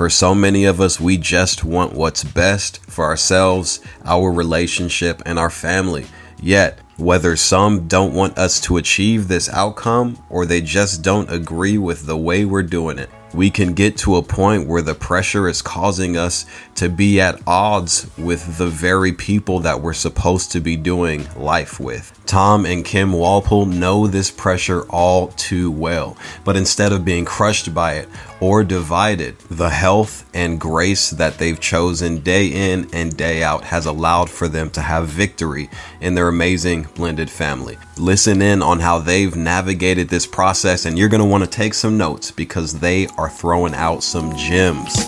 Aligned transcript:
For 0.00 0.08
so 0.08 0.34
many 0.34 0.64
of 0.64 0.80
us, 0.80 0.98
we 0.98 1.18
just 1.18 1.62
want 1.62 1.92
what's 1.92 2.24
best 2.24 2.82
for 2.86 3.04
ourselves, 3.04 3.80
our 4.02 4.32
relationship, 4.32 5.20
and 5.26 5.38
our 5.38 5.50
family. 5.50 6.06
Yet, 6.40 6.78
whether 6.96 7.36
some 7.36 7.86
don't 7.86 8.14
want 8.14 8.38
us 8.38 8.62
to 8.62 8.78
achieve 8.78 9.28
this 9.28 9.50
outcome 9.50 10.18
or 10.30 10.46
they 10.46 10.62
just 10.62 11.02
don't 11.02 11.30
agree 11.30 11.76
with 11.76 12.06
the 12.06 12.16
way 12.16 12.46
we're 12.46 12.62
doing 12.62 12.98
it, 12.98 13.10
we 13.34 13.50
can 13.50 13.74
get 13.74 13.98
to 13.98 14.16
a 14.16 14.22
point 14.22 14.66
where 14.66 14.80
the 14.80 14.94
pressure 14.94 15.46
is 15.48 15.60
causing 15.60 16.16
us 16.16 16.46
to 16.76 16.88
be 16.88 17.20
at 17.20 17.40
odds 17.46 18.10
with 18.16 18.56
the 18.56 18.68
very 18.68 19.12
people 19.12 19.60
that 19.60 19.82
we're 19.82 19.92
supposed 19.92 20.50
to 20.52 20.60
be 20.60 20.76
doing 20.76 21.28
life 21.36 21.78
with. 21.78 22.18
Tom 22.24 22.64
and 22.64 22.84
Kim 22.84 23.12
Walpole 23.12 23.66
know 23.66 24.06
this 24.06 24.30
pressure 24.30 24.82
all 24.88 25.28
too 25.28 25.70
well, 25.70 26.16
but 26.44 26.56
instead 26.56 26.90
of 26.90 27.04
being 27.04 27.26
crushed 27.26 27.74
by 27.74 27.94
it 27.94 28.08
or 28.40 28.64
divided, 28.64 29.38
the 29.50 29.68
health 29.68 30.28
and 30.34 30.60
grace 30.60 31.10
that 31.10 31.38
they've 31.38 31.60
chosen 31.60 32.20
day 32.20 32.46
in 32.46 32.88
and 32.92 33.16
day 33.16 33.42
out 33.42 33.62
has 33.64 33.86
allowed 33.86 34.30
for 34.30 34.48
them 34.48 34.70
to 34.70 34.80
have 34.80 35.06
victory 35.06 35.68
in 36.00 36.14
their 36.14 36.28
amazing 36.28 36.82
blended 36.94 37.30
family. 37.30 37.78
Listen 37.98 38.40
in 38.40 38.62
on 38.62 38.80
how 38.80 38.98
they've 38.98 39.36
navigated 39.36 40.08
this 40.08 40.26
process, 40.26 40.86
and 40.86 40.98
you're 40.98 41.08
going 41.08 41.22
to 41.22 41.28
want 41.28 41.44
to 41.44 41.50
take 41.50 41.74
some 41.74 41.98
notes 41.98 42.30
because 42.30 42.78
they 42.80 43.06
are 43.18 43.30
throwing 43.30 43.74
out 43.74 44.02
some 44.02 44.34
gems. 44.36 45.06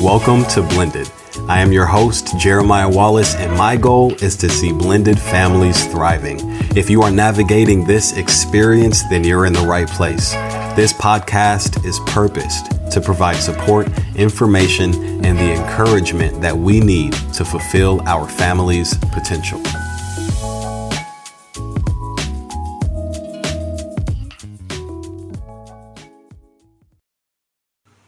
Welcome 0.00 0.44
to 0.46 0.62
Blended. 0.62 1.10
I 1.48 1.60
am 1.60 1.72
your 1.72 1.86
host, 1.86 2.38
Jeremiah 2.38 2.90
Wallace, 2.90 3.34
and 3.34 3.56
my 3.56 3.74
goal 3.74 4.12
is 4.22 4.36
to 4.36 4.50
see 4.50 4.70
blended 4.70 5.18
families 5.18 5.82
thriving. 5.86 6.40
If 6.76 6.90
you 6.90 7.00
are 7.00 7.10
navigating 7.10 7.86
this 7.86 8.14
experience, 8.18 9.02
then 9.08 9.24
you're 9.24 9.46
in 9.46 9.54
the 9.54 9.66
right 9.66 9.88
place. 9.88 10.32
This 10.76 10.92
podcast 10.92 11.86
is 11.86 12.00
purposed 12.00 12.66
to 12.92 13.00
provide 13.00 13.36
support, 13.36 13.88
information, 14.14 14.92
and 15.24 15.38
the 15.38 15.54
encouragement 15.54 16.42
that 16.42 16.54
we 16.54 16.80
need 16.80 17.14
to 17.32 17.46
fulfill 17.46 18.02
our 18.06 18.28
family's 18.28 18.94
potential. 18.98 19.62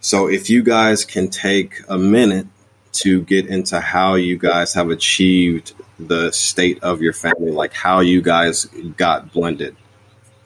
So, 0.00 0.28
if 0.28 0.50
you 0.50 0.62
guys 0.62 1.06
can 1.06 1.28
take 1.28 1.80
a 1.88 1.96
minute 1.96 2.46
to 3.02 3.22
get 3.22 3.46
into 3.46 3.80
how 3.80 4.14
you 4.14 4.36
guys 4.36 4.74
have 4.74 4.90
achieved 4.90 5.74
the 5.98 6.30
state 6.32 6.82
of 6.82 7.02
your 7.02 7.12
family, 7.12 7.50
like 7.50 7.72
how 7.72 8.00
you 8.00 8.22
guys 8.22 8.66
got 8.96 9.32
blended. 9.32 9.76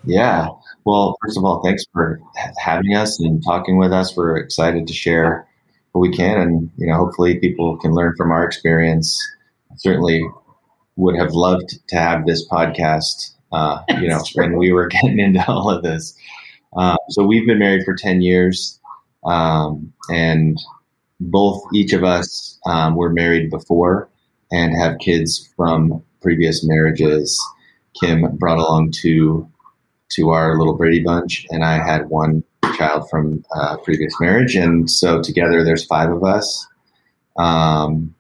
Yeah. 0.05 0.49
Well, 0.85 1.17
first 1.23 1.39
of 1.39 1.45
all, 1.45 1.63
thanks 1.65 1.85
for 1.93 2.21
having 2.59 2.95
us 2.95 3.19
and 3.21 3.43
talking 3.43 3.79
with 3.79 3.93
us. 3.93 4.17
We're 4.17 4.37
excited 4.37 4.87
to 4.87 4.93
share 4.93 5.47
what 5.93 6.01
we 6.01 6.15
can, 6.15 6.39
and 6.41 6.71
you 6.77 6.87
know, 6.87 6.97
hopefully, 6.97 7.39
people 7.39 7.79
can 7.79 7.93
learn 7.93 8.15
from 8.17 8.31
our 8.31 8.45
experience. 8.45 9.19
I 9.71 9.77
certainly 9.77 10.23
would 10.97 11.17
have 11.17 11.33
loved 11.33 11.79
to 11.89 11.97
have 11.97 12.27
this 12.27 12.47
podcast. 12.49 13.33
Uh, 13.51 13.83
you 14.01 14.09
know, 14.09 14.23
when 14.35 14.59
we 14.59 14.73
were 14.73 14.89
getting 14.89 15.19
into 15.19 15.45
all 15.49 15.71
of 15.71 15.83
this. 15.83 16.17
Uh, 16.77 16.97
so 17.09 17.25
we've 17.25 17.47
been 17.47 17.59
married 17.59 17.85
for 17.85 17.95
ten 17.95 18.21
years. 18.21 18.79
Um, 19.25 19.93
and 20.11 20.59
both 21.21 21.63
each 21.73 21.93
of 21.93 22.05
us 22.05 22.59
um, 22.67 22.97
were 22.97 23.11
married 23.11 23.51
before 23.51 24.09
and 24.53 24.77
have 24.77 24.99
kids 24.99 25.51
from 25.57 26.03
previous 26.21 26.65
marriages. 26.65 27.41
Kim 28.01 28.37
brought 28.37 28.59
along 28.59 28.93
two 28.93 29.49
to 30.11 30.31
our 30.31 30.59
little 30.59 30.77
Brady 30.77 31.03
bunch, 31.03 31.47
and 31.51 31.65
I 31.65 31.85
had 31.85 32.09
one 32.09 32.45
child 32.77 33.09
from 33.09 33.45
uh, 33.55 33.77
previous 33.79 34.19
marriage, 34.21 34.57
and 34.57 34.91
so 34.91 35.23
together 35.23 35.65
there's 35.65 35.85
five 35.85 36.11
of 36.11 36.25
us. 36.25 36.67
Um, 37.37 38.15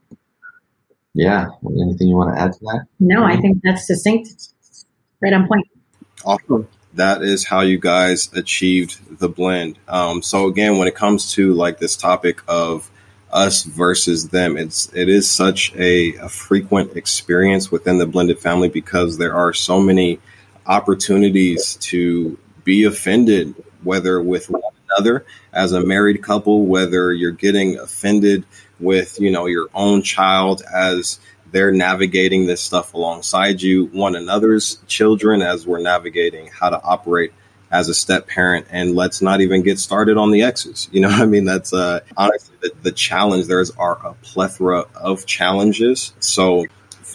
yeah, 1.12 1.46
anything 1.64 2.08
you 2.08 2.16
want 2.16 2.34
to 2.34 2.40
add 2.40 2.52
to 2.52 2.58
that? 2.60 2.86
No, 2.98 3.24
I 3.24 3.36
think 3.36 3.60
that's 3.62 3.86
succinct, 3.86 4.48
right 5.20 5.32
on 5.32 5.46
point. 5.46 5.66
Awesome 6.24 6.68
that 6.94 7.22
is 7.22 7.44
how 7.44 7.60
you 7.60 7.78
guys 7.78 8.32
achieved 8.34 9.18
the 9.18 9.28
blend. 9.28 9.78
Um, 9.88 10.22
so 10.22 10.46
again, 10.46 10.78
when 10.78 10.88
it 10.88 10.94
comes 10.94 11.32
to 11.32 11.52
like 11.52 11.78
this 11.78 11.96
topic 11.96 12.40
of 12.48 12.90
us 13.34 13.64
versus 13.64 14.28
them, 14.28 14.56
it's 14.56 14.90
it 14.94 15.08
is 15.08 15.30
such 15.30 15.74
a, 15.74 16.14
a 16.16 16.28
frequent 16.28 16.96
experience 16.96 17.70
within 17.70 17.98
the 17.98 18.06
blended 18.06 18.38
family 18.38 18.68
because 18.68 19.18
there 19.18 19.34
are 19.34 19.52
so 19.52 19.80
many 19.80 20.20
opportunities 20.66 21.74
to 21.76 22.38
be 22.62 22.84
offended, 22.84 23.54
whether 23.82 24.22
with 24.22 24.48
one 24.48 24.62
another 24.90 25.26
as 25.52 25.72
a 25.72 25.84
married 25.84 26.22
couple, 26.22 26.64
whether 26.64 27.12
you're 27.12 27.32
getting 27.32 27.76
offended 27.78 28.46
with 28.78 29.20
you 29.20 29.30
know 29.30 29.46
your 29.46 29.68
own 29.74 30.02
child 30.02 30.62
as 30.72 31.18
they're 31.50 31.72
navigating 31.72 32.46
this 32.46 32.60
stuff 32.60 32.94
alongside 32.94 33.60
you, 33.60 33.86
one 33.86 34.16
another's 34.16 34.78
children, 34.86 35.42
as 35.42 35.66
we're 35.66 35.80
navigating 35.80 36.48
how 36.48 36.70
to 36.70 36.80
operate 36.82 37.32
as 37.74 37.88
a 37.88 37.94
step 37.94 38.28
parent. 38.28 38.68
And 38.70 38.94
let's 38.94 39.20
not 39.20 39.40
even 39.40 39.62
get 39.62 39.80
started 39.80 40.16
on 40.16 40.30
the 40.30 40.42
exes. 40.42 40.88
You 40.92 41.00
know, 41.00 41.08
I 41.08 41.26
mean, 41.26 41.44
that's 41.44 41.72
uh, 41.72 42.00
honestly 42.16 42.56
the, 42.62 42.70
the 42.82 42.92
challenge. 42.92 43.46
There's 43.46 43.72
are 43.72 43.98
a 44.06 44.14
plethora 44.22 44.86
of 44.94 45.26
challenges. 45.26 46.14
So, 46.20 46.66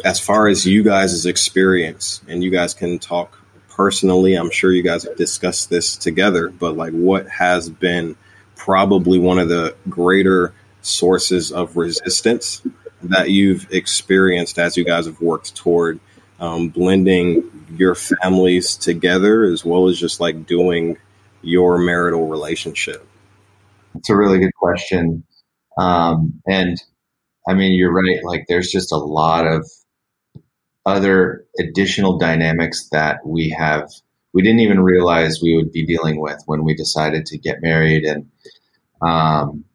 as 0.03 0.20
far 0.20 0.47
as 0.47 0.66
you 0.66 0.84
guys' 0.84 1.25
experience, 1.25 2.22
and 2.28 2.44
you 2.44 2.52
guys 2.52 2.74
can 2.74 3.00
talk 3.00 3.38
personally, 3.70 4.36
I'm 4.36 4.52
sure 4.52 4.72
you 4.72 4.84
guys 4.84 5.03
have 5.03 5.16
discussed 5.16 5.70
this 5.70 5.96
together, 5.96 6.50
but 6.50 6.76
like 6.76 6.91
what 6.91 7.28
has 7.30 7.70
been 7.70 8.18
probably 8.56 9.20
one 9.20 9.40
of 9.40 9.47
the 9.47 9.76
greater 9.90 10.53
sources 10.81 11.52
of 11.52 11.78
resistance 11.78 12.62
that 13.03 13.30
you've 13.30 13.72
experienced 13.72 14.59
as 14.59 14.76
you 14.76 14.84
guys 14.84 15.06
have 15.06 15.22
worked 15.22 15.56
toward 15.56 16.00
um, 16.40 16.70
blending 16.70 17.66
your 17.76 17.96
families 17.96 18.76
together 18.76 19.44
as 19.44 19.64
well 19.66 19.88
as 19.88 20.00
just 20.00 20.20
like 20.20 20.46
doing 20.46 20.98
your 21.42 21.78
marital 21.78 22.28
relationship? 22.28 23.06
It's 23.96 24.10
a 24.10 24.16
really 24.16 24.40
good 24.40 24.56
question. 24.56 25.24
Um, 25.78 26.42
and 26.48 26.78
I 27.48 27.54
mean, 27.54 27.74
you're 27.74 27.94
right. 27.94 28.24
Like, 28.24 28.46
there's 28.48 28.72
just 28.72 28.92
a 28.92 28.98
lot 28.98 29.48
of 29.48 29.70
other 30.86 31.46
additional 31.60 32.18
dynamics 32.18 32.90
that 32.92 33.26
we 33.26 33.50
have, 33.58 33.90
we 34.34 34.42
didn't 34.42 34.60
even 34.60 34.80
realize 34.80 35.40
we 35.42 35.56
would 35.56 35.72
be 35.72 35.86
dealing 35.86 36.22
with 36.22 36.42
when 36.46 36.64
we 36.64 36.74
decided 36.74 37.26
to 37.28 37.38
get 37.38 37.62
married. 37.62 38.04
And, 38.04 38.30
um, 39.02 39.66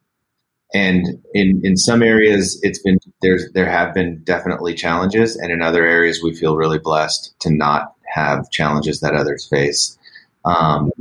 and 0.75 1.07
in 1.33 1.61
in 1.63 1.77
some 1.77 2.03
areas 2.03 2.59
it's 2.61 2.79
been 2.79 2.99
there's 3.21 3.49
there 3.53 3.69
have 3.69 3.93
been 3.93 4.21
definitely 4.25 4.73
challenges. 4.73 5.37
And 5.37 5.49
in 5.51 5.61
other 5.61 5.85
areas 5.85 6.21
we 6.21 6.35
feel 6.35 6.57
really 6.57 6.79
blessed 6.79 7.33
to 7.39 7.49
not 7.49 7.93
have 8.13 8.51
challenges 8.51 8.99
that 8.99 9.15
others 9.15 9.47
face. 9.47 9.97
Um, 10.43 10.91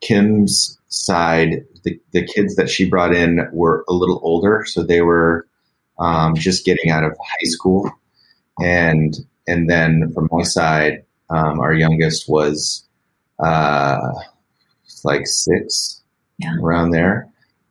kim's 0.00 0.78
side 0.86 1.64
the, 1.82 2.00
the 2.12 2.24
kids 2.24 2.54
that 2.54 2.70
she 2.70 2.88
brought 2.88 3.12
in 3.12 3.48
were 3.52 3.84
a 3.88 3.92
little 3.92 4.20
older. 4.22 4.64
So 4.66 4.84
they 4.84 5.00
were 5.00 5.46
um, 5.98 6.36
just 6.36 6.64
getting 6.64 6.90
out 6.90 7.04
of 7.04 7.16
high 7.18 7.48
school. 7.48 7.90
And 8.60 9.16
and 9.48 9.68
then 9.68 10.12
from 10.14 10.28
my 10.30 10.44
side 10.44 11.04
um, 11.30 11.58
our 11.58 11.74
youngest 11.74 12.28
was 12.28 12.86
uh, 13.40 14.12
like 15.02 15.26
six 15.26 16.02
yeah. 16.38 16.54
around 16.62 16.92
there 16.92 17.28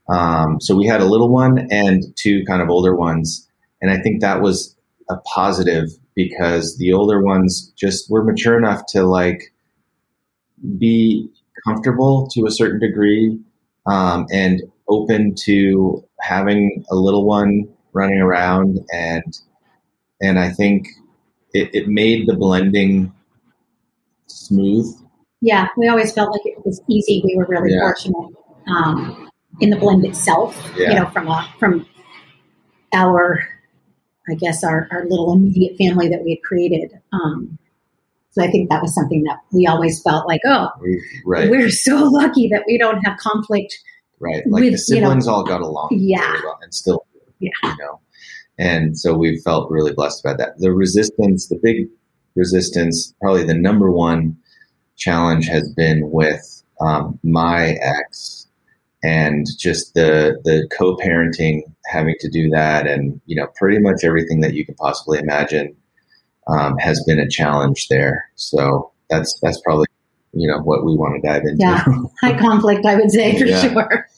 um, 0.09 0.59
so 0.61 0.75
we 0.75 0.85
had 0.85 1.01
a 1.01 1.05
little 1.05 1.29
one 1.29 1.67
and 1.71 2.03
two 2.15 2.43
kind 2.45 2.61
of 2.61 2.69
older 2.69 2.95
ones. 2.95 3.47
And 3.81 3.91
I 3.91 3.99
think 3.99 4.21
that 4.21 4.41
was 4.41 4.75
a 5.09 5.17
positive 5.17 5.89
because 6.15 6.77
the 6.77 6.93
older 6.93 7.21
ones 7.21 7.71
just 7.75 8.09
were 8.09 8.23
mature 8.23 8.57
enough 8.57 8.85
to 8.87 9.03
like 9.03 9.53
be 10.77 11.29
comfortable 11.65 12.27
to 12.33 12.45
a 12.45 12.51
certain 12.51 12.79
degree 12.79 13.39
um, 13.85 14.25
and 14.31 14.63
open 14.89 15.35
to 15.35 16.03
having 16.21 16.83
a 16.89 16.95
little 16.95 17.25
one 17.25 17.67
running 17.93 18.19
around 18.19 18.79
and 18.91 19.39
and 20.21 20.39
I 20.39 20.49
think 20.49 20.87
it, 21.53 21.69
it 21.73 21.87
made 21.87 22.27
the 22.27 22.35
blending 22.35 23.13
smooth. 24.25 24.87
Yeah, 25.41 25.67
we 25.77 25.87
always 25.87 26.11
felt 26.11 26.31
like 26.31 26.41
it 26.45 26.65
was 26.65 26.81
easy. 26.89 27.21
We 27.23 27.35
were 27.35 27.45
really 27.47 27.73
yeah. 27.73 27.81
fortunate. 27.81 28.33
Um, 28.67 29.26
in 29.59 29.69
the 29.69 29.77
blend 29.77 30.05
itself. 30.05 30.55
Yeah. 30.75 30.89
You 30.89 30.95
know, 30.99 31.09
from 31.09 31.27
a 31.27 31.53
from 31.59 31.87
our, 32.93 33.47
I 34.29 34.35
guess 34.35 34.63
our 34.63 34.87
our 34.91 35.05
little 35.05 35.33
immediate 35.33 35.77
family 35.77 36.07
that 36.09 36.23
we 36.23 36.31
had 36.31 36.43
created. 36.43 36.91
Um, 37.11 37.57
so 38.31 38.43
I 38.43 38.51
think 38.51 38.69
that 38.69 38.81
was 38.81 38.93
something 38.93 39.23
that 39.23 39.39
we 39.51 39.65
always 39.65 40.01
felt 40.03 40.27
like, 40.27 40.41
oh, 40.45 40.69
right. 41.25 41.49
we're 41.49 41.71
so 41.71 41.95
lucky 42.11 42.47
that 42.49 42.65
we 42.67 42.77
don't 42.77 43.01
have 43.03 43.17
conflict. 43.17 43.75
Right, 44.19 44.43
like 44.47 44.63
with, 44.63 44.71
the 44.73 44.77
siblings 44.79 45.25
you 45.25 45.31
know, 45.31 45.37
all 45.37 45.43
got 45.43 45.61
along. 45.61 45.89
Yeah, 45.91 46.39
well 46.43 46.59
and 46.61 46.73
still, 46.73 47.05
yeah, 47.39 47.49
you 47.63 47.75
know, 47.79 47.99
and 48.57 48.97
so 48.97 49.15
we 49.15 49.39
felt 49.39 49.69
really 49.69 49.93
blessed 49.93 50.23
about 50.23 50.39
that. 50.39 50.57
The 50.57 50.71
resistance, 50.71 51.47
the 51.47 51.59
big 51.61 51.87
resistance, 52.35 53.13
probably 53.21 53.43
the 53.43 53.53
number 53.53 53.91
one 53.91 54.37
challenge 54.95 55.47
has 55.47 55.71
been 55.73 56.09
with 56.11 56.63
um, 56.81 57.19
my 57.23 57.77
ex 57.81 58.46
and 59.03 59.45
just 59.59 59.93
the 59.93 60.39
the 60.43 60.67
co-parenting 60.77 61.61
having 61.85 62.15
to 62.19 62.29
do 62.29 62.49
that 62.49 62.87
and 62.87 63.21
you 63.25 63.35
know 63.35 63.47
pretty 63.55 63.79
much 63.79 64.03
everything 64.03 64.41
that 64.41 64.53
you 64.53 64.65
can 64.65 64.75
possibly 64.75 65.19
imagine 65.19 65.75
um, 66.47 66.77
has 66.77 67.03
been 67.05 67.19
a 67.19 67.29
challenge 67.29 67.87
there. 67.89 68.29
So 68.35 68.91
that's 69.09 69.37
that's 69.41 69.59
probably 69.61 69.87
you 70.33 70.47
know 70.47 70.59
what 70.59 70.85
we 70.85 70.95
want 70.95 71.21
to 71.21 71.27
dive 71.27 71.43
into. 71.43 71.57
Yeah. 71.59 71.83
High 72.21 72.37
conflict 72.39 72.85
i 72.85 72.95
would 72.95 73.11
say 73.11 73.37
for 73.37 73.45
yeah. 73.45 73.61
sure. 73.61 74.09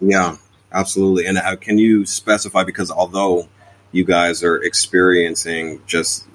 Yeah 0.00 0.36
absolutely. 0.72 1.26
And 1.26 1.38
uh, 1.38 1.56
can 1.56 1.78
you 1.78 2.06
specify 2.06 2.64
because 2.64 2.90
although 2.90 3.48
you 3.92 4.04
guys 4.04 4.42
are 4.42 4.56
experiencing 4.56 5.82
just 5.86 6.26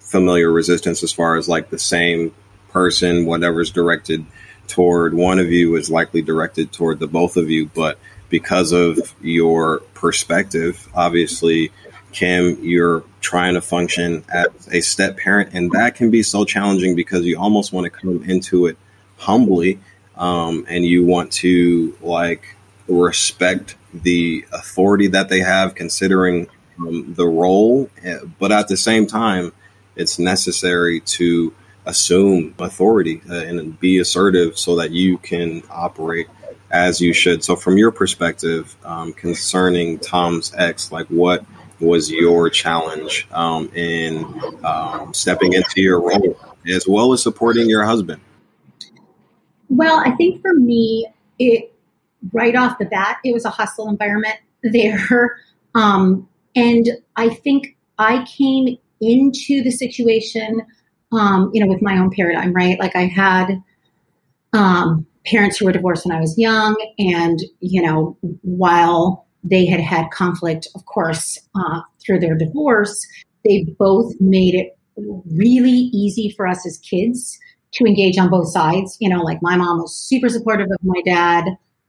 familiar 0.00 0.50
resistance 0.50 1.02
as 1.02 1.12
far 1.12 1.36
as 1.36 1.48
like 1.48 1.70
the 1.70 1.78
same 1.78 2.34
person 2.70 3.26
whatever's 3.26 3.70
directed 3.70 4.24
toward 4.68 5.14
one 5.14 5.38
of 5.38 5.50
you 5.50 5.74
is 5.76 5.90
likely 5.90 6.22
directed 6.22 6.72
toward 6.72 7.00
the 7.00 7.08
both 7.08 7.36
of 7.36 7.50
you. 7.50 7.66
But 7.66 7.98
because 8.28 8.72
of 8.72 9.14
your 9.20 9.80
perspective, 9.94 10.88
obviously, 10.94 11.72
Kim, 12.12 12.62
you're 12.62 13.02
trying 13.20 13.54
to 13.54 13.60
function 13.60 14.24
as 14.28 14.68
a 14.70 14.80
step 14.80 15.16
parent, 15.16 15.50
and 15.52 15.70
that 15.72 15.94
can 15.94 16.10
be 16.10 16.22
so 16.22 16.44
challenging 16.44 16.94
because 16.94 17.24
you 17.24 17.38
almost 17.38 17.72
want 17.72 17.84
to 17.84 17.90
come 17.90 18.22
into 18.24 18.66
it 18.66 18.76
humbly, 19.16 19.80
um, 20.16 20.64
and 20.68 20.84
you 20.84 21.04
want 21.04 21.32
to 21.32 21.96
like 22.00 22.56
respect 22.86 23.76
the 23.92 24.44
authority 24.52 25.08
that 25.08 25.28
they 25.28 25.40
have, 25.40 25.74
considering 25.74 26.48
um, 26.78 27.14
the 27.14 27.26
role, 27.26 27.90
eh, 28.02 28.18
but 28.38 28.52
at 28.52 28.68
the 28.68 28.76
same 28.76 29.06
time, 29.06 29.52
it's 29.96 30.18
necessary 30.18 31.00
to 31.00 31.52
assume 31.88 32.54
authority 32.58 33.20
uh, 33.28 33.34
and 33.34 33.80
be 33.80 33.98
assertive 33.98 34.58
so 34.58 34.76
that 34.76 34.92
you 34.92 35.18
can 35.18 35.62
operate 35.70 36.28
as 36.70 37.00
you 37.00 37.12
should. 37.12 37.42
So, 37.42 37.56
from 37.56 37.78
your 37.78 37.90
perspective, 37.90 38.76
um, 38.84 39.12
concerning 39.14 39.98
Tom's 39.98 40.54
ex, 40.56 40.92
like 40.92 41.06
what 41.08 41.44
was 41.80 42.10
your 42.10 42.50
challenge 42.50 43.26
um, 43.32 43.70
in 43.74 44.24
um, 44.64 45.14
stepping 45.14 45.54
into 45.54 45.80
your 45.80 46.00
role 46.00 46.38
as 46.66 46.86
well 46.86 47.12
as 47.12 47.22
supporting 47.22 47.68
your 47.68 47.84
husband? 47.84 48.20
Well, 49.68 50.02
I 50.04 50.10
think 50.12 50.42
for 50.42 50.54
me, 50.54 51.08
it 51.38 51.72
right 52.32 52.54
off 52.54 52.78
the 52.78 52.84
bat, 52.84 53.18
it 53.24 53.32
was 53.32 53.44
a 53.44 53.50
hostile 53.50 53.88
environment 53.88 54.36
there. 54.62 55.38
Um, 55.74 56.28
and 56.54 56.88
I 57.16 57.28
think 57.28 57.76
I 57.98 58.24
came 58.24 58.76
into 59.00 59.62
the 59.62 59.70
situation 59.70 60.66
um, 61.12 61.50
you 61.52 61.60
know, 61.60 61.70
with 61.70 61.82
my 61.82 61.98
own 61.98 62.10
paradigm, 62.10 62.52
right? 62.52 62.78
Like 62.78 62.94
I 62.94 63.06
had 63.06 63.62
um, 64.52 65.06
parents 65.26 65.58
who 65.58 65.66
were 65.66 65.72
divorced 65.72 66.06
when 66.06 66.16
I 66.16 66.20
was 66.20 66.38
young, 66.38 66.76
and 66.98 67.38
you 67.60 67.82
know, 67.82 68.16
while 68.42 69.26
they 69.44 69.66
had 69.66 69.80
had 69.80 70.10
conflict, 70.10 70.68
of 70.74 70.84
course, 70.86 71.38
uh, 71.54 71.80
through 72.04 72.20
their 72.20 72.36
divorce, 72.36 73.06
they 73.44 73.64
both 73.78 74.12
made 74.20 74.54
it 74.54 74.76
really 75.30 75.90
easy 75.92 76.34
for 76.36 76.46
us 76.46 76.66
as 76.66 76.78
kids 76.78 77.38
to 77.72 77.84
engage 77.84 78.18
on 78.18 78.30
both 78.30 78.48
sides. 78.48 78.96
You 79.00 79.08
know, 79.08 79.22
like 79.22 79.38
my 79.42 79.56
mom 79.56 79.78
was 79.78 79.94
super 79.94 80.28
supportive 80.28 80.68
of 80.70 80.78
my 80.82 81.00
dad, 81.04 81.44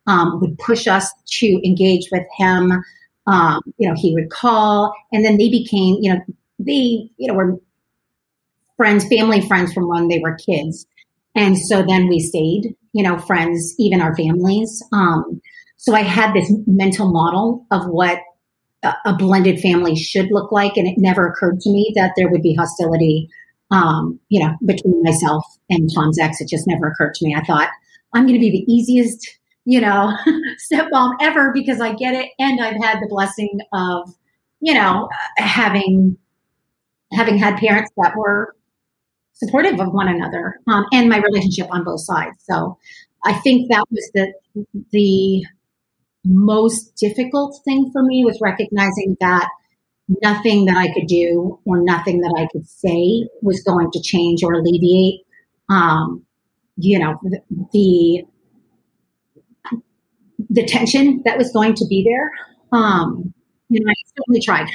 um, 0.08 0.40
would 0.42 0.58
push 0.60 0.88
us 0.88 1.12
to 1.40 1.68
engage 1.68 2.08
with 2.12 2.26
him. 2.38 2.84
Um, 3.28 3.62
you 3.78 3.88
know, 3.88 3.96
he 3.96 4.14
would 4.14 4.32
call, 4.32 4.94
and 5.12 5.24
then 5.24 5.38
they 5.38 5.50
became, 5.50 5.98
you 6.02 6.14
know, 6.14 6.20
they, 6.58 7.10
you 7.18 7.28
know, 7.28 7.34
were 7.36 7.60
friends, 8.80 9.06
family 9.10 9.46
friends 9.46 9.74
from 9.74 9.90
when 9.90 10.08
they 10.08 10.20
were 10.20 10.36
kids. 10.36 10.88
And 11.36 11.58
so 11.58 11.84
then 11.86 12.08
we 12.08 12.22
stayed, 12.22 12.78
you 12.94 13.04
know, 13.04 13.20
friends, 13.20 13.76
even 13.78 14.00
our 14.00 14.16
families. 14.16 14.82
Um, 14.94 15.42
so 15.76 15.94
I 15.94 16.02
had 16.02 16.34
this 16.34 16.50
mental 16.66 17.12
model 17.12 17.66
of 17.72 17.86
what 17.88 18.20
a, 18.84 19.14
blended 19.18 19.60
family 19.60 19.98
should 19.98 20.32
look 20.32 20.54
like. 20.54 20.78
And 20.78 20.88
it 20.88 20.96
never 20.98 21.28
occurred 21.28 21.60
to 21.60 21.70
me 21.70 21.92
that 21.98 22.14
there 22.16 22.30
would 22.30 22.42
be 22.42 22.56
hostility, 22.56 23.30
um, 23.70 24.18
you 24.30 24.40
know, 24.40 24.56
between 24.66 25.04
myself 25.04 25.44
and 25.70 25.90
Tom's 25.94 26.18
ex. 26.18 26.40
It 26.40 26.48
just 26.48 26.66
never 26.66 26.88
occurred 26.88 27.16
to 27.16 27.26
me. 27.26 27.36
I 27.36 27.44
thought, 27.44 27.68
I'm 28.14 28.24
going 28.24 28.40
to 28.40 28.40
be 28.40 28.50
the 28.50 28.72
easiest, 28.72 29.28
you 29.66 29.82
know, 29.82 30.16
stepmom 30.72 31.16
ever 31.20 31.52
because 31.54 31.82
I 31.82 31.96
get 31.96 32.16
it. 32.16 32.32
And 32.40 32.62
I've 32.62 32.82
had 32.82 33.02
the 33.02 33.10
blessing 33.10 33.60
of, 33.74 34.16
you 34.62 34.74
know, 34.74 35.10
having 35.36 36.18
having 37.12 37.38
had 37.38 37.58
parents 37.58 37.92
that 37.98 38.16
were 38.16 38.56
supportive 39.40 39.80
of 39.80 39.94
one 39.94 40.08
another 40.08 40.60
um, 40.68 40.86
and 40.92 41.10
my 41.10 41.18
relationship 41.18 41.68
on 41.72 41.84
both 41.84 42.02
sides. 42.02 42.36
So 42.40 42.78
I 43.26 43.34
think 43.34 43.70
that 43.70 43.86
was 43.90 44.12
the 44.14 44.34
the 44.92 45.46
most 46.26 46.96
difficult 46.96 47.60
thing 47.64 47.90
for 47.92 48.04
me 48.04 48.26
was 48.26 48.40
recognizing 48.42 49.16
that 49.22 49.50
nothing 50.22 50.66
that 50.66 50.78
I 50.78 50.92
could 50.94 51.08
do 51.08 51.60
or 51.66 51.82
nothing 51.82 52.22
that 52.22 52.36
I 52.38 52.48
could 52.52 52.68
say 52.68 53.28
was 53.42 53.64
going 53.64 53.92
to 53.92 54.02
change 54.02 54.44
or 54.44 54.54
alleviate, 54.54 55.22
um, 55.70 56.26
you 56.78 57.00
know, 57.00 57.20
the, 57.72 58.24
the, 60.50 60.66
tension 60.66 61.22
that 61.26 61.38
was 61.38 61.52
going 61.52 61.76
to 61.76 61.86
be 61.88 62.04
there. 62.04 62.32
Um, 62.72 63.34
you 63.70 63.80
know, 63.80 63.90
I 63.90 63.94
certainly 64.18 64.42
tried. 64.42 64.68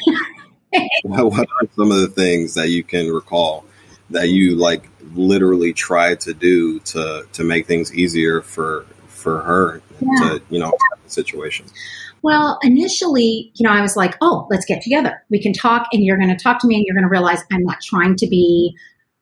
what 1.04 1.48
are 1.48 1.68
some 1.76 1.90
of 1.90 1.98
the 1.98 2.08
things 2.08 2.54
that 2.54 2.70
you 2.70 2.82
can 2.84 3.12
recall 3.12 3.64
that 4.10 4.28
you 4.28 4.56
like 4.56 4.88
literally 5.14 5.72
try 5.72 6.14
to 6.14 6.34
do 6.34 6.80
to 6.80 7.26
to 7.32 7.44
make 7.44 7.66
things 7.66 7.94
easier 7.94 8.42
for 8.42 8.86
for 9.08 9.40
her 9.42 9.82
yeah. 10.00 10.08
to 10.20 10.42
you 10.50 10.58
know 10.58 10.72
the 11.04 11.10
situation 11.10 11.66
well 12.22 12.58
initially 12.62 13.50
you 13.54 13.66
know 13.66 13.72
i 13.72 13.80
was 13.80 13.96
like 13.96 14.16
oh 14.20 14.46
let's 14.50 14.64
get 14.64 14.82
together 14.82 15.22
we 15.30 15.40
can 15.40 15.52
talk 15.52 15.86
and 15.92 16.04
you're 16.04 16.18
going 16.18 16.34
to 16.34 16.42
talk 16.42 16.58
to 16.58 16.66
me 16.66 16.76
and 16.76 16.84
you're 16.86 16.94
going 16.94 17.04
to 17.04 17.10
realize 17.10 17.42
i'm 17.52 17.64
not 17.64 17.80
trying 17.80 18.16
to 18.16 18.26
be 18.26 18.74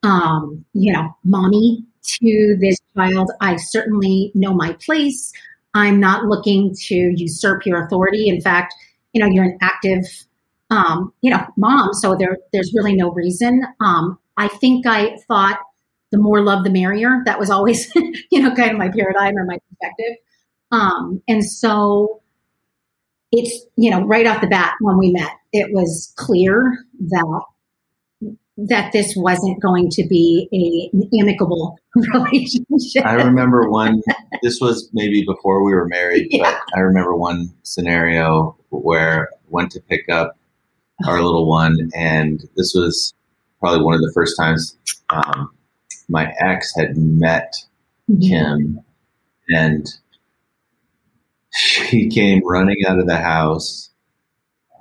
um 0.02 0.64
you 0.72 0.92
know 0.92 1.14
mommy 1.24 1.84
to 2.02 2.56
this 2.60 2.78
child 2.96 3.30
i 3.40 3.56
certainly 3.56 4.32
know 4.34 4.52
my 4.52 4.72
place 4.84 5.32
i'm 5.74 6.00
not 6.00 6.24
looking 6.24 6.74
to 6.74 7.12
usurp 7.16 7.64
your 7.66 7.84
authority 7.84 8.28
in 8.28 8.40
fact 8.40 8.74
you 9.12 9.20
know 9.20 9.28
you're 9.28 9.44
an 9.44 9.58
active 9.60 10.04
um, 10.72 11.12
you 11.20 11.30
know, 11.30 11.46
mom. 11.58 11.92
So 11.92 12.16
there, 12.16 12.38
there's 12.52 12.72
really 12.74 12.94
no 12.94 13.10
reason. 13.10 13.62
Um, 13.80 14.18
I 14.36 14.48
think 14.48 14.86
I 14.86 15.16
thought 15.28 15.58
the 16.10 16.18
more 16.18 16.42
love, 16.42 16.64
the 16.64 16.70
merrier. 16.70 17.22
That 17.24 17.38
was 17.38 17.50
always, 17.50 17.90
you 18.30 18.42
know, 18.42 18.54
kind 18.54 18.70
of 18.70 18.78
my 18.78 18.90
paradigm 18.90 19.36
or 19.36 19.44
my 19.44 19.58
perspective. 19.68 20.16
Um, 20.70 21.22
and 21.28 21.44
so 21.44 22.22
it's, 23.30 23.66
you 23.76 23.90
know, 23.90 24.04
right 24.04 24.26
off 24.26 24.40
the 24.40 24.46
bat 24.46 24.74
when 24.80 24.98
we 24.98 25.10
met, 25.10 25.32
it 25.52 25.72
was 25.72 26.12
clear 26.16 26.78
that 27.00 27.42
that 28.58 28.92
this 28.92 29.14
wasn't 29.16 29.60
going 29.60 29.88
to 29.88 30.06
be 30.06 30.48
a, 30.52 30.96
an 30.96 31.08
amicable 31.20 31.78
relationship. 31.96 33.04
I 33.04 33.14
remember 33.14 33.68
one, 33.70 34.02
this 34.42 34.60
was 34.60 34.90
maybe 34.92 35.24
before 35.24 35.64
we 35.64 35.72
were 35.72 35.88
married, 35.88 36.28
yeah. 36.30 36.42
but 36.42 36.78
I 36.78 36.80
remember 36.80 37.16
one 37.16 37.52
scenario 37.62 38.56
where 38.68 39.30
I 39.32 39.36
went 39.48 39.72
to 39.72 39.80
pick 39.80 40.08
up 40.10 40.36
our 41.06 41.22
little 41.22 41.48
one, 41.48 41.90
and 41.94 42.42
this 42.56 42.74
was 42.74 43.14
probably 43.62 43.84
one 43.84 43.94
of 43.94 44.00
the 44.00 44.12
first 44.12 44.36
times 44.36 44.76
um, 45.10 45.50
my 46.08 46.32
ex 46.40 46.74
had 46.76 46.96
met 46.96 47.54
mm-hmm. 48.10 48.20
Kim, 48.20 48.80
and 49.48 49.86
she 51.54 52.08
came 52.08 52.42
running 52.44 52.84
out 52.86 52.98
of 52.98 53.06
the 53.06 53.16
house, 53.16 53.90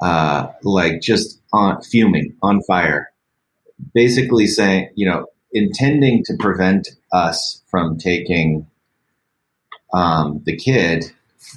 uh, 0.01 0.47
like 0.63 1.01
just 1.01 1.39
on 1.53 1.81
fuming, 1.83 2.35
on 2.41 2.61
fire, 2.63 3.11
basically 3.93 4.47
saying, 4.47 4.89
you 4.95 5.07
know, 5.07 5.27
intending 5.53 6.23
to 6.25 6.33
prevent 6.39 6.87
us 7.11 7.61
from 7.69 7.97
taking 7.97 8.65
um, 9.93 10.41
the 10.45 10.55
kid. 10.55 11.05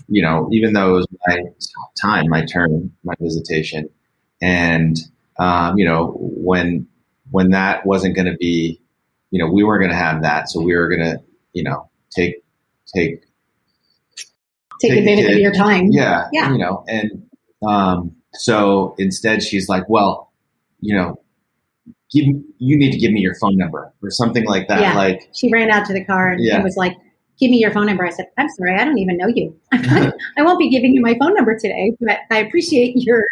You 0.08 0.22
know, 0.22 0.48
even 0.52 0.72
though 0.72 0.90
it 0.90 0.92
was 0.96 1.06
my 1.26 1.38
time, 2.00 2.28
my 2.28 2.44
turn, 2.44 2.92
my 3.02 3.14
visitation, 3.20 3.88
and 4.42 4.96
um, 5.38 5.78
you 5.78 5.84
know, 5.84 6.16
when 6.18 6.88
when 7.30 7.50
that 7.50 7.86
wasn't 7.86 8.14
going 8.14 8.26
to 8.26 8.36
be, 8.36 8.80
you 9.30 9.38
know, 9.38 9.50
we 9.50 9.64
weren't 9.64 9.80
going 9.80 9.90
to 9.90 9.96
have 9.96 10.22
that. 10.22 10.48
So 10.48 10.60
we 10.60 10.74
were 10.76 10.88
going 10.88 11.00
to, 11.00 11.22
you 11.52 11.64
know, 11.64 11.88
take, 12.14 12.36
take, 12.94 13.22
take, 14.80 14.90
take 14.90 14.98
advantage 14.98 15.32
of 15.32 15.38
your 15.38 15.52
time. 15.52 15.88
Yeah. 15.90 16.28
Yeah. 16.32 16.52
You 16.52 16.58
know, 16.58 16.84
and, 16.88 17.10
um, 17.66 18.14
so 18.34 18.94
instead 18.98 19.42
she's 19.42 19.68
like, 19.68 19.88
well, 19.88 20.32
you 20.80 20.94
know, 20.94 21.16
give, 22.12 22.26
you 22.58 22.76
need 22.76 22.92
to 22.92 22.98
give 22.98 23.12
me 23.12 23.20
your 23.20 23.34
phone 23.36 23.56
number 23.56 23.92
or 24.02 24.10
something 24.10 24.44
like 24.44 24.68
that. 24.68 24.80
Yeah. 24.80 24.94
Like 24.94 25.28
she 25.34 25.50
ran 25.50 25.70
out 25.70 25.86
to 25.86 25.92
the 25.92 26.04
car 26.04 26.30
and 26.30 26.44
yeah. 26.44 26.62
was 26.62 26.76
like, 26.76 26.96
give 27.40 27.50
me 27.50 27.58
your 27.58 27.72
phone 27.72 27.86
number. 27.86 28.06
I 28.06 28.10
said, 28.10 28.26
I'm 28.38 28.48
sorry, 28.50 28.76
I 28.76 28.84
don't 28.84 28.98
even 28.98 29.16
know 29.16 29.28
you. 29.28 29.58
I 29.72 30.42
won't 30.42 30.58
be 30.58 30.68
giving 30.70 30.94
you 30.94 31.00
my 31.00 31.16
phone 31.18 31.34
number 31.34 31.58
today, 31.58 31.92
but 32.00 32.18
I 32.30 32.38
appreciate 32.38 32.94
your, 32.96 33.24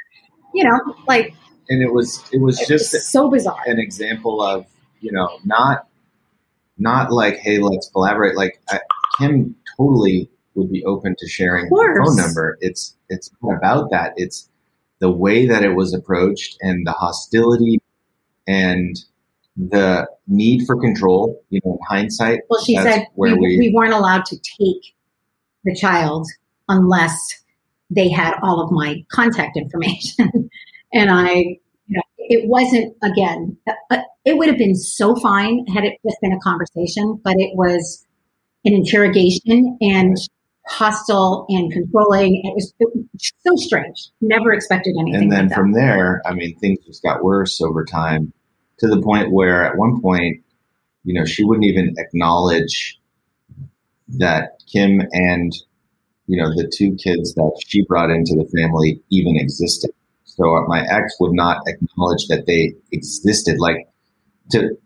you 0.54 0.64
know, 0.64 0.96
like 1.06 1.34
and 1.72 1.82
it 1.82 1.92
was 1.92 2.22
it 2.32 2.40
was 2.40 2.58
just 2.66 2.92
so 3.10 3.30
bizarre. 3.30 3.62
An 3.66 3.78
example 3.78 4.42
of 4.42 4.66
you 5.00 5.12
know 5.12 5.38
not 5.44 5.86
not 6.78 7.12
like 7.12 7.38
hey 7.38 7.58
let's 7.58 7.88
collaborate. 7.90 8.36
Like 8.36 8.60
I, 8.70 8.80
Kim 9.18 9.54
totally 9.76 10.30
would 10.54 10.70
be 10.70 10.84
open 10.84 11.16
to 11.18 11.28
sharing 11.28 11.66
her 11.66 12.04
phone 12.04 12.16
number. 12.16 12.58
It's 12.60 12.96
it's 13.08 13.30
not 13.42 13.56
about 13.56 13.90
that. 13.90 14.12
It's 14.16 14.48
the 15.00 15.10
way 15.10 15.46
that 15.46 15.64
it 15.64 15.74
was 15.74 15.92
approached 15.94 16.56
and 16.60 16.86
the 16.86 16.92
hostility 16.92 17.80
and 18.46 18.96
the 19.56 20.06
need 20.28 20.66
for 20.66 20.80
control. 20.80 21.42
You 21.50 21.60
know, 21.64 21.72
in 21.72 21.78
hindsight. 21.88 22.40
Well, 22.48 22.62
she 22.62 22.76
said 22.76 23.06
we, 23.16 23.32
we, 23.34 23.58
we 23.58 23.72
weren't 23.74 23.94
allowed 23.94 24.24
to 24.26 24.36
take 24.36 24.94
the 25.64 25.74
child 25.74 26.26
unless 26.68 27.40
they 27.90 28.08
had 28.08 28.34
all 28.42 28.60
of 28.60 28.70
my 28.72 29.04
contact 29.10 29.56
information, 29.56 30.50
and 30.92 31.10
I 31.10 31.58
it 32.28 32.48
wasn't 32.48 32.94
again. 33.02 33.56
Uh, 33.90 33.98
it 34.24 34.36
would 34.36 34.48
have 34.48 34.58
been 34.58 34.74
so 34.74 35.16
fine 35.16 35.66
had 35.66 35.84
it 35.84 35.94
just 36.06 36.16
been 36.20 36.32
a 36.32 36.40
conversation, 36.40 37.20
but 37.24 37.34
it 37.38 37.56
was 37.56 38.06
an 38.64 38.72
interrogation 38.72 39.76
and 39.80 40.16
hostile 40.66 41.46
and 41.48 41.72
controlling. 41.72 42.40
It 42.44 42.54
was, 42.54 42.72
it 42.78 42.88
was 42.94 43.32
so 43.40 43.56
strange. 43.56 44.10
Never 44.20 44.52
expected 44.52 44.94
anything. 44.98 45.22
And 45.24 45.32
then 45.32 45.48
like 45.48 45.56
from 45.56 45.72
there, 45.72 46.22
I 46.24 46.34
mean, 46.34 46.56
things 46.58 46.78
just 46.86 47.02
got 47.02 47.24
worse 47.24 47.60
over 47.60 47.84
time 47.84 48.32
to 48.78 48.86
the 48.86 49.02
point 49.02 49.32
where 49.32 49.64
at 49.64 49.76
one 49.76 50.00
point, 50.00 50.42
you 51.04 51.14
know, 51.14 51.24
she 51.24 51.44
wouldn't 51.44 51.66
even 51.66 51.94
acknowledge 51.98 52.98
that 54.18 54.60
Kim 54.70 55.02
and 55.12 55.52
you 56.26 56.40
know 56.40 56.50
the 56.50 56.70
two 56.72 56.94
kids 56.96 57.34
that 57.34 57.62
she 57.66 57.84
brought 57.84 58.10
into 58.10 58.34
the 58.34 58.48
family 58.56 59.00
even 59.10 59.36
existed. 59.36 59.90
So 60.36 60.64
my 60.66 60.82
ex 60.88 61.14
would 61.20 61.32
not 61.34 61.62
acknowledge 61.66 62.26
that 62.28 62.46
they 62.46 62.74
existed. 62.90 63.58
Like 63.58 63.88
to, 64.52 64.76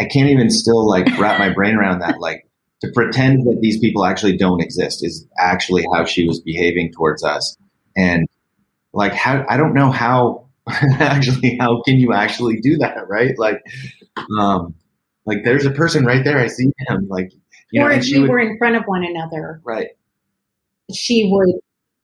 I 0.00 0.04
can't 0.04 0.28
even 0.28 0.50
still 0.50 0.86
like 0.86 1.06
wrap 1.18 1.38
my 1.38 1.52
brain 1.52 1.74
around 1.74 2.00
that. 2.00 2.20
Like 2.20 2.46
to 2.80 2.90
pretend 2.92 3.46
that 3.46 3.58
these 3.60 3.78
people 3.78 4.04
actually 4.04 4.36
don't 4.36 4.62
exist 4.62 5.04
is 5.04 5.26
actually 5.38 5.86
how 5.92 6.04
she 6.04 6.26
was 6.26 6.40
behaving 6.40 6.92
towards 6.92 7.24
us. 7.24 7.56
And 7.96 8.28
like 8.92 9.14
how 9.14 9.44
I 9.48 9.56
don't 9.56 9.74
know 9.74 9.90
how 9.90 10.48
actually 10.68 11.56
how 11.58 11.82
can 11.82 11.96
you 11.96 12.12
actually 12.12 12.60
do 12.60 12.76
that, 12.78 13.08
right? 13.08 13.38
Like 13.38 13.62
um 14.38 14.74
like 15.24 15.44
there's 15.44 15.64
a 15.64 15.70
person 15.70 16.04
right 16.04 16.24
there, 16.24 16.38
I 16.38 16.46
see 16.46 16.70
him. 16.88 17.08
Like 17.08 17.32
you 17.72 17.82
or 17.82 17.88
know, 17.88 17.94
if 17.96 18.04
we 18.04 18.20
would, 18.20 18.30
were 18.30 18.38
in 18.38 18.58
front 18.58 18.76
of 18.76 18.84
one 18.84 19.04
another. 19.04 19.60
Right. 19.64 19.88
She 20.92 21.30
would 21.30 21.54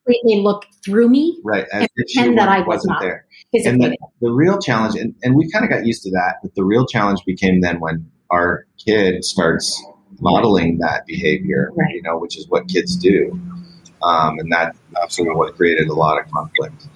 completely 0.04 0.42
look 0.42 0.66
through 0.84 1.08
me 1.08 1.38
right 1.44 1.66
and 1.72 1.88
pretend 1.94 2.38
that 2.38 2.48
I 2.48 2.60
was 2.60 2.84
not 2.84 3.00
there. 3.00 3.26
And 3.52 3.82
the, 3.82 3.96
the 4.20 4.30
real 4.30 4.58
challenge, 4.58 4.96
and, 4.96 5.14
and 5.22 5.36
we 5.36 5.50
kind 5.50 5.64
of 5.64 5.70
got 5.70 5.86
used 5.86 6.02
to 6.02 6.10
that, 6.10 6.36
but 6.42 6.54
the 6.54 6.64
real 6.64 6.86
challenge 6.86 7.20
became 7.24 7.60
then 7.60 7.80
when 7.80 8.10
our 8.30 8.66
kid 8.84 9.24
starts 9.24 9.82
modeling 10.20 10.78
that 10.78 11.06
behavior, 11.06 11.70
right. 11.76 11.94
you 11.94 12.02
know, 12.02 12.18
which 12.18 12.36
is 12.36 12.48
what 12.48 12.68
kids 12.68 12.96
do. 12.96 13.38
Um, 14.02 14.38
and 14.38 14.52
that, 14.52 14.76
that's 14.92 15.16
sort 15.16 15.28
of 15.28 15.36
what 15.36 15.56
created 15.56 15.88
a 15.88 15.94
lot 15.94 16.20
of 16.20 16.30
conflict. 16.30 16.86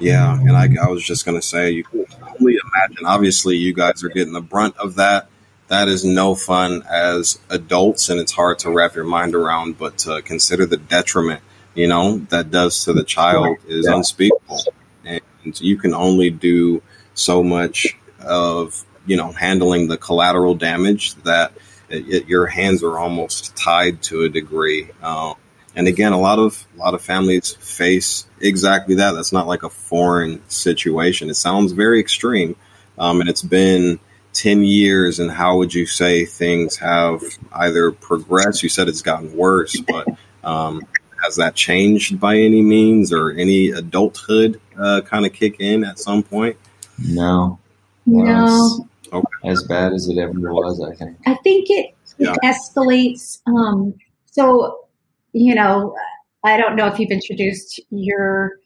Yeah, 0.00 0.38
and 0.38 0.52
I, 0.52 0.68
I 0.82 0.88
was 0.88 1.02
just 1.02 1.24
going 1.24 1.38
to 1.38 1.46
say, 1.46 1.70
you 1.70 1.84
can 1.84 2.06
only 2.22 2.56
imagine. 2.56 3.06
Obviously, 3.06 3.56
you 3.56 3.72
guys 3.72 4.04
are 4.04 4.08
getting 4.08 4.32
the 4.32 4.40
brunt 4.40 4.76
of 4.76 4.96
that. 4.96 5.28
That 5.68 5.88
is 5.88 6.04
no 6.04 6.34
fun 6.34 6.82
as 6.90 7.38
adults, 7.50 8.08
and 8.08 8.18
it's 8.18 8.32
hard 8.32 8.58
to 8.60 8.70
wrap 8.70 8.94
your 8.94 9.04
mind 9.04 9.34
around. 9.34 9.78
But 9.78 9.98
to 9.98 10.22
consider 10.22 10.64
the 10.66 10.78
detriment, 10.78 11.42
you 11.74 11.88
know, 11.88 12.18
that 12.30 12.50
does 12.50 12.84
to 12.84 12.92
the 12.92 13.04
child 13.04 13.58
is 13.66 13.86
yeah. 13.86 13.96
unspeakable, 13.96 14.62
and 15.04 15.20
you 15.60 15.76
can 15.76 15.94
only 15.94 16.30
do 16.30 16.82
so 17.14 17.42
much 17.42 17.96
of 18.20 18.84
you 19.06 19.16
know 19.16 19.32
handling 19.32 19.88
the 19.88 19.96
collateral 19.96 20.54
damage 20.54 21.14
that 21.22 21.52
it, 21.88 22.08
it, 22.08 22.28
your 22.28 22.46
hands 22.46 22.82
are 22.82 22.98
almost 22.98 23.56
tied 23.56 24.02
to 24.04 24.22
a 24.22 24.28
degree. 24.28 24.90
Um, 25.02 25.34
and 25.74 25.86
again, 25.86 26.12
a 26.12 26.18
lot 26.18 26.38
of 26.38 26.66
a 26.76 26.78
lot 26.78 26.94
of 26.94 27.02
families 27.02 27.54
face 27.54 28.26
exactly 28.40 28.96
that. 28.96 29.12
That's 29.12 29.32
not 29.32 29.46
like 29.46 29.62
a 29.62 29.70
foreign 29.70 30.42
situation. 30.48 31.30
It 31.30 31.34
sounds 31.34 31.72
very 31.72 32.00
extreme, 32.00 32.56
um, 32.98 33.20
and 33.20 33.30
it's 33.30 33.42
been 33.42 34.00
ten 34.32 34.64
years. 34.64 35.20
And 35.20 35.30
how 35.30 35.58
would 35.58 35.72
you 35.72 35.86
say 35.86 36.24
things 36.24 36.76
have 36.76 37.22
either 37.52 37.92
progressed? 37.92 38.62
You 38.62 38.68
said 38.68 38.88
it's 38.88 39.02
gotten 39.02 39.36
worse, 39.36 39.80
but 39.80 40.08
um, 40.42 40.82
has 41.22 41.36
that 41.36 41.54
changed 41.54 42.20
by 42.20 42.36
any 42.36 42.62
means, 42.62 43.12
or 43.12 43.30
any 43.32 43.70
adulthood 43.70 44.60
uh, 44.78 45.00
kind 45.02 45.26
of 45.26 45.32
kick 45.32 45.56
in 45.60 45.84
at 45.84 45.98
some 45.98 46.22
point? 46.22 46.56
No, 46.98 47.58
no. 48.06 48.86
Okay. 49.12 49.48
As 49.50 49.62
bad 49.64 49.92
as 49.92 50.08
it 50.08 50.18
ever 50.18 50.52
was, 50.52 50.80
I 50.82 50.94
think. 50.94 51.16
I 51.26 51.34
think 51.36 51.70
it, 51.70 51.94
it 52.18 52.28
yeah. 52.28 52.34
escalates. 52.44 53.40
Um, 53.46 53.94
so, 54.26 54.86
you 55.32 55.54
know, 55.54 55.96
I 56.44 56.56
don't 56.56 56.76
know 56.76 56.86
if 56.86 56.98
you've 56.98 57.10
introduced 57.10 57.80
your 57.90 58.58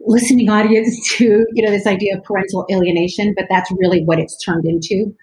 listening 0.00 0.48
audience 0.48 1.12
to, 1.16 1.46
you 1.52 1.62
know, 1.62 1.70
this 1.70 1.86
idea 1.86 2.16
of 2.16 2.24
parental 2.24 2.66
alienation, 2.70 3.34
but 3.36 3.46
that's 3.50 3.70
really 3.72 4.04
what 4.04 4.18
it's 4.18 4.42
turned 4.42 4.64
into. 4.64 5.14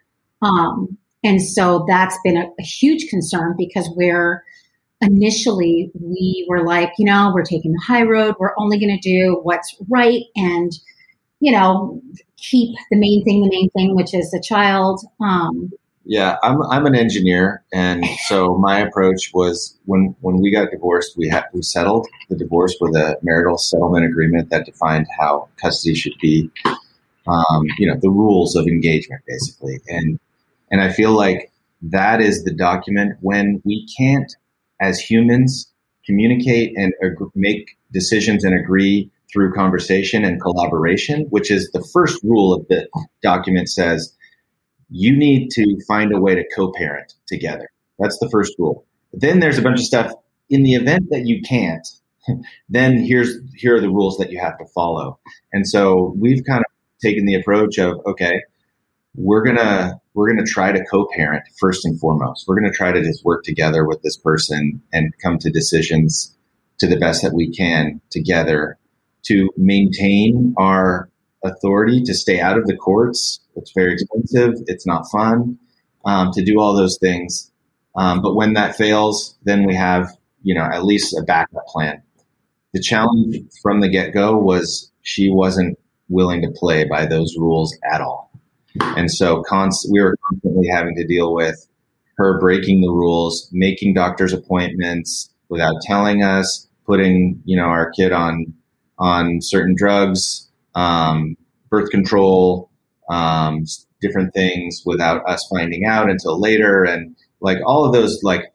Um, 0.41 0.97
and 1.23 1.41
so 1.41 1.85
that's 1.87 2.17
been 2.23 2.37
a, 2.37 2.49
a 2.59 2.63
huge 2.63 3.07
concern 3.07 3.55
because 3.57 3.89
we're 3.95 4.43
initially 5.03 5.91
we 5.99 6.45
were 6.49 6.63
like, 6.63 6.91
you 6.97 7.05
know, 7.05 7.31
we're 7.33 7.43
taking 7.43 7.71
the 7.73 7.83
high 7.85 8.03
road. 8.03 8.35
We're 8.39 8.55
only 8.57 8.79
going 8.79 8.97
to 8.99 9.09
do 9.09 9.39
what's 9.43 9.75
right 9.89 10.23
and, 10.35 10.71
you 11.39 11.51
know, 11.51 12.01
keep 12.37 12.75
the 12.89 12.97
main 12.97 13.23
thing, 13.23 13.41
the 13.41 13.49
main 13.49 13.69
thing, 13.71 13.95
which 13.95 14.13
is 14.13 14.31
the 14.31 14.41
child. 14.45 15.01
Um, 15.21 15.71
yeah, 16.05 16.35
I'm 16.43 16.61
I'm 16.63 16.85
an 16.85 16.95
engineer, 16.95 17.63
and 17.71 18.05
so 18.27 18.57
my 18.57 18.79
approach 18.79 19.31
was 19.33 19.77
when 19.85 20.15
when 20.21 20.41
we 20.41 20.51
got 20.51 20.71
divorced, 20.71 21.17
we 21.17 21.29
had 21.29 21.45
we 21.53 21.61
settled 21.61 22.07
the 22.29 22.35
divorce 22.35 22.75
with 22.81 22.95
a 22.95 23.17
marital 23.21 23.57
settlement 23.57 24.05
agreement 24.05 24.49
that 24.49 24.65
defined 24.65 25.07
how 25.17 25.47
custody 25.61 25.95
should 25.95 26.17
be. 26.21 26.49
Um, 27.25 27.67
you 27.77 27.87
know, 27.87 27.97
the 27.97 28.09
rules 28.09 28.55
of 28.57 28.67
engagement, 28.67 29.21
basically, 29.25 29.79
and 29.87 30.19
and 30.71 30.81
I 30.81 30.91
feel 30.91 31.11
like 31.11 31.51
that 31.83 32.21
is 32.21 32.43
the 32.43 32.53
document 32.53 33.17
when 33.21 33.61
we 33.65 33.87
can't, 33.97 34.33
as 34.79 34.99
humans, 34.99 35.71
communicate 36.05 36.73
and 36.77 36.93
ag- 37.03 37.29
make 37.35 37.77
decisions 37.91 38.43
and 38.43 38.57
agree 38.57 39.11
through 39.31 39.53
conversation 39.53 40.23
and 40.23 40.41
collaboration, 40.41 41.25
which 41.29 41.49
is 41.49 41.71
the 41.71 41.85
first 41.93 42.21
rule 42.23 42.53
of 42.53 42.67
the 42.67 42.87
document 43.21 43.69
says 43.69 44.15
you 44.89 45.15
need 45.15 45.49
to 45.49 45.79
find 45.87 46.13
a 46.13 46.19
way 46.19 46.35
to 46.35 46.43
co-parent 46.55 47.13
together. 47.27 47.69
That's 47.97 48.19
the 48.19 48.29
first 48.29 48.53
rule. 48.59 48.85
Then 49.11 49.39
there's 49.39 49.57
a 49.57 49.61
bunch 49.61 49.79
of 49.79 49.85
stuff 49.85 50.13
in 50.49 50.63
the 50.63 50.75
event 50.75 51.07
that 51.09 51.25
you 51.25 51.41
can't, 51.41 51.87
then 52.69 53.03
here's 53.03 53.37
here 53.55 53.75
are 53.75 53.81
the 53.81 53.89
rules 53.89 54.17
that 54.17 54.31
you 54.31 54.39
have 54.39 54.57
to 54.59 54.65
follow. 54.73 55.19
And 55.51 55.67
so 55.67 56.13
we've 56.17 56.43
kind 56.45 56.59
of 56.59 56.71
taken 57.01 57.25
the 57.25 57.35
approach 57.35 57.77
of 57.79 57.99
okay, 58.05 58.41
we're 59.15 59.43
gonna 59.43 59.99
we're 60.13 60.29
gonna 60.29 60.45
try 60.45 60.71
to 60.71 60.83
co-parent 60.85 61.43
first 61.59 61.85
and 61.85 61.99
foremost. 61.99 62.45
We're 62.47 62.59
gonna 62.59 62.73
try 62.73 62.91
to 62.91 63.01
just 63.01 63.25
work 63.25 63.43
together 63.43 63.85
with 63.85 64.01
this 64.01 64.17
person 64.17 64.81
and 64.91 65.13
come 65.21 65.37
to 65.39 65.49
decisions 65.49 66.35
to 66.79 66.87
the 66.87 66.97
best 66.97 67.21
that 67.23 67.33
we 67.33 67.49
can 67.51 68.01
together 68.09 68.77
to 69.23 69.49
maintain 69.57 70.53
our 70.57 71.09
authority 71.43 72.03
to 72.03 72.13
stay 72.13 72.39
out 72.39 72.57
of 72.57 72.67
the 72.67 72.75
courts. 72.75 73.39
It's 73.55 73.71
very 73.73 73.93
expensive. 73.93 74.55
It's 74.67 74.85
not 74.85 75.05
fun 75.11 75.57
um, 76.05 76.31
to 76.33 76.43
do 76.43 76.59
all 76.59 76.75
those 76.75 76.97
things. 76.99 77.51
Um, 77.95 78.21
but 78.21 78.35
when 78.35 78.53
that 78.53 78.75
fails, 78.75 79.37
then 79.43 79.65
we 79.65 79.75
have, 79.75 80.09
you 80.41 80.55
know, 80.55 80.63
at 80.63 80.83
least 80.83 81.15
a 81.17 81.21
backup 81.21 81.65
plan. 81.67 82.01
The 82.73 82.81
challenge 82.81 83.37
from 83.61 83.81
the 83.81 83.89
get 83.89 84.13
go 84.13 84.35
was 84.35 84.91
she 85.03 85.29
wasn't 85.29 85.77
willing 86.09 86.41
to 86.41 86.51
play 86.51 86.85
by 86.85 87.05
those 87.05 87.35
rules 87.37 87.77
at 87.91 88.01
all. 88.01 88.22
And 88.81 89.11
so 89.11 89.43
const- 89.43 89.87
we 89.91 90.01
were 90.01 90.17
constantly 90.29 90.67
having 90.67 90.95
to 90.95 91.05
deal 91.05 91.33
with 91.33 91.67
her 92.17 92.39
breaking 92.39 92.81
the 92.81 92.91
rules, 92.91 93.49
making 93.51 93.93
doctor's 93.93 94.33
appointments 94.33 95.29
without 95.49 95.75
telling 95.81 96.23
us, 96.23 96.67
putting, 96.85 97.41
you 97.45 97.55
know, 97.55 97.63
our 97.65 97.91
kid 97.91 98.11
on 98.11 98.53
on 98.99 99.39
certain 99.41 99.75
drugs, 99.75 100.47
um, 100.75 101.35
birth 101.69 101.89
control, 101.89 102.69
um, 103.09 103.65
different 104.01 104.33
things 104.33 104.83
without 104.85 105.27
us 105.27 105.45
finding 105.51 105.85
out 105.85 106.09
until 106.09 106.39
later, 106.39 106.83
and 106.83 107.15
like 107.41 107.57
all 107.65 107.85
of 107.85 107.93
those 107.93 108.19
like 108.23 108.53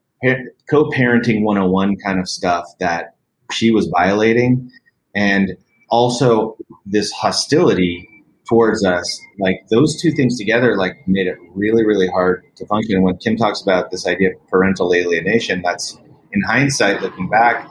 co-parenting 0.71 1.43
101 1.43 1.97
kind 2.05 2.19
of 2.19 2.29
stuff 2.29 2.65
that 2.81 3.15
she 3.51 3.71
was 3.71 3.87
violating, 3.89 4.71
and 5.15 5.57
also 5.91 6.57
this 6.87 7.11
hostility 7.13 8.09
towards 8.49 8.85
us 8.85 9.21
like 9.39 9.61
those 9.71 10.01
two 10.01 10.11
things 10.13 10.39
together 10.39 10.77
like 10.77 10.97
made 11.07 11.27
it 11.27 11.37
really 11.55 11.85
really 11.85 12.09
hard 12.09 12.45
to 12.57 12.65
function 12.67 12.97
and 12.97 13.05
when 13.05 13.17
kim 13.19 13.37
talks 13.37 13.61
about 13.61 13.91
this 13.91 14.07
idea 14.07 14.31
of 14.31 14.49
parental 14.49 14.95
alienation 14.95 15.61
that's 15.63 15.99
in 16.33 16.41
hindsight 16.43 17.03
looking 17.03 17.29
back 17.29 17.69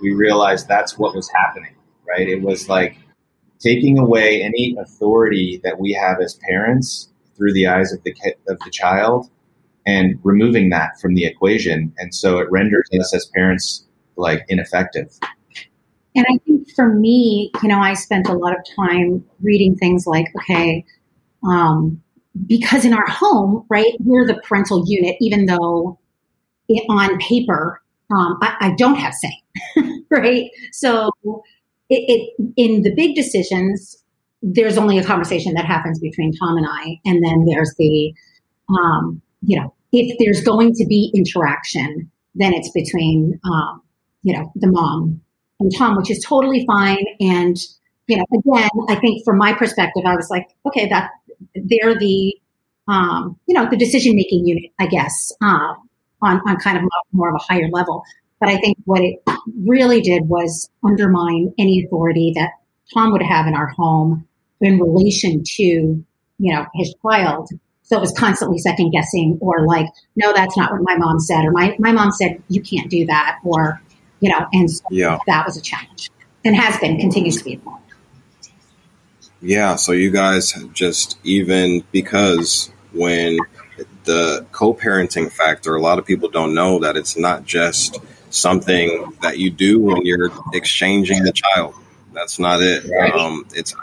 we 0.00 0.12
realized 0.12 0.68
that's 0.68 0.98
what 0.98 1.14
was 1.14 1.28
happening 1.30 1.76
right? 2.08 2.28
It 2.28 2.42
was 2.42 2.68
like 2.68 2.96
taking 3.58 3.98
away 3.98 4.42
any 4.42 4.76
authority 4.78 5.60
that 5.64 5.78
we 5.78 5.92
have 5.92 6.20
as 6.20 6.38
parents 6.48 7.10
through 7.36 7.52
the 7.52 7.66
eyes 7.66 7.92
of 7.92 8.02
the 8.02 8.14
of 8.48 8.58
the 8.60 8.70
child, 8.70 9.30
and 9.86 10.18
removing 10.22 10.70
that 10.70 10.98
from 11.00 11.14
the 11.14 11.24
equation. 11.24 11.92
And 11.98 12.14
so 12.14 12.38
it 12.38 12.50
renders 12.50 12.88
us 12.98 13.14
as 13.14 13.26
parents 13.34 13.84
like 14.16 14.44
ineffective. 14.48 15.12
And 16.14 16.24
I 16.30 16.38
think 16.46 16.55
for 16.74 16.94
me, 16.94 17.50
you 17.62 17.68
know, 17.68 17.78
I 17.78 17.94
spent 17.94 18.28
a 18.28 18.34
lot 18.34 18.52
of 18.52 18.64
time 18.76 19.24
reading 19.40 19.76
things 19.76 20.06
like, 20.06 20.26
okay, 20.40 20.84
um, 21.46 22.02
because 22.46 22.84
in 22.84 22.92
our 22.92 23.06
home, 23.06 23.64
right, 23.68 23.92
we're 24.00 24.26
the 24.26 24.40
parental 24.46 24.84
unit, 24.86 25.16
even 25.20 25.46
though 25.46 25.98
it, 26.68 26.84
on 26.88 27.18
paper, 27.18 27.80
um, 28.10 28.38
I, 28.42 28.56
I, 28.60 28.74
don't 28.76 28.96
have 28.96 29.14
say, 29.14 29.42
right? 30.10 30.50
So 30.72 31.10
it, 31.88 32.30
it, 32.38 32.52
in 32.56 32.82
the 32.82 32.94
big 32.94 33.14
decisions, 33.14 33.96
there's 34.42 34.76
only 34.76 34.98
a 34.98 35.04
conversation 35.04 35.54
that 35.54 35.64
happens 35.64 35.98
between 35.98 36.32
Tom 36.32 36.56
and 36.56 36.66
I, 36.68 37.00
and 37.04 37.24
then 37.24 37.46
there's 37.46 37.74
the, 37.78 38.12
um, 38.68 39.20
you 39.42 39.58
know, 39.58 39.74
if 39.92 40.16
there's 40.18 40.42
going 40.42 40.74
to 40.74 40.86
be 40.86 41.10
interaction, 41.14 42.10
then 42.34 42.52
it's 42.52 42.70
between, 42.70 43.40
um, 43.44 43.82
you 44.22 44.36
know, 44.36 44.52
the 44.56 44.68
mom 44.68 45.20
and 45.60 45.72
Tom, 45.76 45.96
which 45.96 46.10
is 46.10 46.24
totally 46.24 46.64
fine. 46.66 47.04
And 47.20 47.56
you 48.06 48.16
know, 48.16 48.24
again, 48.32 48.70
I 48.88 48.96
think 48.96 49.24
from 49.24 49.38
my 49.38 49.52
perspective, 49.52 50.04
I 50.06 50.14
was 50.14 50.30
like, 50.30 50.48
okay, 50.66 50.88
that 50.88 51.10
they're 51.54 51.98
the, 51.98 52.36
um, 52.88 53.38
you 53.46 53.54
know, 53.54 53.68
the 53.68 53.76
decision 53.76 54.14
making 54.14 54.46
unit, 54.46 54.70
I 54.78 54.86
guess, 54.86 55.32
uh, 55.42 55.74
on 56.22 56.40
on 56.46 56.56
kind 56.56 56.78
of 56.78 56.84
more 57.12 57.30
of 57.30 57.34
a 57.34 57.52
higher 57.52 57.68
level. 57.68 58.04
But 58.38 58.50
I 58.50 58.58
think 58.58 58.76
what 58.84 59.00
it 59.00 59.22
really 59.64 60.00
did 60.00 60.28
was 60.28 60.70
undermine 60.84 61.54
any 61.58 61.84
authority 61.84 62.32
that 62.36 62.50
Tom 62.92 63.12
would 63.12 63.22
have 63.22 63.46
in 63.46 63.54
our 63.54 63.68
home 63.68 64.26
in 64.60 64.78
relation 64.78 65.42
to, 65.44 65.62
you 65.62 66.04
know, 66.38 66.66
his 66.74 66.94
child. 67.02 67.48
So 67.82 67.96
it 67.96 68.00
was 68.00 68.12
constantly 68.12 68.58
second 68.58 68.90
guessing 68.90 69.38
or 69.40 69.66
like, 69.66 69.86
no, 70.16 70.32
that's 70.32 70.56
not 70.56 70.72
what 70.72 70.82
my 70.82 70.96
mom 70.96 71.20
said, 71.20 71.44
or 71.44 71.50
my, 71.52 71.76
my 71.78 71.92
mom 71.92 72.10
said 72.10 72.42
you 72.48 72.60
can't 72.60 72.90
do 72.90 73.06
that, 73.06 73.38
or, 73.44 73.80
you 74.26 74.32
know, 74.32 74.46
and 74.52 74.68
so 74.68 74.84
yeah. 74.90 75.18
that 75.28 75.46
was 75.46 75.56
a 75.56 75.60
challenge 75.60 76.10
and 76.44 76.56
has 76.56 76.76
been, 76.80 76.98
continues 76.98 77.36
to 77.36 77.44
be 77.44 77.54
a 77.54 77.60
Yeah. 79.40 79.76
So 79.76 79.92
you 79.92 80.10
guys 80.10 80.52
just 80.72 81.16
even 81.22 81.84
because 81.92 82.72
when 82.92 83.38
the 84.02 84.44
co-parenting 84.50 85.30
factor, 85.30 85.76
a 85.76 85.80
lot 85.80 86.00
of 86.00 86.06
people 86.06 86.28
don't 86.28 86.54
know 86.54 86.80
that 86.80 86.96
it's 86.96 87.16
not 87.16 87.44
just 87.44 87.98
something 88.30 89.12
that 89.22 89.38
you 89.38 89.50
do 89.50 89.80
when 89.80 90.04
you're 90.04 90.32
exchanging 90.52 91.22
the 91.22 91.32
child. 91.32 91.74
That's 92.12 92.40
not 92.40 92.60
it. 92.60 92.90
Um, 93.14 93.46
it's 93.54 93.76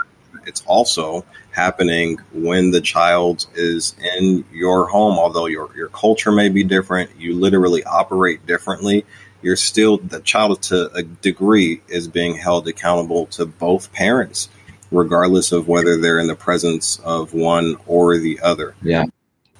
it's 0.46 0.62
also 0.66 1.26
happening 1.52 2.20
when 2.34 2.72
the 2.72 2.82
child 2.82 3.48
is 3.56 3.96
in 4.18 4.44
your 4.52 4.88
home. 4.90 5.18
Although 5.20 5.46
your 5.46 5.70
your 5.76 5.88
culture 5.88 6.32
may 6.32 6.50
be 6.50 6.66
different, 6.66 7.12
you 7.18 7.36
literally 7.36 7.84
operate 7.86 8.46
differently. 8.46 9.06
You're 9.44 9.56
still 9.56 9.98
the 9.98 10.22
child 10.22 10.64
to 10.64 10.92
a 10.94 11.04
degree 11.04 11.82
is 11.88 12.08
being 12.08 12.36
held 12.36 12.68
accountable 12.68 13.28
to 13.28 13.46
both 13.46 13.92
parents, 13.94 14.50
regardless 14.92 15.52
of 15.52 15.68
whether 15.68 15.98
they're 15.98 16.20
in 16.20 16.28
the 16.28 16.36
presence 16.36 17.00
of 17.00 17.34
one 17.34 17.78
or 17.86 18.18
the 18.18 18.40
other. 18.42 18.76
Yeah. 18.82 19.06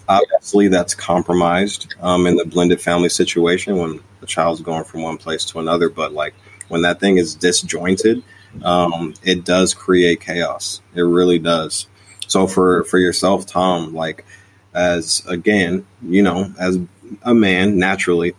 Obviously, 0.08 0.68
that's 0.68 0.96
compromised 0.96 1.94
um, 2.02 2.28
in 2.28 2.36
the 2.36 2.46
blended 2.46 2.82
family 2.82 3.10
situation 3.10 3.78
when 3.78 4.00
the 4.20 4.26
child's 4.26 4.62
going 4.62 4.84
from 4.84 5.02
one 5.02 5.18
place 5.18 5.46
to 5.46 5.60
another. 5.60 5.90
But 5.90 6.14
like 6.14 6.34
when 6.70 6.82
that 6.82 7.00
thing 7.00 7.18
is 7.18 7.36
disjointed, 7.36 8.24
um, 8.64 9.14
it 9.24 9.46
does 9.46 9.74
create 9.74 10.22
chaos. 10.22 10.82
It 10.96 11.02
really 11.02 11.40
does. 11.40 11.88
So 12.28 12.48
for 12.48 12.84
for 12.86 12.98
yourself, 12.98 13.46
Tom, 13.46 13.94
like 13.94 14.26
as 14.74 15.24
again, 15.28 15.86
you 16.02 16.22
know, 16.22 16.54
as 16.60 16.80
a 17.24 17.34
man, 17.34 17.78
naturally, 17.78 18.34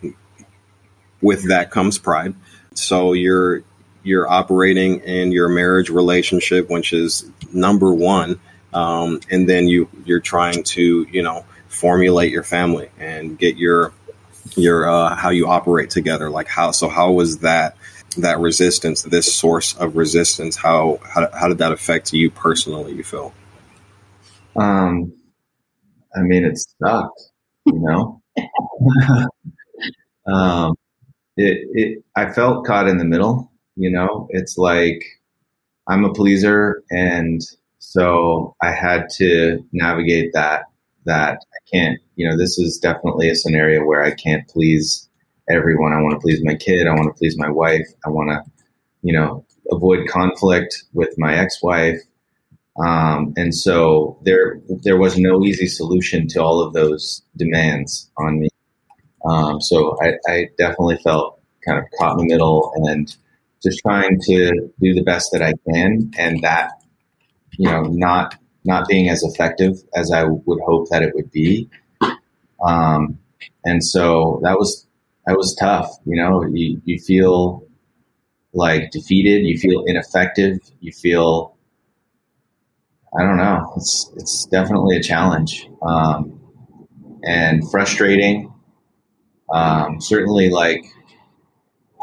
with 1.25 1.49
that 1.49 1.71
comes 1.71 1.97
pride. 1.97 2.35
So 2.73 3.13
you're 3.13 3.63
you're 4.03 4.29
operating 4.29 4.99
in 5.01 5.31
your 5.31 5.49
marriage 5.49 5.89
relationship, 5.89 6.69
which 6.69 6.93
is 6.93 7.29
number 7.51 7.93
one, 7.93 8.39
um, 8.73 9.19
and 9.29 9.49
then 9.49 9.67
you 9.67 9.89
you're 10.05 10.19
trying 10.21 10.63
to 10.63 11.05
you 11.11 11.23
know 11.23 11.45
formulate 11.67 12.31
your 12.31 12.43
family 12.43 12.89
and 12.99 13.37
get 13.37 13.57
your 13.57 13.93
your 14.55 14.87
uh, 14.87 15.15
how 15.15 15.31
you 15.31 15.47
operate 15.47 15.89
together. 15.89 16.29
Like 16.29 16.47
how 16.47 16.71
so? 16.71 16.87
How 16.87 17.11
was 17.11 17.39
that? 17.39 17.75
that 18.17 18.39
resistance, 18.39 19.03
this 19.03 19.33
source 19.33 19.75
of 19.75 19.97
resistance, 19.97 20.55
how 20.55 20.99
how, 21.03 21.29
how 21.33 21.47
did 21.47 21.57
that 21.57 21.71
affect 21.71 22.13
you 22.13 22.29
personally? 22.31 22.93
You 22.93 23.03
feel? 23.03 23.33
Um, 24.55 25.13
I 26.15 26.21
mean, 26.21 26.45
it 26.45 26.57
sucked. 26.57 27.21
You 27.65 27.79
know, 27.79 28.21
um, 30.31 30.75
it 31.37 31.67
it 31.73 32.03
I 32.15 32.31
felt 32.31 32.65
caught 32.65 32.87
in 32.87 32.97
the 32.97 33.05
middle. 33.05 33.51
You 33.75 33.91
know, 33.91 34.27
it's 34.31 34.57
like 34.57 35.03
I'm 35.87 36.05
a 36.05 36.13
pleaser, 36.13 36.83
and 36.89 37.41
so 37.79 38.55
I 38.61 38.71
had 38.71 39.09
to 39.17 39.65
navigate 39.71 40.31
that. 40.33 40.65
That 41.05 41.37
I 41.37 41.59
can't. 41.71 41.99
You 42.15 42.29
know, 42.29 42.37
this 42.37 42.57
is 42.57 42.79
definitely 42.79 43.29
a 43.29 43.35
scenario 43.35 43.85
where 43.85 44.03
I 44.03 44.11
can't 44.11 44.47
please 44.47 45.07
everyone. 45.49 45.93
I 45.93 46.01
want 46.01 46.13
to 46.13 46.19
please 46.19 46.43
my 46.43 46.55
kid. 46.55 46.87
I 46.87 46.93
want 46.93 47.13
to 47.13 47.17
please 47.17 47.37
my 47.37 47.49
wife. 47.49 47.87
I 48.05 48.09
want 48.09 48.29
to, 48.29 48.51
you 49.03 49.13
know, 49.13 49.45
avoid 49.71 50.07
conflict 50.07 50.83
with 50.93 51.13
my 51.17 51.35
ex-wife. 51.35 51.99
Um, 52.83 53.33
and 53.37 53.53
so 53.55 54.19
there, 54.23 54.59
there 54.83 54.97
was 54.97 55.17
no 55.17 55.43
easy 55.43 55.67
solution 55.67 56.27
to 56.29 56.43
all 56.43 56.61
of 56.61 56.73
those 56.73 57.21
demands 57.37 58.11
on 58.17 58.39
me. 58.39 58.49
Um, 59.27 59.61
so 59.61 59.97
I, 60.01 60.13
I 60.27 60.49
definitely 60.57 60.97
felt 60.97 61.39
kind 61.65 61.79
of 61.79 61.85
caught 61.97 62.19
in 62.19 62.27
the 62.27 62.33
middle 62.33 62.71
and 62.75 63.15
just 63.63 63.79
trying 63.79 64.19
to 64.21 64.69
do 64.79 64.93
the 64.93 65.03
best 65.03 65.29
that 65.31 65.41
I 65.41 65.53
can, 65.67 66.11
and 66.17 66.41
that, 66.43 66.71
you 67.57 67.69
know, 67.69 67.83
not 67.83 68.35
not 68.63 68.87
being 68.87 69.09
as 69.09 69.23
effective 69.23 69.73
as 69.95 70.11
I 70.11 70.23
would 70.23 70.59
hope 70.65 70.89
that 70.89 71.03
it 71.03 71.13
would 71.15 71.31
be. 71.31 71.69
Um, 72.63 73.19
and 73.63 73.83
so 73.83 74.39
that 74.43 74.57
was 74.57 74.87
that 75.25 75.37
was 75.37 75.55
tough. 75.55 75.89
You 76.05 76.15
know, 76.17 76.45
you, 76.51 76.81
you 76.85 76.99
feel 76.99 77.67
like 78.53 78.91
defeated, 78.91 79.45
you 79.45 79.57
feel 79.57 79.83
ineffective, 79.85 80.59
you 80.79 80.91
feel, 80.91 81.57
I 83.17 83.23
don't 83.23 83.37
know, 83.37 83.73
it's, 83.75 84.11
it's 84.15 84.45
definitely 84.49 84.97
a 84.97 85.03
challenge 85.03 85.67
um, 85.81 86.39
and 87.23 87.69
frustrating. 87.69 88.53
Um, 89.51 90.01
certainly, 90.01 90.49
like 90.49 90.83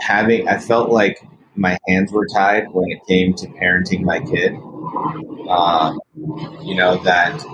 having, 0.01 0.49
I 0.49 0.59
felt 0.59 0.91
like 0.91 1.19
my 1.55 1.79
hands 1.87 2.13
were 2.13 2.27
tied 2.33 2.71
when 2.73 2.91
it 2.91 3.01
came 3.07 3.35
to 3.35 3.47
parenting 3.49 4.03
my 4.03 4.21
kid. 4.21 4.55
Um, 5.49 6.01
you 6.63 6.75
know, 6.75 7.03
that 7.05 7.45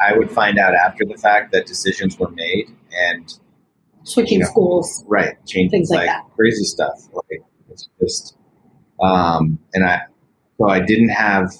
I 0.00 0.16
would 0.16 0.30
find 0.30 0.58
out 0.58 0.74
after 0.74 1.04
the 1.04 1.16
fact 1.16 1.52
that 1.52 1.66
decisions 1.66 2.18
were 2.18 2.30
made 2.30 2.66
and 2.92 3.32
switching 4.04 4.38
you 4.38 4.44
know, 4.44 4.50
schools, 4.50 5.04
right? 5.06 5.34
Changing 5.46 5.70
things 5.70 5.90
like, 5.90 6.00
like 6.00 6.08
that, 6.08 6.24
crazy 6.36 6.64
stuff. 6.64 7.00
Like 7.12 7.42
it's 7.70 7.88
just, 8.00 8.36
um, 9.00 9.58
and 9.74 9.84
I, 9.84 10.02
so 10.58 10.68
I 10.68 10.80
didn't 10.80 11.10
have 11.10 11.52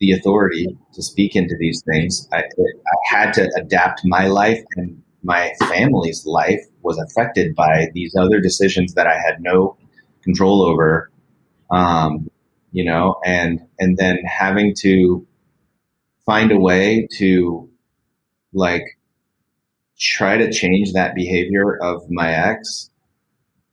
the 0.00 0.12
authority 0.12 0.76
to 0.94 1.02
speak 1.02 1.34
into 1.36 1.56
these 1.58 1.82
things. 1.82 2.28
I, 2.32 2.38
I 2.38 3.16
had 3.16 3.32
to 3.34 3.50
adapt 3.56 4.02
my 4.04 4.26
life, 4.26 4.62
and 4.76 5.02
my 5.28 5.52
family's 5.68 6.24
life 6.24 6.64
was 6.80 6.98
affected 6.98 7.54
by 7.54 7.88
these 7.92 8.16
other 8.16 8.40
decisions 8.40 8.94
that 8.94 9.06
I 9.06 9.18
had 9.18 9.40
no 9.40 9.76
control 10.22 10.62
over. 10.62 11.10
Um, 11.70 12.30
you 12.72 12.84
know, 12.84 13.16
and 13.24 13.60
and 13.78 13.98
then 13.98 14.18
having 14.24 14.74
to 14.80 15.26
find 16.24 16.50
a 16.50 16.58
way 16.58 17.06
to 17.18 17.68
like 18.54 18.84
try 19.98 20.38
to 20.38 20.50
change 20.50 20.92
that 20.94 21.14
behavior 21.14 21.76
of 21.76 22.08
my 22.08 22.32
ex, 22.32 22.90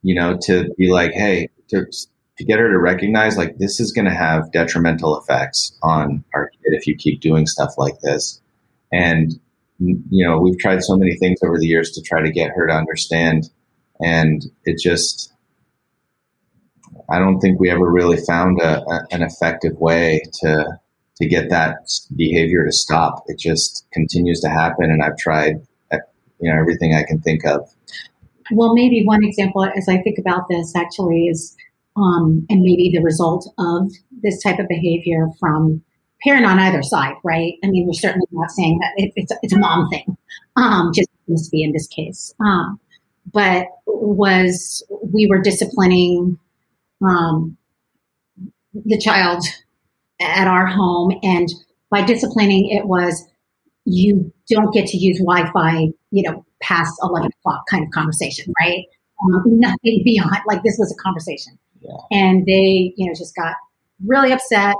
you 0.01 0.13
know, 0.13 0.37
to 0.41 0.73
be 0.77 0.91
like, 0.91 1.11
hey, 1.11 1.49
to, 1.69 1.85
to 2.37 2.43
get 2.43 2.59
her 2.59 2.69
to 2.69 2.79
recognize 2.79 3.37
like 3.37 3.57
this 3.59 3.79
is 3.79 3.93
going 3.93 4.05
to 4.05 4.13
have 4.13 4.51
detrimental 4.51 5.17
effects 5.17 5.77
on 5.83 6.23
our 6.33 6.49
kid 6.49 6.73
if 6.73 6.85
you 6.87 6.95
keep 6.95 7.21
doing 7.21 7.45
stuff 7.45 7.73
like 7.77 7.99
this. 8.01 8.41
And, 8.91 9.39
you 9.79 10.25
know, 10.25 10.39
we've 10.39 10.57
tried 10.57 10.83
so 10.83 10.95
many 10.95 11.15
things 11.17 11.39
over 11.43 11.57
the 11.57 11.67
years 11.67 11.91
to 11.91 12.01
try 12.01 12.21
to 12.21 12.31
get 12.31 12.51
her 12.51 12.67
to 12.67 12.73
understand. 12.73 13.49
And 14.01 14.45
it 14.63 14.77
just, 14.79 15.33
I 17.09 17.19
don't 17.19 17.39
think 17.39 17.59
we 17.59 17.69
ever 17.69 17.89
really 17.89 18.17
found 18.17 18.61
a, 18.61 18.81
a, 18.81 19.07
an 19.11 19.21
effective 19.21 19.77
way 19.77 20.23
to 20.41 20.79
to 21.17 21.25
get 21.25 21.49
that 21.49 21.77
behavior 22.17 22.65
to 22.65 22.73
stop. 22.73 23.23
It 23.27 23.39
just 23.39 23.85
continues 23.93 24.41
to 24.41 24.49
happen, 24.49 24.91
and 24.91 25.01
I've 25.01 25.17
tried 25.17 25.65
you 26.39 26.51
know 26.51 26.59
everything 26.59 26.93
I 26.93 27.03
can 27.03 27.19
think 27.21 27.45
of. 27.45 27.69
Well, 28.51 28.73
maybe 28.73 29.03
one 29.03 29.23
example 29.23 29.65
as 29.65 29.87
I 29.89 30.01
think 30.01 30.17
about 30.19 30.43
this 30.49 30.75
actually 30.75 31.27
is, 31.27 31.55
um, 31.95 32.45
and 32.49 32.61
maybe 32.61 32.91
the 32.93 33.03
result 33.03 33.51
of 33.57 33.91
this 34.21 34.41
type 34.41 34.59
of 34.59 34.67
behavior 34.67 35.27
from 35.39 35.81
parent 36.23 36.45
on 36.45 36.59
either 36.59 36.81
side, 36.81 37.15
right? 37.23 37.53
I 37.63 37.67
mean, 37.67 37.85
we're 37.85 37.93
certainly 37.93 38.27
not 38.31 38.51
saying 38.51 38.79
that 38.79 38.93
it, 38.97 39.13
it's 39.15 39.31
it's 39.41 39.53
a 39.53 39.59
mom 39.59 39.89
thing, 39.89 40.17
um, 40.55 40.91
just 40.93 41.09
happens 41.21 41.47
to 41.47 41.51
be 41.51 41.63
in 41.63 41.71
this 41.71 41.87
case. 41.87 42.33
Um, 42.39 42.79
but 43.31 43.67
was 43.85 44.85
we 45.13 45.27
were 45.27 45.41
disciplining 45.41 46.37
um, 47.03 47.57
the 48.73 48.97
child 48.97 49.43
at 50.21 50.47
our 50.47 50.65
home, 50.65 51.17
and 51.23 51.49
by 51.89 52.01
disciplining, 52.03 52.69
it 52.69 52.87
was 52.87 53.23
you 53.85 54.33
don't 54.49 54.73
get 54.73 54.87
to 54.87 54.97
use 54.97 55.19
Wi-Fi, 55.19 55.89
you 56.11 56.23
know, 56.23 56.45
past 56.61 56.93
eleven 57.03 57.29
o'clock 57.39 57.65
kind 57.69 57.83
of 57.83 57.91
conversation, 57.91 58.53
right? 58.59 58.85
Um, 59.23 59.43
nothing 59.59 60.01
beyond 60.03 60.37
like 60.47 60.63
this 60.63 60.75
was 60.77 60.91
a 60.91 61.01
conversation, 61.01 61.57
yeah. 61.81 61.91
and 62.11 62.45
they, 62.45 62.93
you 62.95 63.07
know, 63.07 63.13
just 63.13 63.35
got 63.35 63.55
really 64.05 64.31
upset, 64.31 64.75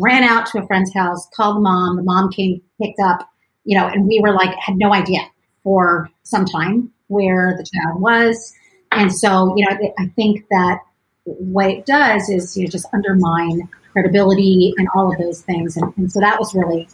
ran 0.00 0.24
out 0.24 0.46
to 0.46 0.62
a 0.62 0.66
friend's 0.66 0.92
house, 0.94 1.28
called 1.34 1.56
the 1.56 1.60
mom. 1.60 1.96
The 1.96 2.02
mom 2.02 2.30
came, 2.30 2.60
picked 2.80 3.00
up, 3.00 3.28
you 3.64 3.78
know, 3.78 3.86
and 3.86 4.06
we 4.06 4.20
were 4.20 4.32
like 4.32 4.56
had 4.58 4.76
no 4.76 4.92
idea 4.92 5.20
for 5.62 6.10
some 6.22 6.44
time 6.44 6.90
where 7.08 7.54
the 7.56 7.64
child 7.64 8.00
was. 8.00 8.54
And 8.92 9.12
so, 9.12 9.54
you 9.56 9.64
know, 9.64 9.76
I 9.98 10.06
think 10.16 10.46
that 10.50 10.78
what 11.24 11.70
it 11.70 11.86
does 11.86 12.28
is 12.28 12.56
you 12.56 12.64
know, 12.64 12.70
just 12.70 12.86
undermine 12.92 13.68
credibility 13.92 14.72
and 14.76 14.88
all 14.94 15.12
of 15.12 15.18
those 15.18 15.42
things. 15.42 15.76
And, 15.76 15.92
and 15.96 16.10
so 16.10 16.20
that 16.20 16.38
was 16.38 16.54
really 16.54 16.88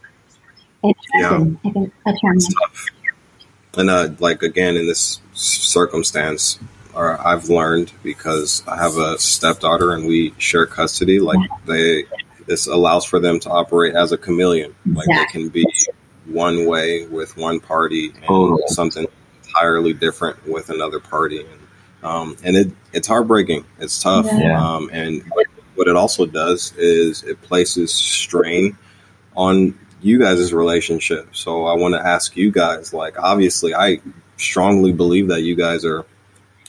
interesting. 0.82 1.58
Yeah. 1.62 1.70
I 1.70 1.72
think 1.72 1.92
a 2.06 2.12
challenge. 2.20 2.44
And 3.76 3.90
uh, 3.90 4.10
like 4.18 4.42
again, 4.42 4.76
in 4.76 4.86
this 4.86 5.20
circumstance, 5.34 6.58
or 6.94 7.20
I've 7.24 7.48
learned 7.50 7.92
because 8.02 8.62
I 8.66 8.76
have 8.76 8.96
a 8.96 9.18
stepdaughter 9.18 9.92
and 9.92 10.06
we 10.06 10.34
share 10.38 10.64
custody. 10.66 11.20
Like 11.20 11.50
they, 11.66 12.04
this 12.46 12.66
allows 12.66 13.04
for 13.04 13.18
them 13.18 13.40
to 13.40 13.50
operate 13.50 13.94
as 13.94 14.12
a 14.12 14.18
chameleon. 14.18 14.74
Like 14.87 15.06
exactly. 15.09 15.16
they 15.16 15.26
can 15.26 15.48
be 15.50 15.66
one 16.26 16.66
way 16.66 17.06
with 17.06 17.37
one 17.37 17.61
party 17.61 18.12
and 18.14 18.24
oh. 18.28 18.61
something 18.66 19.06
entirely 19.44 19.92
different 19.92 20.46
with 20.46 20.70
another 20.70 21.00
party. 21.00 21.40
And, 21.40 21.61
um, 22.02 22.37
and 22.42 22.56
it, 22.56 22.72
it's 22.92 23.09
heartbreaking. 23.09 23.64
It's 23.78 24.02
tough. 24.02 24.26
Yeah. 24.26 24.62
Um, 24.62 24.90
and 24.92 25.22
what 25.74 25.88
it 25.88 25.96
also 25.96 26.26
does 26.26 26.72
is 26.76 27.22
it 27.22 27.40
places 27.42 27.94
strain 27.94 28.76
on 29.37 29.78
you 30.00 30.18
guys' 30.18 30.52
relationship. 30.52 31.35
So 31.35 31.66
I 31.66 31.74
want 31.74 31.94
to 31.94 32.00
ask 32.00 32.37
you 32.37 32.50
guys, 32.50 32.92
like, 32.92 33.18
obviously, 33.18 33.74
I 33.74 34.00
strongly 34.37 34.92
believe 34.92 35.28
that 35.28 35.42
you 35.42 35.54
guys 35.54 35.85
are 35.85 36.04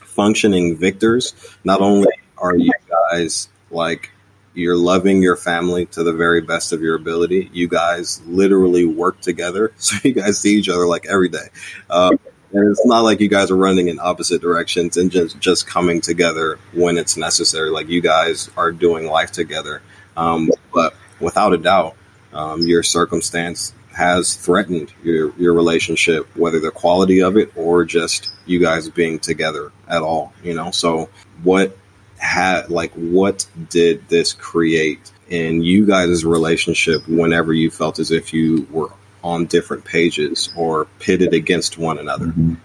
functioning 0.01 0.77
victors. 0.77 1.35
Not 1.63 1.81
only 1.81 2.09
are 2.37 2.55
you 2.55 2.71
guys 2.89 3.49
like 3.69 4.11
you're 4.57 4.75
loving 4.75 5.21
your 5.21 5.35
family 5.35 5.85
to 5.85 6.03
the 6.03 6.13
very 6.13 6.41
best 6.41 6.73
of 6.73 6.81
your 6.81 6.95
ability. 6.95 7.49
You 7.53 7.67
guys 7.67 8.21
literally 8.25 8.85
work 8.85 9.21
together, 9.21 9.71
so 9.77 9.95
you 10.03 10.13
guys 10.13 10.39
see 10.39 10.55
each 10.55 10.69
other 10.69 10.87
like 10.87 11.05
every 11.05 11.29
day. 11.29 11.49
Um, 11.89 12.19
and 12.53 12.71
it's 12.71 12.85
not 12.85 13.01
like 13.01 13.19
you 13.19 13.27
guys 13.27 13.51
are 13.51 13.57
running 13.57 13.89
in 13.89 13.99
opposite 13.99 14.41
directions 14.41 14.97
and 14.97 15.11
just 15.11 15.39
just 15.39 15.67
coming 15.67 16.01
together 16.01 16.59
when 16.73 16.97
it's 16.97 17.17
necessary. 17.17 17.69
Like 17.69 17.87
you 17.87 18.01
guys 18.01 18.49
are 18.57 18.71
doing 18.71 19.05
life 19.05 19.31
together. 19.31 19.81
Um, 20.15 20.49
but 20.73 20.95
without 21.19 21.53
a 21.53 21.57
doubt, 21.57 21.95
um, 22.33 22.61
your 22.61 22.83
circumstance 22.83 23.73
has 23.93 24.35
threatened 24.35 24.93
your 25.03 25.37
your 25.37 25.53
relationship, 25.53 26.25
whether 26.35 26.59
the 26.59 26.71
quality 26.71 27.21
of 27.21 27.37
it 27.37 27.51
or 27.55 27.83
just 27.83 28.31
you 28.45 28.59
guys 28.59 28.89
being 28.89 29.19
together 29.19 29.71
at 29.87 30.01
all. 30.01 30.33
You 30.41 30.53
know, 30.53 30.71
so 30.71 31.09
what 31.43 31.77
had 32.17 32.69
like 32.69 32.91
what 32.93 33.47
did 33.69 34.07
this 34.09 34.33
create 34.33 35.11
in 35.29 35.63
you 35.63 35.85
guys' 35.85 36.25
relationship 36.25 37.07
whenever 37.07 37.53
you 37.53 37.69
felt 37.69 37.99
as 37.99 38.11
if 38.11 38.33
you 38.33 38.67
were 38.71 38.89
on 39.23 39.45
different 39.45 39.85
pages 39.85 40.49
or 40.55 40.85
pitted 40.99 41.33
against 41.33 41.77
one 41.77 41.97
another? 41.97 42.27
Mm-hmm. 42.27 42.55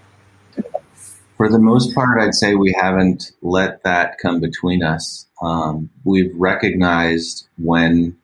For 1.37 1.49
the 1.49 1.59
most 1.59 1.93
part, 1.95 2.21
I'd 2.21 2.35
say 2.35 2.55
we 2.55 2.75
haven't 2.79 3.31
let 3.41 3.83
that 3.83 4.17
come 4.21 4.39
between 4.39 4.83
us. 4.83 5.27
Um, 5.41 5.89
we've 6.03 6.31
recognized 6.35 7.47
when 7.57 8.15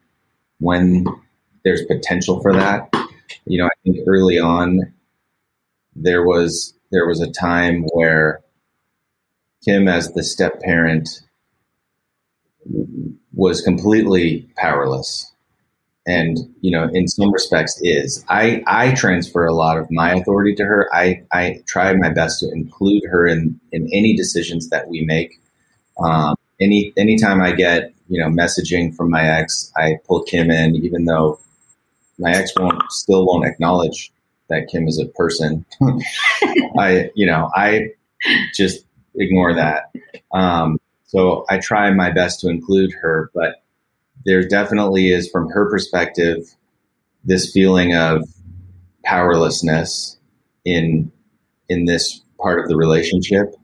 when 0.59 1.05
there's 1.63 1.83
potential 1.85 2.41
for 2.41 2.53
that. 2.53 2.93
You 3.45 3.59
know, 3.59 3.65
I 3.65 3.71
think 3.83 3.97
early 4.07 4.39
on 4.39 4.93
there 5.95 6.23
was 6.23 6.73
there 6.91 7.07
was 7.07 7.21
a 7.21 7.31
time 7.31 7.85
where 7.93 8.41
Kim, 9.63 9.87
as 9.87 10.13
the 10.13 10.23
step 10.23 10.61
parent, 10.61 11.09
was 13.33 13.61
completely 13.61 14.49
powerless. 14.57 15.31
And 16.07 16.37
you 16.61 16.71
know 16.71 16.89
in 16.91 17.07
some 17.07 17.31
respects 17.31 17.79
is. 17.83 18.23
I 18.29 18.63
i 18.65 18.93
transfer 18.93 19.45
a 19.45 19.53
lot 19.53 19.77
of 19.77 19.91
my 19.91 20.13
authority 20.13 20.55
to 20.55 20.63
her. 20.63 20.89
I 20.93 21.23
i 21.31 21.61
try 21.67 21.93
my 21.93 22.09
best 22.09 22.39
to 22.39 22.51
include 22.51 23.03
her 23.05 23.27
in 23.27 23.59
in 23.71 23.87
any 23.93 24.15
decisions 24.15 24.69
that 24.69 24.87
we 24.87 25.05
make. 25.05 25.39
Um, 26.03 26.35
any 26.59 26.93
anytime 26.97 27.41
i 27.41 27.51
get 27.51 27.93
you 28.07 28.19
know 28.19 28.27
messaging 28.27 28.95
from 28.95 29.09
my 29.09 29.23
ex 29.23 29.71
i 29.77 29.97
pull 30.07 30.23
kim 30.23 30.51
in 30.51 30.75
even 30.75 31.05
though 31.05 31.39
my 32.17 32.31
ex 32.31 32.51
won't 32.57 32.81
still 32.91 33.25
won't 33.25 33.45
acknowledge 33.45 34.11
that 34.49 34.67
kim 34.67 34.87
is 34.87 34.99
a 34.99 35.05
person. 35.05 35.65
I 36.77 37.11
you 37.15 37.25
know 37.25 37.51
i 37.55 37.89
just 38.53 38.83
ignore 39.15 39.53
that 39.53 39.91
um, 40.33 40.79
so 41.05 41.45
i 41.49 41.57
try 41.57 41.91
my 41.91 42.11
best 42.11 42.39
to 42.39 42.49
include 42.49 42.91
her 42.93 43.31
but 43.33 43.63
there 44.25 44.43
definitely 44.47 45.11
is, 45.11 45.29
from 45.29 45.49
her 45.49 45.69
perspective, 45.69 46.55
this 47.23 47.51
feeling 47.51 47.95
of 47.95 48.23
powerlessness 49.03 50.17
in 50.65 51.11
in 51.69 51.85
this 51.85 52.21
part 52.39 52.59
of 52.59 52.67
the 52.67 52.75
relationship. 52.75 53.55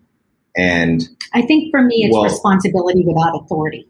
And 0.55 1.07
I 1.33 1.41
think 1.41 1.71
for 1.71 1.81
me, 1.81 2.03
it's 2.03 2.13
well, 2.13 2.23
responsibility 2.23 3.03
without 3.05 3.35
authority. 3.35 3.87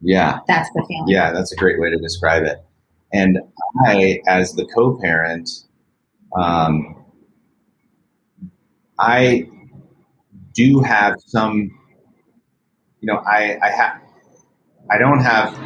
Yeah, 0.00 0.40
that's 0.46 0.70
the 0.74 0.84
feeling. 0.88 1.08
Yeah, 1.08 1.32
that's 1.32 1.52
a 1.52 1.56
great 1.56 1.80
way 1.80 1.90
to 1.90 1.98
describe 1.98 2.44
it. 2.44 2.64
And 3.12 3.38
I, 3.86 4.20
as 4.28 4.52
the 4.52 4.66
co-parent, 4.66 5.48
um, 6.36 7.04
I 8.98 9.48
do 10.58 10.80
have 10.80 11.14
some. 11.26 11.70
You 13.00 13.06
know, 13.06 13.18
I 13.18 13.58
I 13.62 13.70
have 13.70 14.00
I 14.90 14.98
don't 14.98 15.20
have 15.20 15.56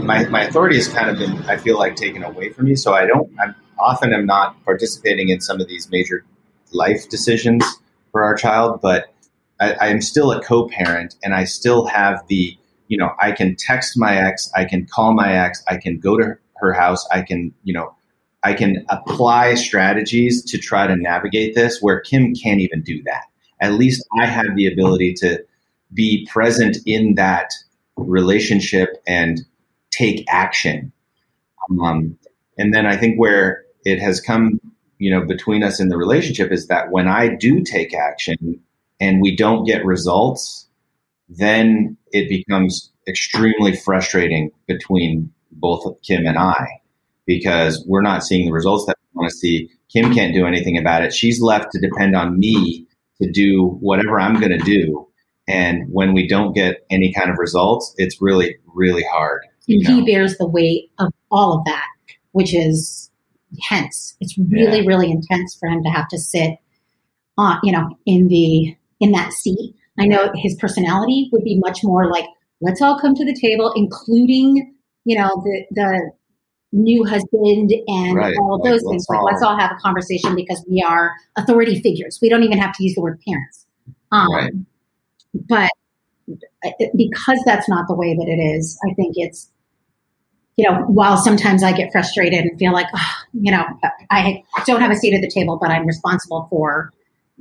my, 0.00 0.24
my 0.28 0.42
authority 0.44 0.76
has 0.76 0.88
kind 0.88 1.10
of 1.10 1.18
been, 1.18 1.36
I 1.48 1.56
feel 1.56 1.78
like, 1.78 1.96
taken 1.96 2.22
away 2.24 2.50
from 2.50 2.66
me. 2.66 2.74
So 2.74 2.94
I 2.94 3.06
don't, 3.06 3.30
I'm 3.38 3.54
often 3.78 4.12
am 4.12 4.26
not 4.26 4.62
participating 4.64 5.28
in 5.28 5.40
some 5.40 5.60
of 5.60 5.68
these 5.68 5.90
major 5.90 6.24
life 6.72 7.08
decisions 7.08 7.64
for 8.10 8.24
our 8.24 8.34
child, 8.34 8.80
but 8.80 9.12
I, 9.60 9.88
am 9.88 10.00
still 10.00 10.32
a 10.32 10.42
co-parent 10.42 11.14
and 11.22 11.34
I 11.34 11.44
still 11.44 11.86
have 11.86 12.26
the, 12.28 12.56
you 12.88 12.96
know, 12.96 13.10
I 13.20 13.32
can 13.32 13.56
text 13.56 13.96
my 13.96 14.16
ex, 14.16 14.50
I 14.56 14.64
can 14.64 14.86
call 14.86 15.14
my 15.14 15.32
ex, 15.32 15.62
I 15.68 15.76
can 15.76 15.98
go 15.98 16.16
to 16.16 16.36
her 16.56 16.72
house, 16.72 17.06
I 17.12 17.22
can, 17.22 17.52
you 17.62 17.72
know, 17.72 17.94
I 18.42 18.54
can 18.54 18.84
apply 18.88 19.54
strategies 19.54 20.42
to 20.46 20.58
try 20.58 20.86
to 20.86 20.96
navigate 20.96 21.54
this 21.54 21.80
where 21.80 22.00
Kim 22.00 22.34
can't 22.34 22.60
even 22.60 22.82
do 22.82 23.02
that. 23.04 23.24
At 23.62 23.74
least 23.74 24.06
I 24.18 24.26
have 24.26 24.54
the 24.56 24.66
ability 24.66 25.14
to 25.14 25.42
be 25.94 26.28
present 26.30 26.76
in 26.84 27.14
that 27.14 27.50
relationship 27.96 29.02
and 29.06 29.40
take 29.90 30.24
action. 30.28 30.92
Um, 31.80 32.18
and 32.58 32.74
then 32.74 32.86
I 32.86 32.96
think 32.96 33.18
where 33.18 33.64
it 33.84 34.00
has 34.00 34.20
come, 34.20 34.60
you 34.98 35.10
know, 35.10 35.24
between 35.24 35.62
us 35.62 35.80
in 35.80 35.88
the 35.88 35.96
relationship 35.96 36.50
is 36.50 36.66
that 36.66 36.90
when 36.90 37.08
I 37.08 37.28
do 37.28 37.62
take 37.62 37.94
action 37.94 38.60
and 39.00 39.20
we 39.20 39.36
don't 39.36 39.64
get 39.64 39.84
results, 39.84 40.66
then 41.28 41.96
it 42.12 42.28
becomes 42.28 42.90
extremely 43.08 43.76
frustrating 43.76 44.50
between 44.66 45.32
both 45.52 46.00
Kim 46.02 46.26
and 46.26 46.38
I 46.38 46.66
because 47.26 47.84
we're 47.86 48.02
not 48.02 48.24
seeing 48.24 48.46
the 48.46 48.52
results 48.52 48.86
that 48.86 48.96
we 48.98 49.20
want 49.20 49.30
to 49.30 49.36
see. 49.36 49.70
Kim 49.88 50.12
can't 50.12 50.34
do 50.34 50.46
anything 50.46 50.78
about 50.78 51.04
it. 51.04 51.12
She's 51.12 51.40
left 51.40 51.70
to 51.72 51.80
depend 51.80 52.16
on 52.16 52.38
me 52.38 52.86
to 53.22 53.30
do 53.30 53.78
whatever 53.80 54.20
I'm 54.20 54.40
going 54.40 54.56
to 54.56 54.64
do. 54.64 55.08
And 55.48 55.84
when 55.90 56.14
we 56.14 56.28
don't 56.28 56.52
get 56.54 56.86
any 56.90 57.12
kind 57.12 57.30
of 57.30 57.38
results, 57.38 57.94
it's 57.96 58.20
really, 58.20 58.56
really 58.74 59.04
hard. 59.10 59.42
And 59.68 59.86
he 59.86 60.04
bears 60.04 60.38
the 60.38 60.46
weight 60.46 60.90
of 60.98 61.12
all 61.30 61.58
of 61.58 61.64
that, 61.64 61.86
which 62.32 62.54
is 62.54 63.10
intense. 63.52 64.16
It's 64.20 64.36
really, 64.38 64.80
yeah. 64.80 64.86
really 64.86 65.10
intense 65.10 65.56
for 65.58 65.68
him 65.68 65.82
to 65.84 65.90
have 65.90 66.08
to 66.08 66.18
sit, 66.18 66.58
uh, 67.38 67.56
you 67.62 67.72
know, 67.72 67.96
in 68.06 68.28
the 68.28 68.76
in 69.00 69.12
that 69.12 69.32
seat. 69.32 69.74
I 69.98 70.06
know 70.06 70.30
his 70.34 70.54
personality 70.56 71.28
would 71.32 71.44
be 71.44 71.58
much 71.58 71.80
more 71.82 72.10
like, 72.10 72.26
let's 72.60 72.80
all 72.80 72.98
come 72.98 73.14
to 73.14 73.24
the 73.24 73.36
table, 73.38 73.72
including, 73.76 74.74
you 75.04 75.18
know, 75.18 75.42
the 75.44 75.64
the 75.70 76.12
new 76.72 77.04
husband 77.04 77.72
and 77.86 78.16
right. 78.16 78.34
all 78.38 78.56
of 78.56 78.62
those 78.62 78.82
like, 78.82 78.92
things. 78.92 79.06
Like, 79.08 79.18
all, 79.18 79.24
let's 79.24 79.42
all 79.42 79.58
have 79.58 79.72
a 79.72 79.80
conversation 79.80 80.34
because 80.34 80.64
we 80.68 80.82
are 80.82 81.12
authority 81.36 81.80
figures. 81.80 82.18
We 82.22 82.28
don't 82.28 82.42
even 82.42 82.58
have 82.58 82.74
to 82.76 82.84
use 82.84 82.94
the 82.94 83.02
word 83.02 83.20
parents. 83.26 83.66
Um, 84.10 84.32
right. 84.32 84.52
But 85.34 85.70
because 86.96 87.42
that's 87.44 87.68
not 87.68 87.86
the 87.88 87.94
way 87.94 88.14
that 88.14 88.26
it 88.26 88.40
is, 88.40 88.78
I 88.88 88.94
think 88.94 89.14
it's, 89.16 89.50
you 90.56 90.68
know, 90.68 90.82
while 90.82 91.16
sometimes 91.16 91.62
I 91.62 91.72
get 91.72 91.90
frustrated 91.92 92.40
and 92.44 92.58
feel 92.58 92.72
like, 92.72 92.86
oh, 92.94 93.12
you 93.32 93.50
know, 93.50 93.64
I 94.10 94.42
don't 94.66 94.80
have 94.80 94.90
a 94.90 94.96
seat 94.96 95.14
at 95.14 95.22
the 95.22 95.30
table, 95.30 95.58
but 95.60 95.70
I'm 95.70 95.86
responsible 95.86 96.46
for 96.50 96.92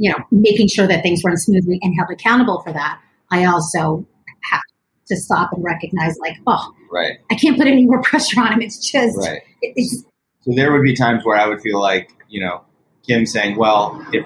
you 0.01 0.09
know, 0.09 0.17
making 0.31 0.67
sure 0.67 0.87
that 0.87 1.03
things 1.03 1.23
run 1.23 1.37
smoothly 1.37 1.77
and 1.83 1.93
held 1.95 2.09
accountable 2.09 2.61
for 2.61 2.73
that, 2.73 2.99
I 3.29 3.45
also 3.45 4.03
have 4.49 4.61
to 5.07 5.15
stop 5.15 5.51
and 5.53 5.63
recognize, 5.63 6.17
like, 6.19 6.37
oh, 6.47 6.73
right, 6.91 7.17
I 7.29 7.35
can't 7.35 7.57
put 7.57 7.67
any 7.67 7.85
more 7.85 8.01
pressure 8.03 8.41
on 8.41 8.53
him. 8.53 8.61
It's 8.61 8.91
just, 8.91 9.17
right. 9.17 9.41
It, 9.61 9.73
it's, 9.75 10.03
so 10.41 10.51
there 10.55 10.71
would 10.71 10.83
be 10.83 10.95
times 10.95 11.23
where 11.23 11.37
I 11.37 11.47
would 11.47 11.61
feel 11.61 11.79
like, 11.79 12.09
you 12.27 12.41
know, 12.41 12.63
Kim 13.07 13.25
saying, 13.25 13.57
"Well, 13.57 14.05
if 14.11 14.25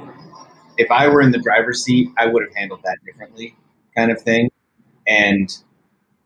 if 0.78 0.92
I 0.92 1.08
were 1.08 1.22
in 1.22 1.32
the 1.32 1.40
driver's 1.40 1.84
seat, 1.84 2.10
I 2.18 2.28
would 2.28 2.44
have 2.44 2.56
handled 2.56 2.82
that 2.84 2.98
differently," 3.06 3.56
kind 3.96 4.12
of 4.12 4.22
thing. 4.22 4.50
And 5.08 5.50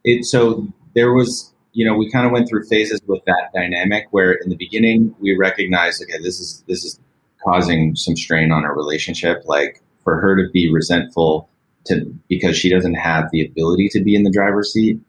it 0.04 0.26
so 0.26 0.68
there 0.96 1.14
was, 1.14 1.54
you 1.74 1.86
know, 1.86 1.96
we 1.96 2.12
kind 2.12 2.26
of 2.26 2.32
went 2.32 2.48
through 2.50 2.66
phases 2.66 3.02
with 3.08 3.24
that 3.26 3.50
dynamic 3.54 4.08
where 4.12 4.34
in 4.34 4.50
the 4.50 4.56
beginning 4.56 5.16
we 5.20 5.36
recognized, 5.36 6.04
okay, 6.04 6.22
this 6.22 6.40
is 6.40 6.64
this 6.68 6.84
is 6.84 7.00
causing 7.44 7.96
some 7.96 8.16
strain 8.16 8.52
on 8.52 8.66
our 8.66 8.76
relationship. 8.76 9.44
Like 9.46 9.82
for 10.04 10.20
her 10.20 10.36
to 10.36 10.50
be 10.52 10.72
resentful 10.72 11.50
to 11.86 12.06
because 12.28 12.58
she 12.58 12.70
doesn't 12.70 12.96
have 12.96 13.26
the 13.32 13.46
ability 13.46 13.89
to 13.89 14.04
be 14.04 14.15
in 14.15 14.24
the 14.24 14.32
driver's 14.32 14.74
seat. 14.74 15.00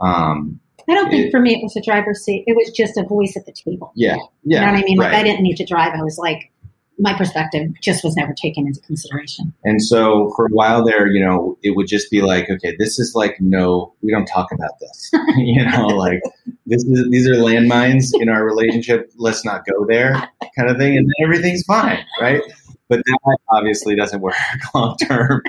Um, 0.00 0.60
I 0.88 0.94
don't 0.94 1.10
think 1.10 1.26
it, 1.26 1.30
for 1.30 1.40
me 1.40 1.54
it 1.54 1.62
was 1.62 1.76
a 1.76 1.82
driver's 1.82 2.22
seat. 2.22 2.44
It 2.46 2.56
was 2.56 2.70
just 2.70 2.96
a 2.96 3.02
voice 3.02 3.36
at 3.36 3.46
the 3.46 3.52
table. 3.52 3.92
Yeah, 3.94 4.16
yeah. 4.44 4.60
You 4.60 4.66
know 4.66 4.72
what 4.72 4.78
I 4.78 4.82
mean? 4.84 4.98
Like 4.98 5.12
right. 5.12 5.20
I 5.20 5.22
didn't 5.22 5.42
need 5.42 5.56
to 5.56 5.64
drive. 5.64 5.92
I 5.94 6.02
was 6.02 6.18
like, 6.18 6.52
my 6.98 7.12
perspective 7.12 7.70
just 7.80 8.02
was 8.02 8.16
never 8.16 8.32
taken 8.32 8.66
into 8.66 8.80
consideration. 8.80 9.52
And 9.64 9.82
so 9.82 10.32
for 10.34 10.46
a 10.46 10.50
while 10.50 10.84
there, 10.84 11.06
you 11.06 11.22
know, 11.22 11.58
it 11.62 11.76
would 11.76 11.86
just 11.86 12.10
be 12.10 12.22
like, 12.22 12.48
okay, 12.48 12.74
this 12.78 12.98
is 12.98 13.14
like 13.14 13.36
no, 13.40 13.94
we 14.02 14.10
don't 14.12 14.26
talk 14.26 14.52
about 14.52 14.78
this. 14.80 15.10
you 15.36 15.64
know, 15.64 15.86
like 15.86 16.20
this 16.66 16.84
is 16.84 17.10
these 17.10 17.28
are 17.28 17.34
landmines 17.34 18.10
in 18.14 18.28
our 18.28 18.44
relationship. 18.44 19.10
Let's 19.16 19.44
not 19.44 19.62
go 19.66 19.86
there, 19.86 20.12
kind 20.56 20.70
of 20.70 20.76
thing, 20.78 20.96
and 20.96 21.06
then 21.06 21.24
everything's 21.24 21.64
fine, 21.64 22.04
right? 22.20 22.42
But 22.88 23.00
that 23.04 23.38
obviously 23.50 23.96
doesn't 23.96 24.20
work 24.20 24.34
long 24.74 24.96
term. 24.98 25.42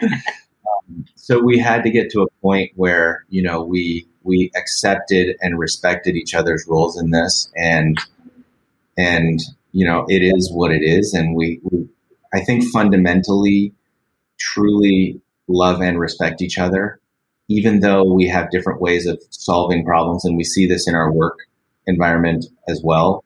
So 1.16 1.40
we 1.40 1.58
had 1.58 1.84
to 1.84 1.90
get 1.90 2.10
to 2.12 2.22
a 2.22 2.30
point 2.42 2.72
where 2.76 3.26
you 3.30 3.42
know 3.42 3.64
we 3.64 4.08
we 4.24 4.52
accepted 4.56 5.36
and 5.42 5.60
respected 5.60 6.16
each 6.16 6.34
other's 6.34 6.66
roles 6.68 7.00
in 7.00 7.12
this, 7.12 7.52
and 7.56 7.98
and 8.98 9.42
you 9.78 9.86
know, 9.86 10.06
it 10.10 10.24
is 10.24 10.52
what 10.52 10.72
it 10.72 10.82
is. 10.82 11.14
And 11.14 11.36
we, 11.36 11.60
we, 11.64 11.88
I 12.34 12.40
think 12.44 12.64
fundamentally, 12.66 13.74
truly 14.40 15.22
love 15.48 15.82
and 15.82 16.00
respect 16.00 16.42
each 16.42 16.58
other, 16.58 17.00
even 17.48 17.82
though 17.82 18.04
we 18.04 18.28
have 18.28 18.50
different 18.50 18.82
ways 18.82 19.06
of 19.06 19.22
solving 19.30 19.86
problems. 19.86 20.26
And 20.26 20.36
we 20.36 20.44
see 20.44 20.66
this 20.66 20.88
in 20.88 20.96
our 20.96 21.12
work 21.12 21.38
environment 21.86 22.46
as 22.68 22.82
well. 22.84 23.24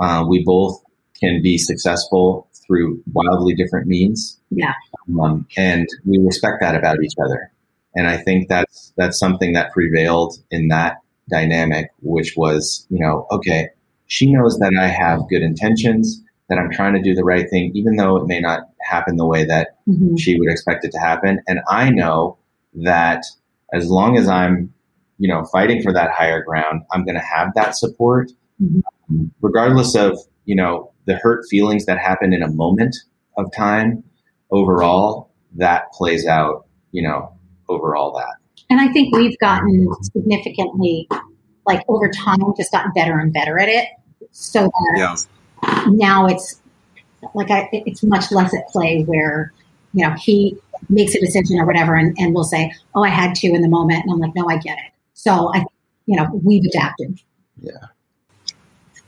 Uh, 0.00 0.24
we 0.28 0.42
both 0.42 0.82
can 1.22 1.40
be 1.40 1.56
successful 1.58 2.48
through 2.66 3.02
wildly 3.12 3.54
different 3.54 3.86
means. 3.86 4.40
Yeah. 4.50 4.74
Um, 5.20 5.46
and 5.56 5.86
we 6.04 6.18
respect 6.18 6.56
that 6.60 6.74
about 6.74 7.02
each 7.02 7.14
other. 7.24 7.52
And 7.94 8.06
I 8.06 8.16
think 8.16 8.48
that's, 8.48 8.92
that's 8.96 9.18
something 9.18 9.52
that 9.52 9.72
prevailed 9.72 10.36
in 10.50 10.68
that 10.68 10.96
dynamic, 11.30 11.90
which 12.00 12.34
was, 12.36 12.86
you 12.90 12.98
know, 12.98 13.26
okay, 13.30 13.68
she 14.06 14.32
knows 14.32 14.58
that 14.58 14.74
I 14.78 14.88
have 14.88 15.28
good 15.28 15.42
intentions, 15.42 16.22
that 16.48 16.58
I'm 16.58 16.70
trying 16.70 16.94
to 16.94 17.02
do 17.02 17.14
the 17.14 17.24
right 17.24 17.48
thing, 17.48 17.72
even 17.74 17.96
though 17.96 18.16
it 18.16 18.26
may 18.26 18.40
not 18.40 18.62
happen 18.80 19.16
the 19.16 19.26
way 19.26 19.44
that 19.44 19.76
mm-hmm. 19.88 20.16
she 20.16 20.38
would 20.38 20.50
expect 20.50 20.84
it 20.84 20.92
to 20.92 20.98
happen. 20.98 21.40
And 21.46 21.60
I 21.68 21.90
know 21.90 22.38
that 22.74 23.24
as 23.72 23.88
long 23.88 24.16
as 24.16 24.28
I'm, 24.28 24.72
you 25.18 25.28
know, 25.28 25.44
fighting 25.44 25.82
for 25.82 25.92
that 25.92 26.10
higher 26.10 26.42
ground, 26.42 26.82
I'm 26.92 27.04
going 27.04 27.14
to 27.14 27.20
have 27.24 27.54
that 27.54 27.76
support, 27.76 28.32
mm-hmm. 28.62 29.26
regardless 29.40 29.94
of, 29.94 30.18
you 30.44 30.56
know, 30.56 30.91
the 31.06 31.16
hurt 31.16 31.44
feelings 31.48 31.86
that 31.86 31.98
happen 31.98 32.32
in 32.32 32.42
a 32.42 32.50
moment 32.50 32.96
of 33.36 33.52
time. 33.54 34.04
Overall, 34.50 35.30
that 35.56 35.92
plays 35.92 36.26
out, 36.26 36.66
you 36.90 37.02
know, 37.02 37.32
overall 37.68 38.12
that. 38.16 38.34
And 38.68 38.80
I 38.80 38.92
think 38.92 39.14
we've 39.14 39.38
gotten 39.38 39.88
significantly, 40.02 41.08
like 41.66 41.82
over 41.88 42.10
time, 42.10 42.38
just 42.56 42.72
gotten 42.72 42.92
better 42.92 43.18
and 43.18 43.32
better 43.32 43.58
at 43.58 43.68
it 43.68 43.88
so 44.32 44.62
that 44.62 44.94
yeah. 44.96 45.84
now 45.88 46.26
it's 46.26 46.60
like 47.34 47.50
I, 47.50 47.68
it's 47.72 48.02
much 48.02 48.32
less 48.32 48.54
at 48.54 48.66
play 48.68 49.02
where 49.04 49.52
you 49.92 50.06
know 50.06 50.14
he 50.14 50.56
makes 50.88 51.14
a 51.14 51.20
decision 51.20 51.58
or 51.58 51.66
whatever 51.66 51.94
and, 51.94 52.16
and 52.18 52.34
we'll 52.34 52.44
say 52.44 52.72
oh 52.94 53.04
i 53.04 53.08
had 53.08 53.34
to 53.36 53.48
in 53.48 53.62
the 53.62 53.68
moment 53.68 54.02
and 54.02 54.12
i'm 54.12 54.18
like 54.18 54.34
no 54.34 54.48
i 54.48 54.56
get 54.56 54.78
it 54.78 54.92
so 55.14 55.52
i 55.54 55.64
you 56.06 56.16
know 56.16 56.28
we've 56.42 56.64
adapted 56.64 57.20
yeah 57.60 57.72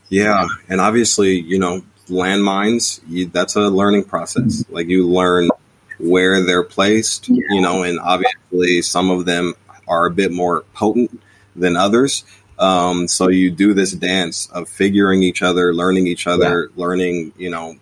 yeah 0.09 0.45
and 0.69 0.81
obviously 0.81 1.39
you 1.39 1.59
know 1.59 1.81
landmines 2.07 3.01
you, 3.07 3.25
that's 3.27 3.55
a 3.55 3.61
learning 3.61 4.03
process 4.03 4.63
mm-hmm. 4.63 4.75
like 4.75 4.87
you 4.87 5.07
learn 5.07 5.49
where 5.97 6.43
they're 6.45 6.63
placed 6.63 7.29
yeah. 7.29 7.41
you 7.49 7.61
know 7.61 7.83
and 7.83 7.99
obviously 7.99 8.81
some 8.81 9.09
of 9.09 9.25
them 9.25 9.53
are 9.87 10.05
a 10.05 10.11
bit 10.11 10.31
more 10.31 10.61
potent 10.73 11.21
than 11.55 11.75
others 11.75 12.23
um, 12.57 13.07
so 13.07 13.29
you 13.29 13.51
do 13.51 13.73
this 13.73 13.91
dance 13.91 14.47
of 14.47 14.69
figuring 14.69 15.23
each 15.23 15.41
other, 15.41 15.73
learning 15.73 16.07
each 16.07 16.27
other, 16.27 16.69
yeah. 16.69 16.81
learning, 16.81 17.33
you 17.37 17.49
know, 17.49 17.75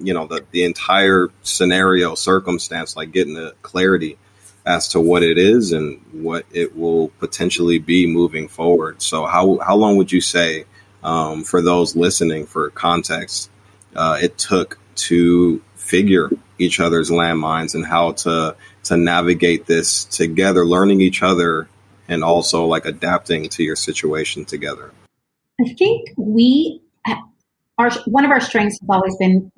you 0.00 0.12
know, 0.12 0.26
the, 0.26 0.44
the 0.50 0.64
entire 0.64 1.28
scenario 1.42 2.14
circumstance, 2.14 2.96
like 2.96 3.12
getting 3.12 3.34
the 3.34 3.54
clarity 3.62 4.18
as 4.66 4.88
to 4.88 5.00
what 5.00 5.22
it 5.22 5.38
is 5.38 5.72
and 5.72 6.00
what 6.12 6.44
it 6.50 6.76
will 6.76 7.08
potentially 7.20 7.78
be 7.78 8.06
moving 8.06 8.48
forward. 8.48 9.00
So 9.00 9.26
how, 9.26 9.58
how 9.58 9.76
long 9.76 9.96
would 9.98 10.10
you 10.10 10.20
say, 10.20 10.64
um, 11.04 11.44
for 11.44 11.62
those 11.62 11.94
listening 11.94 12.46
for 12.46 12.70
context, 12.70 13.50
uh, 13.94 14.18
it 14.20 14.36
took 14.38 14.78
to 14.96 15.62
figure 15.76 16.30
each 16.58 16.80
other's 16.80 17.10
landmines 17.10 17.74
and 17.74 17.84
how 17.86 18.12
to, 18.12 18.56
to 18.84 18.96
navigate 18.96 19.66
this 19.66 20.04
together, 20.06 20.64
learning 20.64 21.00
each 21.00 21.22
other 21.22 21.68
and 22.08 22.22
also 22.22 22.66
like 22.66 22.84
adapting 22.86 23.48
to 23.50 23.62
your 23.62 23.76
situation 23.76 24.44
together? 24.44 24.92
I 25.60 25.72
think 25.74 26.10
we, 26.16 26.80
our 27.78 27.90
one 28.06 28.24
of 28.24 28.30
our 28.30 28.40
strengths 28.40 28.78
has 28.80 28.88
always 28.88 29.16
been 29.16 29.50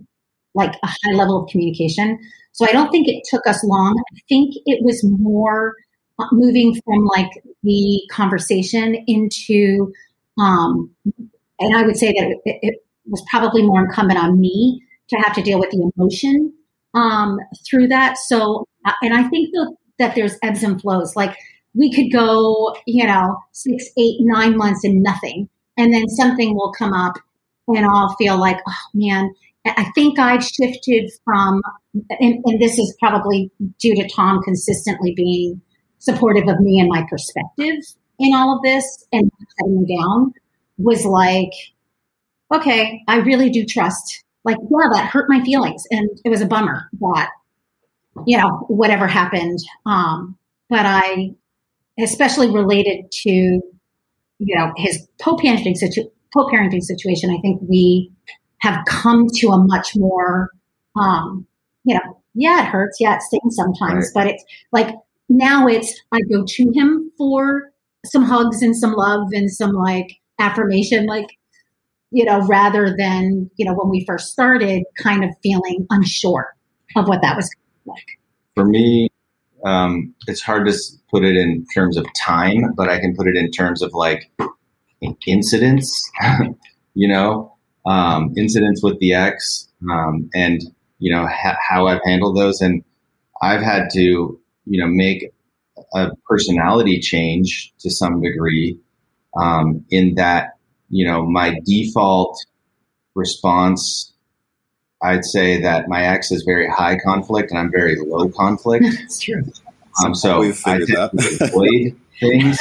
like 0.55 0.75
a 0.83 0.87
high 0.87 1.15
level 1.15 1.43
of 1.43 1.51
communication. 1.51 2.19
So 2.53 2.67
I 2.67 2.73
don't 2.73 2.91
think 2.91 3.09
it 3.09 3.23
took 3.29 3.47
us 3.47 3.63
long. 3.65 4.03
I 4.15 4.21
think 4.29 4.55
it 4.65 4.83
was 4.83 5.05
more 5.05 5.75
uh, 6.19 6.27
moving 6.33 6.81
from 6.85 7.05
like 7.05 7.31
the 7.63 8.01
conversation 8.11 8.95
into, 9.07 9.93
um, 10.39 10.91
and 11.59 11.77
I 11.77 11.83
would 11.85 11.97
say 11.97 12.09
that 12.09 12.41
it, 12.45 12.59
it 12.63 12.75
was 13.07 13.25
probably 13.31 13.63
more 13.63 13.85
incumbent 13.85 14.19
on 14.19 14.41
me 14.41 14.83
to 15.09 15.17
have 15.17 15.35
to 15.35 15.43
deal 15.43 15.61
with 15.61 15.71
the 15.71 15.91
emotion 15.97 16.53
um, 16.95 17.39
through 17.69 17.89
that. 17.89 18.19
So, 18.19 18.67
uh, 18.85 18.93
and 19.03 19.15
I 19.15 19.29
think 19.29 19.51
that, 19.53 19.77
that 19.99 20.15
there's 20.15 20.37
ebbs 20.43 20.63
and 20.63 20.81
flows. 20.81 21.15
Like 21.15 21.37
we 21.75 21.93
could 21.93 22.11
go, 22.13 22.77
you 22.87 23.07
know, 23.07 23.39
six, 23.53 23.85
eight, 23.99 24.17
nine 24.21 24.57
months 24.57 24.85
and 24.85 25.03
nothing. 25.03 25.49
And 25.77 25.93
then 25.93 26.09
something 26.09 26.55
will 26.55 26.73
come 26.73 26.93
up 26.93 27.15
and 27.69 27.85
I'll 27.85 28.15
feel 28.17 28.39
like, 28.39 28.59
oh 28.67 28.83
man, 28.95 29.33
I 29.67 29.91
think 29.95 30.19
I've 30.19 30.45
shifted 30.45 31.11
from, 31.25 31.61
and, 32.21 32.43
and 32.45 32.61
this 32.61 32.79
is 32.79 32.97
probably 33.01 33.51
due 33.79 33.95
to 33.97 34.09
Tom 34.09 34.43
consistently 34.43 35.13
being 35.15 35.61
supportive 35.99 36.49
of 36.49 36.61
me 36.61 36.79
and 36.79 36.89
my 36.89 37.05
perspective 37.11 37.83
in 38.19 38.35
all 38.35 38.57
of 38.57 38.63
this 38.63 39.05
and 39.13 39.31
setting 39.59 39.81
me 39.83 39.97
down 39.97 40.33
was 40.79 41.05
like, 41.05 41.53
okay, 42.55 43.03
I 43.09 43.17
really 43.19 43.51
do 43.51 43.65
trust. 43.65 44.25
Like, 44.45 44.59
yeah, 44.71 44.89
that 44.93 45.11
hurt 45.11 45.29
my 45.29 45.43
feelings, 45.45 45.85
and 45.91 46.09
it 46.25 46.29
was 46.29 46.41
a 46.41 46.47
bummer 46.47 46.89
that, 47.01 47.31
you 48.27 48.39
know, 48.39 48.65
whatever 48.69 49.07
happened. 49.09 49.59
Um, 49.85 50.39
but 50.69 50.87
I 50.87 51.35
especially 51.99 52.51
related 52.51 53.11
to 53.11 53.31
you 54.39 54.55
know 54.55 54.73
his 54.77 55.07
co-parenting, 55.23 55.77
situ- 55.77 56.11
co-parenting 56.35 56.83
situation 56.83 57.31
i 57.31 57.41
think 57.41 57.61
we 57.69 58.11
have 58.59 58.85
come 58.87 59.27
to 59.35 59.49
a 59.49 59.59
much 59.67 59.93
more 59.97 60.51
um, 60.97 61.47
you 61.85 61.95
know 61.95 62.23
yeah 62.35 62.63
it 62.63 62.67
hurts 62.67 62.99
yeah 63.01 63.17
it 63.17 63.23
stings 63.23 63.57
sometimes 63.57 64.13
right. 64.15 64.25
but 64.25 64.27
it's 64.27 64.45
like 64.73 64.95
now 65.29 65.67
it's 65.67 66.03
i 66.13 66.21
go 66.31 66.45
to 66.47 66.71
him 66.75 67.11
for 67.17 67.73
some 68.05 68.23
hugs 68.23 68.63
and 68.63 68.77
some 68.77 68.93
love 68.93 69.29
and 69.33 69.51
some 69.51 69.73
like 69.73 70.13
affirmation 70.39 71.07
like 71.07 71.27
you 72.11 72.25
know 72.25 72.47
rather 72.47 72.95
than 72.97 73.51
you 73.57 73.65
know 73.65 73.75
when 73.75 73.91
we 73.91 74.05
first 74.07 74.33
started 74.33 74.85
kind 75.03 75.25
of 75.25 75.31
feeling 75.43 75.87
unsure 75.91 76.55
of 76.97 77.09
what 77.09 77.21
that 77.23 77.37
was 77.37 77.51
like. 77.87 78.07
For 78.55 78.65
me 78.65 79.11
um, 79.65 80.15
it's 80.29 80.43
hard 80.43 80.67
to 80.69 80.75
put 81.11 81.25
it 81.25 81.37
in 81.37 81.67
terms 81.75 81.97
of 81.97 82.07
time, 82.17 82.73
but 82.77 82.89
I 82.89 83.01
can 83.01 83.15
put 83.17 83.27
it 83.27 83.37
in 83.37 83.51
terms 83.51 83.83
of 83.83 83.93
like 83.93 84.31
incidents, 85.27 86.11
you 86.95 87.09
know, 87.09 87.53
um, 87.85 88.33
incidents 88.37 88.83
with 88.83 88.99
the 89.01 89.15
ex, 89.15 89.69
um, 89.91 90.31
and 90.35 90.61
you 90.99 91.13
know 91.13 91.27
ha- 91.27 91.59
how 91.69 91.87
I've 91.87 92.01
handled 92.05 92.37
those, 92.37 92.61
and 92.61 92.83
I've 93.43 93.63
had 93.63 93.89
to, 93.93 94.01
you 94.01 94.81
know, 94.81 94.87
make 94.89 95.33
a 95.95 96.11
personality 96.29 97.01
change 97.01 97.73
to 97.81 97.91
some 97.91 98.21
degree, 98.21 98.79
um, 99.41 99.85
in 99.91 100.15
that, 100.17 100.59
you 100.89 101.07
know, 101.07 101.27
my 101.27 101.59
default 101.65 102.39
response 103.15 104.13
I'd 105.03 105.25
say 105.25 105.61
that 105.61 105.89
my 105.89 106.05
ex 106.05 106.33
is 106.33 106.43
very 106.43 106.69
high 106.69 106.99
conflict 106.99 107.51
and 107.51 107.59
I'm 107.59 107.71
very 107.71 107.97
low 107.97 108.29
conflict. 108.29 108.85
That's 108.99 109.21
true. 109.21 109.45
Um, 110.05 110.15
so 110.15 110.43
I 110.43 110.53
tend 110.53 110.89
to 110.89 111.11
avoid 111.41 111.97
things. 112.21 112.59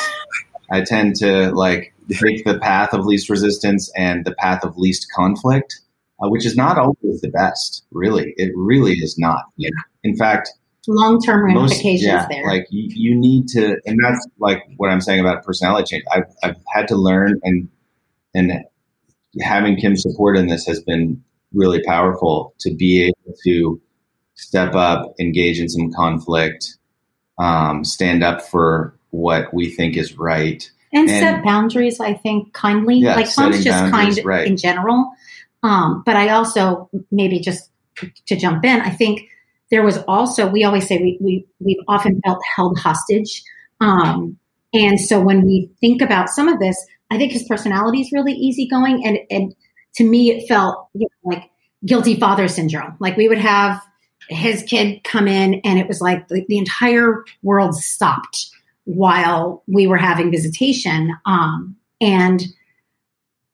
I 0.71 0.81
tend 0.81 1.15
to 1.17 1.51
like 1.51 1.93
take 2.11 2.45
the 2.45 2.59
path 2.59 2.93
of 2.93 3.05
least 3.05 3.29
resistance 3.29 3.91
and 3.95 4.25
the 4.25 4.33
path 4.35 4.63
of 4.63 4.77
least 4.77 5.07
conflict, 5.15 5.81
uh, 6.21 6.29
which 6.29 6.45
is 6.45 6.55
not 6.55 6.77
always 6.77 7.21
the 7.21 7.29
best. 7.29 7.83
Really, 7.91 8.33
it 8.37 8.51
really 8.55 8.93
is 8.93 9.17
not. 9.17 9.45
Yeah. 9.57 9.69
In 10.03 10.15
fact, 10.15 10.51
long 10.87 11.21
term 11.21 11.45
ramifications 11.45 12.03
yeah, 12.03 12.27
there. 12.29 12.45
Like 12.45 12.67
you, 12.69 12.89
you, 12.93 13.15
need 13.15 13.47
to, 13.49 13.77
and 13.85 13.99
that's 14.03 14.27
like 14.39 14.63
what 14.77 14.89
I'm 14.89 15.01
saying 15.01 15.19
about 15.19 15.43
personality 15.43 15.85
change. 15.89 16.03
I've, 16.11 16.23
I've 16.43 16.55
had 16.73 16.87
to 16.89 16.95
learn, 16.95 17.39
and 17.43 17.69
and 18.33 18.51
having 19.41 19.77
Kim's 19.77 20.01
support 20.01 20.37
in 20.37 20.47
this 20.47 20.65
has 20.65 20.81
been 20.81 21.23
really 21.53 21.81
powerful 21.83 22.53
to 22.59 22.73
be 22.73 23.05
able 23.05 23.37
to 23.45 23.81
step 24.35 24.75
up, 24.75 25.13
engage 25.19 25.59
in 25.59 25.69
some 25.69 25.91
conflict, 25.93 26.77
um, 27.39 27.83
stand 27.83 28.23
up 28.23 28.41
for 28.41 28.97
what 29.11 29.53
we 29.53 29.69
think 29.69 29.97
is 29.97 30.17
right, 30.17 30.69
and, 30.93 31.09
and 31.09 31.19
set 31.19 31.43
boundaries. 31.43 31.99
I 31.99 32.13
think 32.13 32.53
kindly, 32.53 32.97
yeah, 32.97 33.15
like 33.15 33.33
Tom's 33.33 33.63
just 33.63 33.91
kind 33.91 34.19
right. 34.23 34.47
in 34.47 34.57
general. 34.57 35.11
Um, 35.63 36.03
but 36.05 36.15
I 36.15 36.29
also 36.29 36.89
maybe 37.09 37.39
just 37.39 37.71
to 38.27 38.35
jump 38.35 38.63
in, 38.65 38.81
I 38.81 38.89
think 38.89 39.29
there 39.75 39.83
was 39.83 39.97
also 40.07 40.47
we 40.47 40.63
always 40.63 40.87
say 40.87 40.97
we 40.99 41.17
we 41.19 41.45
we've 41.59 41.83
often 41.89 42.21
felt 42.23 42.39
held 42.55 42.79
hostage. 42.79 43.43
Um, 43.81 44.39
and 44.73 44.97
so 44.97 45.19
when 45.19 45.45
we 45.45 45.69
think 45.81 46.01
about 46.01 46.29
some 46.29 46.47
of 46.47 46.59
this, 46.59 46.77
I 47.11 47.17
think 47.17 47.33
his 47.33 47.43
personality 47.43 47.99
is 47.99 48.13
really 48.13 48.31
easygoing, 48.31 49.05
and 49.05 49.19
and 49.29 49.53
to 49.95 50.05
me 50.05 50.31
it 50.31 50.47
felt 50.47 50.87
you 50.93 51.09
know, 51.25 51.29
like 51.35 51.49
guilty 51.85 52.17
father 52.17 52.47
syndrome. 52.47 52.95
Like 53.01 53.17
we 53.17 53.27
would 53.27 53.37
have 53.37 53.81
his 54.29 54.63
kid 54.63 55.03
come 55.03 55.27
in, 55.27 55.55
and 55.65 55.77
it 55.77 55.89
was 55.89 55.99
like 55.99 56.29
the, 56.29 56.45
the 56.47 56.57
entire 56.57 57.25
world 57.43 57.75
stopped 57.75 58.47
while 58.85 59.61
we 59.67 59.87
were 59.87 59.97
having 59.97 60.31
visitation, 60.31 61.11
um, 61.25 61.75
and 61.99 62.45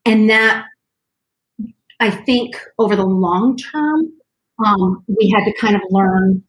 and 0.05 0.29
that 0.29 0.65
I 1.99 2.11
think 2.11 2.61
over 2.77 2.95
the 2.95 3.07
long 3.07 3.57
term 3.57 4.20
um, 4.65 5.03
we 5.07 5.29
had 5.29 5.45
to 5.45 5.53
kind 5.59 5.75
of 5.75 5.81
learn, 5.89 6.43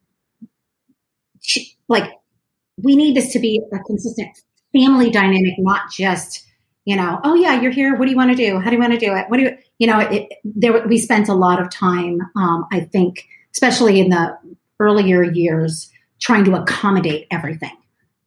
like, 1.88 2.10
we 2.82 2.96
need 2.96 3.16
this 3.16 3.32
to 3.32 3.38
be 3.38 3.60
a 3.72 3.78
consistent 3.80 4.28
family 4.72 5.10
dynamic, 5.10 5.54
not 5.58 5.90
just, 5.92 6.46
you 6.84 6.96
know, 6.96 7.20
oh 7.22 7.34
yeah, 7.34 7.60
you're 7.60 7.72
here. 7.72 7.96
What 7.96 8.06
do 8.06 8.10
you 8.10 8.16
want 8.16 8.30
to 8.30 8.36
do? 8.36 8.58
How 8.58 8.70
do 8.70 8.76
you 8.76 8.80
want 8.80 8.92
to 8.92 8.98
do 8.98 9.14
it? 9.14 9.26
What 9.28 9.36
do 9.36 9.44
you, 9.44 9.56
you 9.78 9.86
know, 9.86 9.98
it, 10.00 10.32
there, 10.44 10.86
we 10.86 10.98
spent 10.98 11.28
a 11.28 11.34
lot 11.34 11.60
of 11.60 11.70
time, 11.70 12.20
um, 12.36 12.66
I 12.72 12.80
think, 12.80 13.26
especially 13.52 14.00
in 14.00 14.08
the 14.08 14.36
earlier 14.80 15.22
years, 15.22 15.90
trying 16.20 16.44
to 16.44 16.54
accommodate 16.54 17.26
everything 17.30 17.76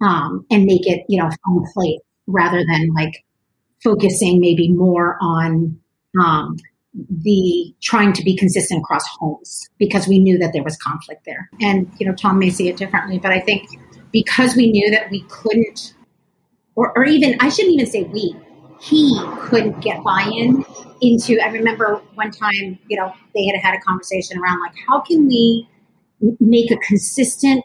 um, 0.02 0.46
and 0.52 0.66
make 0.66 0.88
it, 0.88 1.06
you 1.10 1.20
know, 1.20 1.30
on 1.48 1.66
plate 1.74 2.00
rather 2.28 2.64
than 2.66 2.94
like 2.94 3.26
focusing 3.84 4.40
maybe 4.40 4.70
more 4.70 5.18
on 5.22 5.80
um, 6.22 6.58
the 7.10 7.74
trying 7.82 8.14
to 8.14 8.24
be 8.24 8.36
consistent 8.36 8.80
across 8.80 9.06
homes 9.20 9.70
because 9.78 10.08
we 10.08 10.20
knew 10.20 10.38
that 10.38 10.54
there 10.54 10.64
was 10.64 10.78
conflict 10.78 11.26
there. 11.26 11.50
And, 11.62 11.92
you 12.00 12.08
know, 12.08 12.16
Tom 12.16 12.40
may 12.40 12.50
see 12.50 12.70
it 12.70 12.78
differently, 12.78 13.20
but 13.20 13.32
I 13.32 13.40
think 13.40 13.68
because 14.12 14.56
we 14.56 14.72
knew 14.72 14.90
that 14.92 15.12
we 15.12 15.26
couldn't, 15.28 15.94
or, 16.76 16.98
or 16.98 17.06
even, 17.06 17.36
I 17.42 17.50
shouldn't 17.50 17.74
even 17.74 17.86
say 17.86 18.04
we, 18.04 18.36
he 18.80 19.20
couldn't 19.40 19.82
get 19.82 20.04
buy 20.04 20.30
in 20.34 20.64
into, 21.02 21.40
I 21.42 21.48
remember 21.48 22.02
one 22.14 22.32
time, 22.32 22.80
you 22.88 22.98
know, 22.98 23.14
they 23.34 23.46
had 23.46 23.60
had 23.62 23.76
a 23.76 23.82
conversation 23.82 24.40
around 24.40 24.60
like, 24.62 24.76
how 24.88 25.02
can 25.02 25.28
we 25.28 25.68
make 26.40 26.72
a 26.72 26.78
consistent 26.78 27.64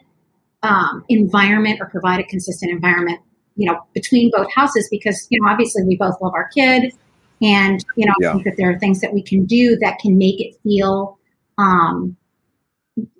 um, 0.63 1.05
environment 1.07 1.79
or 1.79 1.87
provide 1.87 2.19
a 2.19 2.23
consistent 2.23 2.71
environment, 2.71 3.19
you 3.55 3.71
know, 3.71 3.79
between 3.93 4.29
both 4.35 4.51
houses? 4.53 4.87
Because, 4.91 5.25
you 5.29 5.39
know, 5.41 5.49
obviously 5.49 5.83
we 5.83 5.95
both 5.95 6.15
love 6.21 6.33
our 6.33 6.49
kid 6.49 6.93
and, 7.41 7.83
you 7.95 8.05
know, 8.05 8.13
yeah. 8.19 8.29
I 8.29 8.33
think 8.33 8.45
that 8.45 8.55
there 8.57 8.69
are 8.71 8.79
things 8.79 9.01
that 9.01 9.13
we 9.13 9.23
can 9.23 9.45
do 9.45 9.77
that 9.81 9.99
can 9.99 10.17
make 10.17 10.39
it 10.39 10.55
feel 10.63 11.17
um, 11.57 12.15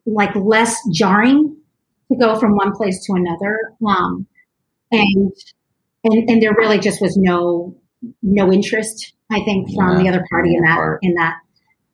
like 0.05 0.35
less 0.35 0.77
jarring 0.91 1.57
to 2.11 2.17
go 2.17 2.37
from 2.39 2.55
one 2.55 2.73
place 2.73 3.03
to 3.05 3.13
another. 3.13 3.57
Um, 3.87 4.27
and, 4.91 5.31
and, 6.03 6.29
and 6.29 6.41
there 6.41 6.53
really 6.53 6.79
just 6.79 7.01
was 7.01 7.17
no, 7.17 7.75
no 8.21 8.51
interest, 8.51 9.13
I 9.31 9.41
think, 9.43 9.73
from 9.75 9.97
yeah. 9.97 10.03
the 10.03 10.09
other 10.09 10.25
party 10.29 10.55
in 10.55 10.63
that, 10.63 10.75
part. 10.75 10.99
in 11.01 11.13
that 11.15 11.37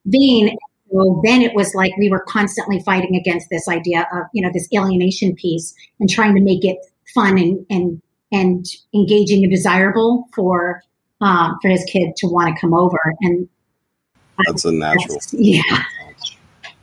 vein. 0.05 0.57
So 0.91 1.21
then 1.23 1.41
it 1.41 1.53
was 1.53 1.75
like 1.75 1.95
we 1.97 2.09
were 2.09 2.25
constantly 2.27 2.81
fighting 2.81 3.15
against 3.15 3.49
this 3.49 3.67
idea 3.67 4.07
of, 4.11 4.23
you 4.33 4.41
know, 4.41 4.51
this 4.53 4.67
alienation 4.73 5.35
piece 5.35 5.73
and 5.99 6.09
trying 6.09 6.33
to 6.35 6.41
make 6.41 6.65
it 6.65 6.77
fun 7.13 7.37
and, 7.37 7.65
and, 7.69 8.01
and 8.31 8.65
engaging 8.93 9.43
and 9.43 9.51
desirable 9.51 10.27
for 10.33 10.81
um, 11.21 11.57
for 11.61 11.69
his 11.69 11.83
kid 11.85 12.15
to 12.17 12.27
want 12.27 12.55
to 12.55 12.61
come 12.61 12.73
over. 12.73 12.99
And 13.21 13.47
that's 14.45 14.65
a 14.65 14.71
natural. 14.71 15.19
yeah. 15.31 15.83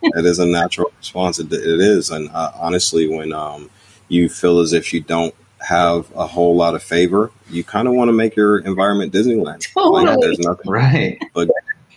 it 0.02 0.24
is 0.24 0.38
a 0.38 0.46
natural 0.46 0.92
response. 0.98 1.38
It, 1.38 1.52
it 1.52 1.80
is. 1.80 2.10
And 2.10 2.30
uh, 2.30 2.52
honestly, 2.54 3.08
when 3.08 3.32
um, 3.32 3.70
you 4.08 4.28
feel 4.28 4.60
as 4.60 4.72
if 4.72 4.92
you 4.92 5.00
don't 5.00 5.34
have 5.60 6.10
a 6.14 6.26
whole 6.26 6.56
lot 6.56 6.74
of 6.74 6.82
favor, 6.82 7.30
you 7.48 7.64
kind 7.64 7.88
of 7.88 7.94
want 7.94 8.08
to 8.08 8.12
make 8.12 8.36
your 8.36 8.58
environment 8.58 9.12
Disneyland. 9.12 9.66
Totally. 9.74 10.06
Like, 10.06 10.20
there's 10.20 10.38
nothing 10.40 10.70
right. 10.70 11.18
But 11.32 11.48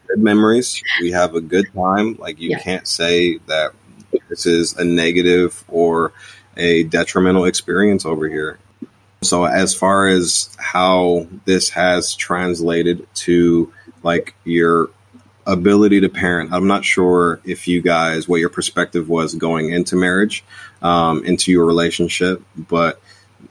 good 0.07 0.19
memories. 0.19 0.81
We 1.01 1.11
have 1.11 1.35
a 1.35 1.41
good 1.41 1.65
time. 1.73 2.15
Like 2.17 2.39
you 2.39 2.51
yeah. 2.51 2.59
can't 2.59 2.87
say 2.87 3.37
that 3.47 3.71
this 4.29 4.45
is 4.45 4.75
a 4.77 4.83
negative 4.83 5.63
or 5.67 6.13
a 6.55 6.83
detrimental 6.83 7.45
experience 7.45 8.05
over 8.05 8.27
here. 8.27 8.57
So 9.21 9.45
as 9.45 9.73
far 9.73 10.07
as 10.07 10.55
how 10.57 11.27
this 11.45 11.69
has 11.71 12.15
translated 12.15 13.07
to 13.15 13.73
like 14.03 14.35
your 14.43 14.89
ability 15.45 16.01
to 16.01 16.09
parent, 16.09 16.53
I'm 16.53 16.67
not 16.67 16.85
sure 16.85 17.39
if 17.43 17.67
you 17.67 17.81
guys 17.81 18.27
what 18.27 18.39
your 18.39 18.49
perspective 18.49 19.09
was 19.09 19.33
going 19.33 19.71
into 19.71 19.95
marriage, 19.95 20.43
um, 20.81 21.23
into 21.25 21.51
your 21.51 21.65
relationship, 21.65 22.43
but 22.55 23.01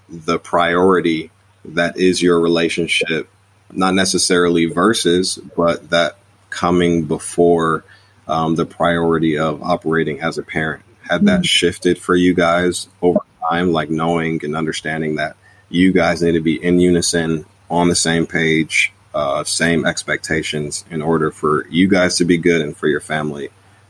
the 0.09 0.39
priority 0.39 1.31
that 1.65 1.99
is 1.99 2.23
your 2.23 2.41
relationship, 2.41 3.29
not 3.73 3.95
necessarily 3.95 4.67
versus, 4.67 5.39
but 5.57 5.91
that 5.91 6.19
coming 6.51 7.05
before 7.05 7.85
um, 8.29 8.55
the 8.55 8.67
priority 8.67 9.39
of 9.39 9.63
operating 9.63 10.21
as 10.21 10.39
a 10.39 10.43
parent. 10.43 10.85
Had 11.03 11.27
that 11.27 11.35
mm-hmm. 11.35 11.43
shifted 11.43 11.99
for 11.99 12.17
you 12.17 12.35
guys 12.35 12.89
over 13.01 13.21
time, 13.49 13.73
like 13.73 13.91
knowing 13.91 14.45
and 14.45 14.57
understanding 14.57 15.17
that 15.17 15.37
you 15.69 15.93
guys 15.93 16.23
need 16.23 16.33
to 16.33 16.41
be 16.41 16.63
in 16.63 16.81
unison 16.81 17.45
on 17.71 17.89
the 17.89 17.95
same 17.95 18.27
page, 18.27 18.93
uh, 19.15 19.43
same 19.45 19.85
expectations 19.85 20.85
in 20.91 21.03
order 21.03 21.31
for 21.31 21.67
you 21.69 21.89
guys 21.89 22.17
to 22.17 22.25
be 22.25 22.39
good 22.39 22.61
and 22.61 22.77
for 22.77 22.89
your 22.89 23.01
family 23.01 23.49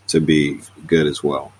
to 0.08 0.20
be 0.20 0.60
good 0.86 1.06
as 1.06 1.22
well. 1.22 1.52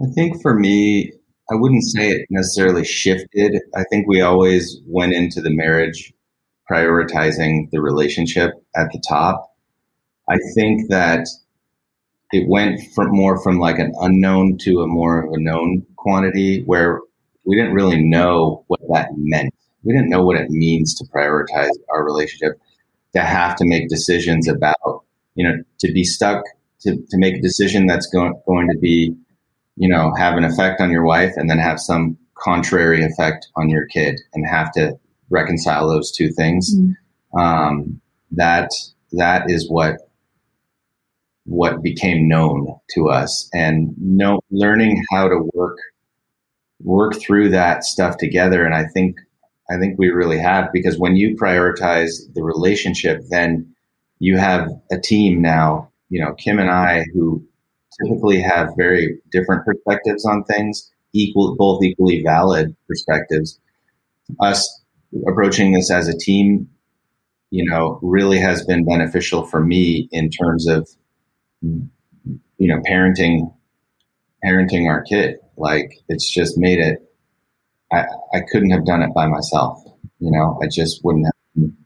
I 0.00 0.06
think 0.14 0.40
for 0.42 0.54
me, 0.54 1.12
I 1.50 1.54
wouldn't 1.54 1.84
say 1.84 2.10
it 2.10 2.26
necessarily 2.30 2.84
shifted. 2.84 3.60
I 3.74 3.84
think 3.90 4.06
we 4.06 4.20
always 4.20 4.80
went 4.86 5.12
into 5.12 5.40
the 5.40 5.50
marriage 5.50 6.12
prioritizing 6.70 7.70
the 7.70 7.80
relationship 7.80 8.52
at 8.76 8.88
the 8.92 9.02
top. 9.08 9.54
I 10.28 10.36
think 10.54 10.90
that 10.90 11.26
it 12.32 12.46
went 12.48 12.80
from 12.94 13.08
more 13.10 13.42
from 13.42 13.58
like 13.58 13.78
an 13.78 13.92
unknown 14.00 14.58
to 14.58 14.82
a 14.82 14.86
more 14.86 15.24
of 15.24 15.32
a 15.32 15.40
known 15.40 15.86
quantity 15.96 16.62
where 16.64 17.00
we 17.48 17.56
didn't 17.56 17.72
really 17.72 18.04
know 18.04 18.62
what 18.66 18.80
that 18.92 19.08
meant. 19.16 19.54
We 19.82 19.94
didn't 19.94 20.10
know 20.10 20.22
what 20.22 20.36
it 20.36 20.50
means 20.50 20.94
to 20.96 21.04
prioritize 21.06 21.70
our 21.90 22.04
relationship, 22.04 22.60
to 23.14 23.22
have 23.22 23.56
to 23.56 23.64
make 23.64 23.88
decisions 23.88 24.46
about, 24.46 25.02
you 25.34 25.48
know, 25.48 25.54
to 25.78 25.92
be 25.92 26.04
stuck, 26.04 26.44
to, 26.80 26.96
to 26.96 27.16
make 27.16 27.36
a 27.36 27.40
decision 27.40 27.86
that's 27.86 28.06
going, 28.08 28.34
going 28.46 28.68
to 28.70 28.76
be, 28.76 29.16
you 29.76 29.88
know, 29.88 30.12
have 30.18 30.36
an 30.36 30.44
effect 30.44 30.82
on 30.82 30.90
your 30.90 31.04
wife 31.04 31.32
and 31.36 31.48
then 31.48 31.58
have 31.58 31.80
some 31.80 32.18
contrary 32.34 33.02
effect 33.02 33.48
on 33.56 33.70
your 33.70 33.86
kid 33.86 34.20
and 34.34 34.46
have 34.46 34.70
to 34.72 34.92
reconcile 35.30 35.88
those 35.88 36.12
two 36.12 36.30
things. 36.30 36.76
mm 36.76 36.94
Um, 37.34 38.00
that, 38.30 38.70
that 39.12 39.50
is 39.50 39.70
what 39.70 39.96
what 41.44 41.82
became 41.82 42.28
known 42.28 42.78
to 42.94 43.08
us 43.08 43.48
and 43.54 43.94
know, 43.98 44.38
learning 44.50 45.02
how 45.10 45.28
to 45.28 45.48
work 45.54 45.78
work 46.82 47.20
through 47.20 47.50
that 47.50 47.84
stuff 47.84 48.16
together. 48.18 48.64
And 48.64 48.74
I 48.74 48.84
think 48.84 49.16
I 49.70 49.78
think 49.78 49.98
we 49.98 50.08
really 50.08 50.38
have 50.38 50.72
because 50.72 50.98
when 50.98 51.16
you 51.16 51.36
prioritize 51.36 52.12
the 52.34 52.42
relationship, 52.42 53.20
then 53.28 53.74
you 54.18 54.38
have 54.38 54.70
a 54.90 54.98
team 54.98 55.42
now. 55.42 55.90
You 56.08 56.22
know, 56.22 56.34
Kim 56.34 56.58
and 56.58 56.70
I, 56.70 57.04
who 57.12 57.44
typically 58.02 58.40
have 58.40 58.70
very 58.76 59.18
different 59.30 59.64
perspectives 59.66 60.24
on 60.24 60.44
things, 60.44 60.90
equal 61.12 61.54
both 61.56 61.82
equally 61.82 62.22
valid 62.22 62.74
perspectives. 62.86 63.60
Us 64.40 64.82
approaching 65.26 65.72
this 65.72 65.90
as 65.90 66.08
a 66.08 66.16
team, 66.16 66.68
you 67.50 67.68
know, 67.68 67.98
really 68.02 68.38
has 68.38 68.64
been 68.64 68.86
beneficial 68.86 69.46
for 69.46 69.62
me 69.62 70.08
in 70.12 70.30
terms 70.30 70.66
of 70.66 70.88
you 72.58 72.68
know, 72.68 72.80
parenting, 72.80 73.52
parenting 74.44 74.88
our 74.88 75.02
kid. 75.02 75.38
Like 75.58 75.92
it's 76.08 76.30
just 76.32 76.58
made 76.58 76.78
it. 76.78 77.02
I 77.92 78.04
I 78.34 78.40
couldn't 78.50 78.70
have 78.70 78.86
done 78.86 79.02
it 79.02 79.14
by 79.14 79.26
myself. 79.26 79.82
You 80.20 80.30
know, 80.30 80.58
I 80.62 80.66
just 80.66 81.04
wouldn't 81.04 81.26
have 81.26 81.34
been 81.54 81.76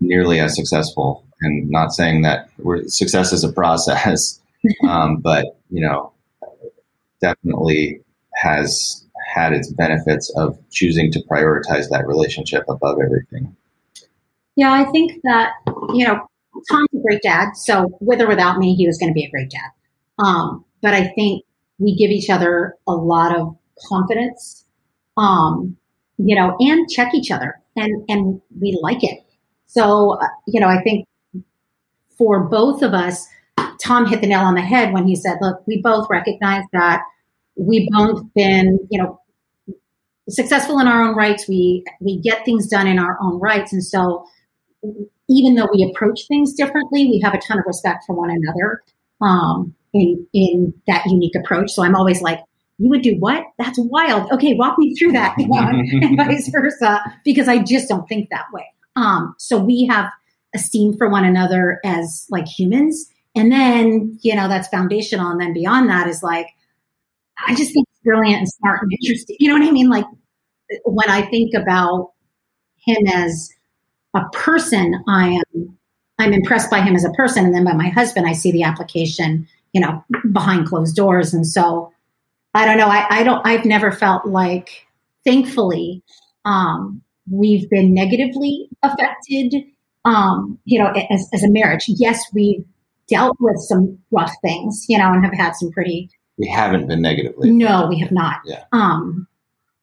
nearly 0.00 0.40
as 0.40 0.54
successful. 0.54 1.24
And 1.42 1.68
not 1.68 1.92
saying 1.92 2.22
that 2.22 2.48
we're, 2.58 2.88
success 2.88 3.32
is 3.32 3.44
a 3.44 3.52
process, 3.52 4.40
um, 4.88 5.18
but 5.18 5.44
you 5.70 5.80
know, 5.80 6.12
definitely 7.20 8.00
has 8.36 9.04
had 9.26 9.52
its 9.52 9.72
benefits 9.72 10.32
of 10.36 10.58
choosing 10.70 11.10
to 11.12 11.20
prioritize 11.30 11.88
that 11.90 12.06
relationship 12.06 12.64
above 12.68 12.98
everything. 13.04 13.54
Yeah, 14.54 14.72
I 14.72 14.84
think 14.90 15.20
that, 15.24 15.52
you 15.92 16.06
know, 16.06 16.26
Tom's 16.70 16.88
a 16.94 17.02
great 17.02 17.22
dad. 17.22 17.56
So 17.56 17.96
with 18.00 18.20
or 18.20 18.28
without 18.28 18.58
me, 18.58 18.74
he 18.74 18.86
was 18.86 18.98
going 18.98 19.10
to 19.10 19.14
be 19.14 19.24
a 19.24 19.30
great 19.30 19.50
dad. 19.50 19.70
Um, 20.18 20.64
but 20.80 20.94
I 20.94 21.08
think 21.08 21.44
we 21.78 21.94
give 21.96 22.10
each 22.10 22.30
other 22.30 22.74
a 22.86 22.92
lot 22.92 23.36
of 23.36 23.56
confidence, 23.88 24.64
um, 25.16 25.76
you 26.18 26.34
know, 26.34 26.56
and 26.60 26.88
check 26.88 27.14
each 27.14 27.30
other 27.30 27.60
and, 27.76 28.04
and 28.08 28.40
we 28.60 28.78
like 28.82 29.04
it. 29.04 29.20
So, 29.66 30.18
uh, 30.20 30.26
you 30.46 30.60
know, 30.60 30.68
I 30.68 30.82
think 30.82 31.06
for 32.16 32.44
both 32.44 32.82
of 32.82 32.94
us, 32.94 33.26
Tom 33.82 34.06
hit 34.06 34.20
the 34.20 34.26
nail 34.26 34.40
on 34.40 34.54
the 34.54 34.62
head 34.62 34.92
when 34.92 35.06
he 35.06 35.14
said, 35.14 35.36
look, 35.40 35.62
we 35.66 35.82
both 35.82 36.06
recognize 36.08 36.64
that 36.72 37.02
we've 37.56 37.88
both 37.90 38.22
been, 38.34 38.78
you 38.90 39.02
know, 39.02 39.20
successful 40.28 40.78
in 40.78 40.88
our 40.88 41.02
own 41.02 41.14
rights. 41.14 41.46
We, 41.46 41.84
we 42.00 42.18
get 42.18 42.44
things 42.44 42.68
done 42.68 42.86
in 42.86 42.98
our 42.98 43.18
own 43.20 43.38
rights. 43.38 43.72
And 43.72 43.84
so 43.84 44.26
even 45.28 45.54
though 45.54 45.68
we 45.72 45.90
approach 45.90 46.26
things 46.26 46.54
differently, 46.54 47.06
we 47.06 47.20
have 47.22 47.34
a 47.34 47.40
ton 47.46 47.58
of 47.58 47.64
respect 47.66 48.04
for 48.06 48.16
one 48.16 48.30
another 48.30 48.82
um, 49.20 49.74
in 50.00 50.26
in 50.32 50.74
that 50.86 51.04
unique 51.06 51.34
approach. 51.34 51.70
So 51.70 51.82
I'm 51.82 51.94
always 51.94 52.20
like, 52.22 52.40
you 52.78 52.90
would 52.90 53.02
do 53.02 53.16
what? 53.18 53.44
That's 53.58 53.78
wild. 53.78 54.30
Okay, 54.32 54.54
walk 54.54 54.78
me 54.78 54.94
through 54.94 55.12
that, 55.12 55.34
you 55.38 55.48
know, 55.48 55.58
and 55.58 56.16
vice 56.16 56.48
versa, 56.50 57.00
because 57.24 57.48
I 57.48 57.58
just 57.58 57.88
don't 57.88 58.06
think 58.08 58.28
that 58.30 58.46
way. 58.52 58.66
Um, 58.96 59.34
so 59.38 59.58
we 59.58 59.86
have 59.86 60.10
esteem 60.54 60.96
for 60.96 61.08
one 61.08 61.24
another 61.24 61.80
as 61.84 62.26
like 62.30 62.46
humans, 62.46 63.06
and 63.34 63.50
then 63.50 64.18
you 64.22 64.34
know 64.34 64.48
that's 64.48 64.68
foundational, 64.68 65.30
and 65.30 65.40
then 65.40 65.52
beyond 65.52 65.88
that 65.88 66.06
is 66.06 66.22
like, 66.22 66.48
I 67.46 67.54
just 67.54 67.72
think 67.72 67.86
it's 67.90 68.00
brilliant 68.04 68.38
and 68.38 68.48
smart 68.48 68.80
and 68.82 68.92
interesting. 68.92 69.36
You 69.38 69.48
know 69.48 69.58
what 69.58 69.68
I 69.68 69.72
mean? 69.72 69.88
Like 69.88 70.06
when 70.84 71.08
I 71.08 71.22
think 71.22 71.54
about 71.54 72.12
him 72.86 73.06
as 73.06 73.50
a 74.14 74.22
person, 74.32 75.02
I 75.08 75.40
am 75.54 75.78
I'm 76.18 76.32
impressed 76.32 76.70
by 76.70 76.80
him 76.80 76.94
as 76.94 77.04
a 77.04 77.10
person, 77.10 77.44
and 77.44 77.54
then 77.54 77.64
by 77.64 77.74
my 77.74 77.88
husband, 77.88 78.26
I 78.26 78.32
see 78.32 78.52
the 78.52 78.62
application, 78.62 79.46
you 79.76 79.80
know, 79.80 80.02
behind 80.32 80.66
closed 80.66 80.96
doors, 80.96 81.34
and 81.34 81.46
so 81.46 81.92
I 82.54 82.64
don't 82.64 82.78
know. 82.78 82.88
I, 82.88 83.18
I 83.18 83.22
don't. 83.22 83.46
I've 83.46 83.66
never 83.66 83.92
felt 83.92 84.24
like, 84.24 84.86
thankfully, 85.26 86.02
um, 86.46 87.02
we've 87.30 87.68
been 87.68 87.92
negatively 87.92 88.70
affected. 88.82 89.54
Um, 90.06 90.58
you 90.64 90.78
know, 90.78 90.92
as, 91.10 91.28
as 91.34 91.42
a 91.42 91.50
marriage, 91.50 91.84
yes, 91.88 92.22
we've 92.32 92.64
dealt 93.06 93.36
with 93.40 93.58
some 93.58 93.98
rough 94.10 94.32
things, 94.40 94.86
you 94.88 94.96
know, 94.96 95.12
and 95.12 95.22
have 95.22 95.34
had 95.34 95.56
some 95.56 95.70
pretty. 95.70 96.08
We 96.38 96.48
haven't 96.48 96.86
been 96.86 97.02
negatively. 97.02 97.50
No, 97.50 97.88
we 97.88 97.98
have 97.98 98.12
not. 98.12 98.40
Yeah. 98.46 98.64
Um, 98.72 99.26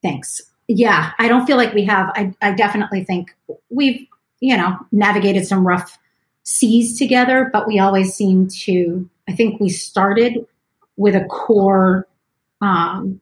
thanks. 0.01 0.41
Yeah, 0.67 1.11
I 1.19 1.27
don't 1.27 1.45
feel 1.45 1.57
like 1.57 1.75
we 1.75 1.83
have. 1.85 2.09
I, 2.15 2.33
I 2.41 2.53
definitely 2.53 3.03
think 3.03 3.35
we've 3.69 4.07
you 4.43 4.57
know, 4.57 4.77
navigated 4.91 5.47
some 5.47 5.65
rough 5.65 5.97
seas 6.43 6.97
together, 6.99 7.49
but 7.53 7.65
we 7.65 7.79
always 7.79 8.13
seem 8.13 8.49
to, 8.49 9.09
I 9.27 9.33
think 9.33 9.59
we 9.59 9.69
started 9.69 10.45
with 10.97 11.15
a 11.15 11.25
core, 11.25 12.07
um, 12.61 13.21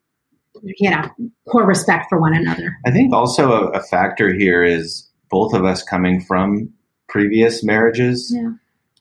you 0.63 0.89
know, 0.89 1.09
core 1.47 1.65
respect 1.65 2.07
for 2.09 2.19
one 2.19 2.35
another. 2.35 2.75
I 2.85 2.91
think 2.91 3.13
also 3.13 3.51
a, 3.51 3.67
a 3.71 3.83
factor 3.83 4.33
here 4.33 4.63
is 4.63 5.09
both 5.29 5.53
of 5.53 5.65
us 5.65 5.83
coming 5.83 6.21
from 6.21 6.73
previous 7.07 7.63
marriages 7.63 8.33
yeah. 8.35 8.51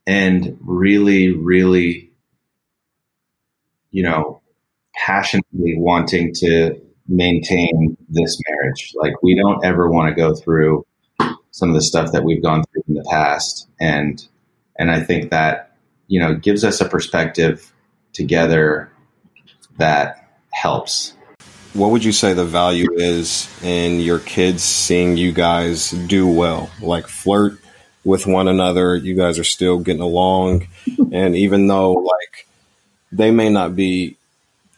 and 0.06 0.56
really, 0.60 1.34
really, 1.34 2.10
you 3.90 4.02
know, 4.02 4.40
passionately 4.94 5.74
wanting 5.76 6.32
to 6.34 6.80
maintain 7.08 7.96
this 8.08 8.38
marriage. 8.48 8.92
Like 8.96 9.22
we 9.22 9.34
don't 9.34 9.64
ever 9.64 9.90
want 9.90 10.08
to 10.08 10.14
go 10.14 10.34
through 10.34 10.86
some 11.50 11.68
of 11.68 11.74
the 11.74 11.82
stuff 11.82 12.12
that 12.12 12.24
we've 12.24 12.42
gone 12.42 12.64
through 12.64 12.82
in 12.88 12.94
the 12.94 13.06
past, 13.10 13.68
and 13.80 14.24
and 14.78 14.90
I 14.90 15.00
think 15.00 15.30
that 15.30 15.69
you 16.10 16.18
know 16.18 16.34
gives 16.34 16.64
us 16.64 16.80
a 16.82 16.84
perspective 16.84 17.72
together 18.12 18.90
that 19.78 20.28
helps. 20.50 21.14
What 21.72 21.92
would 21.92 22.04
you 22.04 22.10
say 22.10 22.34
the 22.34 22.44
value 22.44 22.92
is 22.94 23.48
in 23.62 24.00
your 24.00 24.18
kids 24.18 24.64
seeing 24.64 25.16
you 25.16 25.30
guys 25.30 25.92
do 25.92 26.26
well, 26.26 26.68
like 26.82 27.06
flirt 27.06 27.60
with 28.04 28.26
one 28.26 28.48
another? 28.48 28.96
You 28.96 29.14
guys 29.14 29.38
are 29.38 29.44
still 29.44 29.78
getting 29.78 30.02
along, 30.02 30.66
and 31.12 31.36
even 31.36 31.68
though 31.68 31.92
like 31.92 32.48
they 33.12 33.30
may 33.30 33.48
not 33.48 33.76
be 33.76 34.16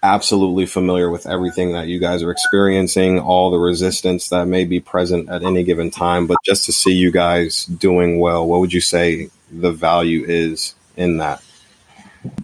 absolutely 0.02 0.66
familiar 0.66 1.10
with 1.10 1.26
everything 1.26 1.72
that 1.72 1.86
you 1.86 1.98
guys 1.98 2.22
are 2.22 2.30
experiencing, 2.30 3.20
all 3.20 3.50
the 3.50 3.58
resistance 3.58 4.28
that 4.28 4.46
may 4.46 4.64
be 4.64 4.80
present 4.80 5.30
at 5.30 5.44
any 5.44 5.62
given 5.62 5.90
time. 5.90 6.26
But 6.26 6.38
just 6.44 6.66
to 6.66 6.72
see 6.72 6.92
you 6.92 7.10
guys 7.10 7.64
doing 7.64 8.18
well, 8.18 8.46
what 8.46 8.60
would 8.60 8.72
you 8.72 8.80
say 8.80 9.30
the 9.50 9.72
value 9.72 10.24
is 10.26 10.74
in 10.97 11.18
that? 11.18 11.43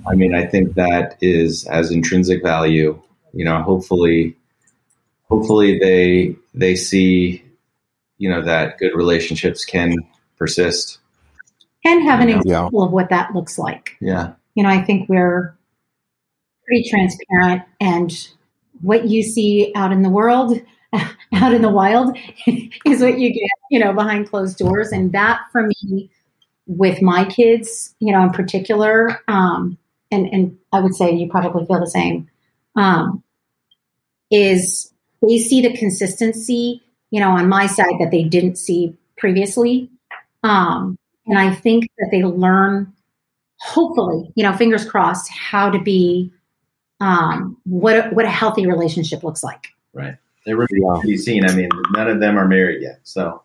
I 0.08 0.14
mean, 0.14 0.34
I 0.34 0.46
think 0.46 0.74
that 0.74 1.16
is 1.20 1.66
as 1.66 1.90
intrinsic 1.90 2.42
value. 2.42 3.00
You 3.32 3.44
know, 3.44 3.62
hopefully, 3.62 4.36
hopefully 5.28 5.78
they 5.78 6.36
they 6.54 6.74
see, 6.74 7.44
you 8.18 8.28
know, 8.28 8.42
that 8.42 8.78
good 8.78 8.94
relationships 8.94 9.64
can 9.64 9.94
persist 10.36 10.98
and 11.84 12.02
have 12.02 12.20
an 12.20 12.28
example 12.28 12.80
yeah. 12.80 12.86
of 12.86 12.92
what 12.92 13.10
that 13.10 13.34
looks 13.34 13.58
like. 13.58 13.96
Yeah. 14.00 14.32
You 14.54 14.62
know, 14.62 14.68
I 14.68 14.82
think 14.82 15.08
we're 15.08 15.56
pretty 16.66 16.88
transparent 16.88 17.62
and 17.80 18.28
what 18.80 19.06
you 19.06 19.22
see 19.22 19.72
out 19.74 19.92
in 19.92 20.02
the 20.02 20.10
world 20.10 20.60
out 21.32 21.54
in 21.54 21.62
the 21.62 21.70
wild 21.70 22.16
is 22.46 23.00
what 23.00 23.18
you 23.18 23.32
get 23.32 23.50
you 23.70 23.78
know 23.78 23.92
behind 23.92 24.28
closed 24.28 24.58
doors 24.58 24.92
and 24.92 25.12
that 25.12 25.40
for 25.50 25.66
me 25.66 26.10
with 26.68 27.02
my 27.02 27.24
kids 27.24 27.94
you 27.98 28.12
know 28.12 28.22
in 28.22 28.30
particular 28.30 29.20
um, 29.28 29.76
and 30.10 30.26
and 30.32 30.56
i 30.72 30.80
would 30.80 30.94
say 30.94 31.12
you 31.12 31.28
probably 31.28 31.66
feel 31.66 31.80
the 31.80 31.90
same 31.90 32.28
um, 32.76 33.22
is 34.30 34.92
they 35.20 35.38
see 35.38 35.60
the 35.60 35.76
consistency 35.76 36.82
you 37.10 37.20
know 37.20 37.30
on 37.30 37.48
my 37.48 37.66
side 37.66 37.94
that 37.98 38.10
they 38.10 38.22
didn't 38.22 38.56
see 38.56 38.96
previously 39.16 39.90
um, 40.44 40.96
and 41.26 41.38
i 41.38 41.52
think 41.52 41.90
that 41.98 42.08
they 42.12 42.22
learn 42.22 42.92
hopefully 43.58 44.30
you 44.36 44.44
know 44.44 44.56
fingers 44.56 44.84
crossed 44.84 45.28
how 45.30 45.68
to 45.70 45.80
be 45.80 46.30
um, 47.00 47.56
what 47.64 47.96
a, 47.96 48.08
what 48.10 48.24
a 48.24 48.30
healthy 48.30 48.66
relationship 48.66 49.22
looks 49.22 49.42
like. 49.42 49.68
Right. 49.92 50.16
They 50.44 50.52
are 50.52 50.66
yeah. 50.70 51.00
be 51.02 51.16
seen. 51.16 51.44
I 51.44 51.54
mean, 51.54 51.68
none 51.92 52.08
of 52.08 52.20
them 52.20 52.38
are 52.38 52.48
married 52.48 52.82
yet, 52.82 53.00
so 53.02 53.42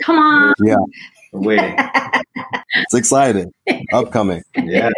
come 0.00 0.18
on. 0.18 0.54
Yeah. 0.62 0.76
We're 1.36 1.56
waiting. 1.56 1.76
it's 2.74 2.94
exciting. 2.94 3.52
Upcoming. 3.92 4.42
Yeah. 4.56 4.90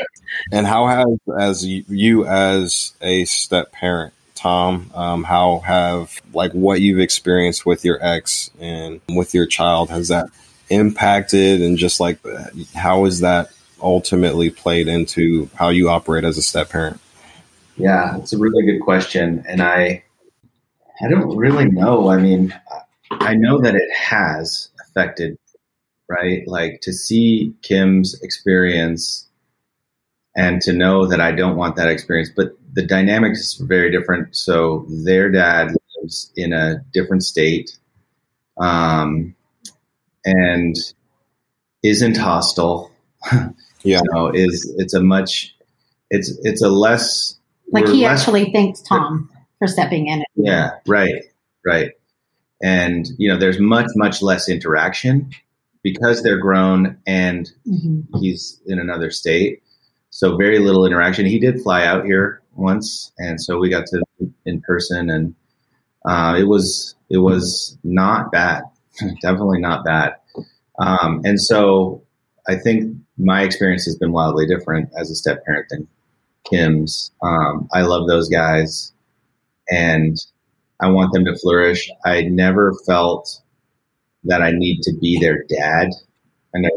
And 0.53 0.67
how 0.67 0.87
has 0.87 1.19
as 1.39 1.67
you 1.67 2.27
as 2.27 2.95
a 3.01 3.25
step 3.25 3.73
parent, 3.73 4.13
Tom, 4.35 4.91
um, 4.95 5.25
how 5.25 5.61
have 5.61 6.21
like 6.33 6.53
what 6.53 6.81
you've 6.81 7.01
experienced 7.01 7.67
with 7.67 7.85
your 7.85 7.99
ex 8.01 8.51
and 8.61 9.01
with 9.09 9.35
your 9.35 9.47
child 9.47 9.91
has 9.91 10.09
that 10.09 10.29
impacted 10.71 11.63
and 11.63 11.79
just 11.79 11.99
like 11.99 12.19
how 12.75 13.05
is 13.07 13.21
that 13.21 13.51
ultimately 13.81 14.51
played 14.51 14.89
into 14.89 15.49
how 15.55 15.71
you 15.71 15.89
operate 15.89 16.25
as 16.25 16.39
a 16.39 16.43
step 16.43 16.71
parent? 16.71 17.01
Yeah, 17.77 18.17
it's 18.19 18.33
a 18.33 18.39
really 18.39 18.65
good 18.65 18.81
question, 18.81 19.45
and 19.49 19.63
I 19.63 20.03
I 21.01 21.09
don't 21.09 21.37
really 21.37 21.67
know. 21.67 22.11
I 22.11 22.19
mean, 22.19 22.53
I 23.11 23.35
know 23.35 23.61
that 23.61 23.75
it 23.75 23.91
has 23.95 24.71
affected, 24.81 25.39
right? 26.09 26.47
Like 26.47 26.81
to 26.83 26.93
see 26.93 27.55
Kim's 27.63 28.21
experience 28.23 29.27
and 30.37 30.61
to 30.63 30.73
know 30.73 31.07
that 31.07 31.21
I 31.21 31.33
don't 31.33 31.57
want 31.57 31.77
that 31.77 31.89
experience, 31.89 32.31
but 32.35 32.57
the 32.73 32.87
dynamics 32.87 33.41
is 33.41 33.55
very 33.55 33.91
different. 33.91 34.37
So 34.37 34.87
their 34.89 35.31
dad 35.31 35.75
lives 35.97 36.33
in 36.37 36.53
a 36.53 36.85
different 36.93 37.25
state, 37.25 37.77
um, 38.59 39.35
and 40.25 40.77
isn't 41.83 42.17
hostile. 42.17 42.91
yeah, 43.33 43.51
you 43.83 44.03
know, 44.13 44.29
is 44.29 44.73
it's 44.79 44.95
a 44.95 45.01
much 45.01 45.55
it's 46.11 46.39
it's 46.43 46.63
a 46.63 46.69
less 46.69 47.37
like 47.73 47.87
he 47.89 48.03
less, 48.05 48.21
actually 48.21 48.53
thanks 48.53 48.81
Tom 48.81 49.31
for 49.59 49.67
stepping 49.67 50.07
in. 50.07 50.25
Yeah, 50.37 50.73
right, 50.87 51.25
right. 51.65 51.93
And 52.63 53.09
you 53.19 53.29
know, 53.29 53.39
there's 53.39 53.59
much 53.59 53.91
much 53.97 54.23
less 54.23 54.49
interaction 54.49 55.33
because 55.83 56.23
they're 56.23 56.39
grown 56.39 56.99
and 57.07 57.51
mm-hmm. 57.67 58.19
he's 58.19 58.61
in 58.67 58.79
another 58.79 59.11
state. 59.11 59.63
so 60.11 60.37
very 60.37 60.59
little 60.59 60.87
interaction. 60.87 61.27
He 61.27 61.39
did 61.39 61.63
fly 61.63 61.85
out 61.85 62.05
here 62.05 62.43
once, 62.55 63.13
and 63.19 63.41
so 63.41 63.59
we 63.59 63.71
got 63.71 63.87
to 63.87 64.03
in 64.45 64.61
person, 64.63 65.11
and 65.11 65.35
uh, 66.05 66.37
it 66.39 66.45
was 66.45 66.95
it 67.11 67.19
was 67.19 67.79
not 67.85 68.33
bad, 68.33 68.63
definitely 69.23 69.61
not 69.61 69.85
bad. 69.85 70.15
Um, 70.79 71.23
and 71.25 71.41
so 71.41 72.03
I 72.49 72.57
think 72.57 72.97
my 73.19 73.43
experience 73.43 73.85
has 73.85 73.97
been 73.97 74.13
wildly 74.13 74.47
different 74.47 74.91
as 74.99 75.11
a 75.11 75.15
step 75.15 75.45
parent 75.45 75.67
than 75.71 75.89
Kim's. 76.49 77.11
Um, 77.23 77.69
I 77.73 77.83
love 77.83 78.09
those 78.09 78.29
guys, 78.29 78.93
and 79.71 80.17
I 80.81 80.89
want 80.89 81.13
them 81.13 81.25
to 81.25 81.37
flourish. 81.37 81.91
I 82.05 82.23
never 82.23 82.75
felt 82.87 83.43
that 84.29 84.43
I 84.43 84.53
need 84.53 84.83
to 84.83 84.93
be 85.01 85.19
their 85.19 85.43
dad. 85.45 85.91
I 86.55 86.61
never 86.61 86.77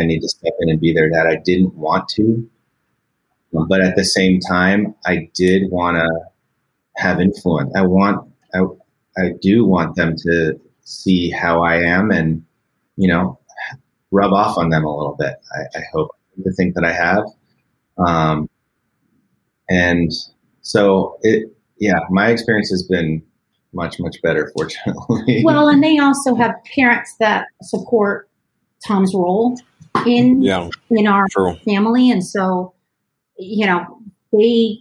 I 0.00 0.04
need 0.04 0.20
to 0.20 0.28
step 0.28 0.54
in 0.60 0.70
and 0.70 0.80
be 0.80 0.94
their 0.94 1.10
dad. 1.10 1.26
I 1.26 1.36
didn't 1.36 1.74
want 1.74 2.08
to, 2.10 2.48
but 3.52 3.80
at 3.82 3.96
the 3.96 4.04
same 4.04 4.40
time, 4.40 4.94
I 5.04 5.28
did 5.34 5.70
want 5.70 5.96
to 5.98 6.08
have 6.96 7.20
influence. 7.20 7.72
I 7.76 7.82
want, 7.82 8.26
I, 8.54 8.60
I 9.18 9.32
do 9.40 9.66
want 9.66 9.96
them 9.96 10.16
to 10.16 10.58
see 10.82 11.30
how 11.30 11.62
I 11.62 11.76
am 11.76 12.10
and, 12.10 12.44
you 12.96 13.08
know, 13.08 13.38
rub 14.10 14.32
off 14.32 14.56
on 14.56 14.70
them 14.70 14.84
a 14.84 14.96
little 14.96 15.16
bit. 15.18 15.34
I, 15.54 15.78
I 15.78 15.82
hope 15.92 16.10
to 16.42 16.52
think 16.52 16.74
that 16.74 16.84
I 16.84 16.92
have. 16.92 17.24
Um, 17.98 18.48
and 19.68 20.10
so 20.62 21.18
it, 21.22 21.54
yeah, 21.78 22.00
my 22.10 22.30
experience 22.30 22.70
has 22.70 22.82
been 22.82 23.22
much, 23.72 23.98
much 23.98 24.20
better, 24.22 24.50
fortunately. 24.56 25.42
Well, 25.44 25.68
and 25.68 25.82
they 25.82 25.98
also 25.98 26.34
have 26.34 26.54
parents 26.74 27.14
that 27.20 27.46
support 27.62 28.28
Tom's 28.86 29.14
role 29.14 29.58
in 30.06 30.42
yeah, 30.42 30.68
in 30.90 31.06
our 31.06 31.26
true. 31.30 31.54
family, 31.64 32.10
and 32.10 32.24
so 32.24 32.74
you 33.38 33.66
know 33.66 34.00
they 34.32 34.80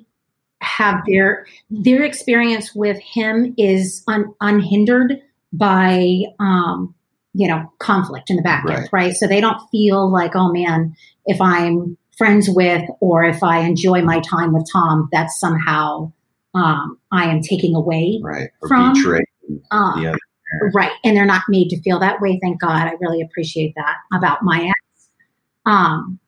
have 0.61 1.01
their 1.07 1.45
their 1.69 2.03
experience 2.03 2.73
with 2.73 2.99
him 2.99 3.53
is 3.57 4.03
un, 4.07 4.33
unhindered 4.41 5.21
by 5.53 6.21
um, 6.39 6.95
you 7.33 7.47
know 7.47 7.71
conflict 7.79 8.29
in 8.29 8.37
the 8.37 8.41
back 8.41 8.63
right. 8.65 8.79
end, 8.79 8.89
right? 8.91 9.13
So 9.13 9.27
they 9.27 9.41
don't 9.41 9.61
feel 9.71 10.09
like, 10.09 10.35
oh 10.35 10.51
man, 10.51 10.95
if 11.25 11.39
I'm 11.41 11.97
friends 12.17 12.47
with 12.49 12.83
or 12.99 13.23
if 13.23 13.43
I 13.43 13.59
enjoy 13.59 14.01
my 14.01 14.19
time 14.19 14.53
with 14.53 14.67
Tom, 14.71 15.09
that's 15.11 15.39
somehow 15.39 16.11
um, 16.53 16.97
I 17.11 17.25
am 17.25 17.41
taking 17.41 17.75
away 17.75 18.19
right. 18.21 18.49
from 18.67 18.93
um, 19.71 20.17
right, 20.73 20.91
and 21.03 21.15
they're 21.15 21.25
not 21.25 21.43
made 21.49 21.69
to 21.69 21.81
feel 21.81 21.99
that 21.99 22.21
way. 22.21 22.39
Thank 22.41 22.59
God. 22.59 22.87
I 22.87 22.93
really 22.99 23.21
appreciate 23.21 23.73
that 23.75 23.97
about 24.13 24.43
my 24.43 24.65
ex. 24.69 25.09
Um, 25.65 26.19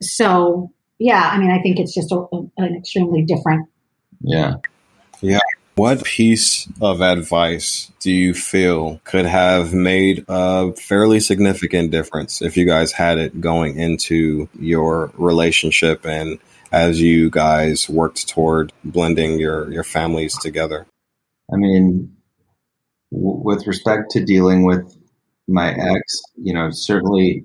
so 0.00 0.70
yeah, 1.02 1.30
I 1.32 1.38
mean, 1.38 1.50
I 1.50 1.60
think 1.60 1.78
it's 1.80 1.94
just 1.94 2.12
a, 2.12 2.16
a, 2.16 2.46
an 2.58 2.76
extremely 2.76 3.22
different. 3.22 3.68
Yeah. 4.20 4.56
Yeah. 5.20 5.40
What 5.74 6.04
piece 6.04 6.68
of 6.80 7.00
advice 7.00 7.90
do 7.98 8.12
you 8.12 8.34
feel 8.34 9.00
could 9.04 9.24
have 9.24 9.72
made 9.72 10.24
a 10.28 10.72
fairly 10.74 11.18
significant 11.18 11.90
difference 11.90 12.42
if 12.42 12.56
you 12.56 12.66
guys 12.66 12.92
had 12.92 13.18
it 13.18 13.40
going 13.40 13.78
into 13.78 14.48
your 14.60 15.10
relationship 15.16 16.04
and 16.06 16.38
as 16.72 17.00
you 17.00 17.30
guys 17.30 17.88
worked 17.88 18.28
toward 18.28 18.72
blending 18.84 19.38
your, 19.38 19.70
your 19.70 19.84
families 19.84 20.36
together? 20.38 20.86
I 21.52 21.56
mean, 21.56 22.16
w- 23.12 23.42
with 23.44 23.66
respect 23.66 24.10
to 24.12 24.24
dealing 24.24 24.64
with 24.64 24.96
my 25.46 25.72
ex, 25.72 26.22
you 26.36 26.54
know, 26.54 26.70
certainly 26.70 27.44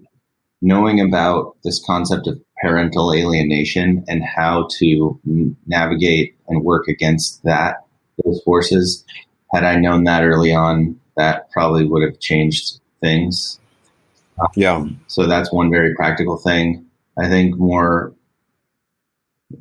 knowing 0.62 1.00
about 1.00 1.58
this 1.64 1.84
concept 1.86 2.28
of 2.28 2.42
parental 2.62 3.14
alienation 3.14 4.04
and 4.08 4.24
how 4.24 4.68
to 4.78 5.20
navigate 5.68 6.36
and 6.48 6.64
work 6.64 6.88
against 6.88 7.44
that 7.44 7.84
those 8.24 8.42
forces 8.44 9.06
had 9.54 9.64
i 9.64 9.76
known 9.76 10.06
that 10.06 10.24
early 10.24 10.52
on 10.52 11.00
that 11.18 11.52
probably 11.52 11.84
would 11.84 12.04
have 12.04 12.20
changed 12.20 12.80
things. 13.02 13.60
Yeah. 14.56 14.88
So 15.08 15.28
that's 15.28 15.52
one 15.52 15.70
very 15.70 15.94
practical 15.96 16.38
thing. 16.38 16.86
I 17.18 17.28
think 17.28 17.58
more 17.58 18.14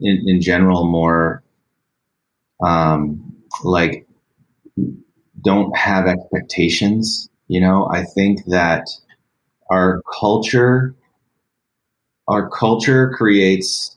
in, 0.00 0.28
in 0.28 0.40
general 0.40 0.86
more 0.86 1.42
um, 2.62 3.34
like 3.64 4.06
don't 5.42 5.76
have 5.76 6.06
expectations 6.06 7.28
you 7.48 7.60
know? 7.60 7.88
I 7.90 8.04
think 8.04 8.44
that 8.46 8.86
our 9.70 10.02
culture 10.18 10.94
our 12.28 12.48
culture 12.50 13.10
creates 13.10 13.96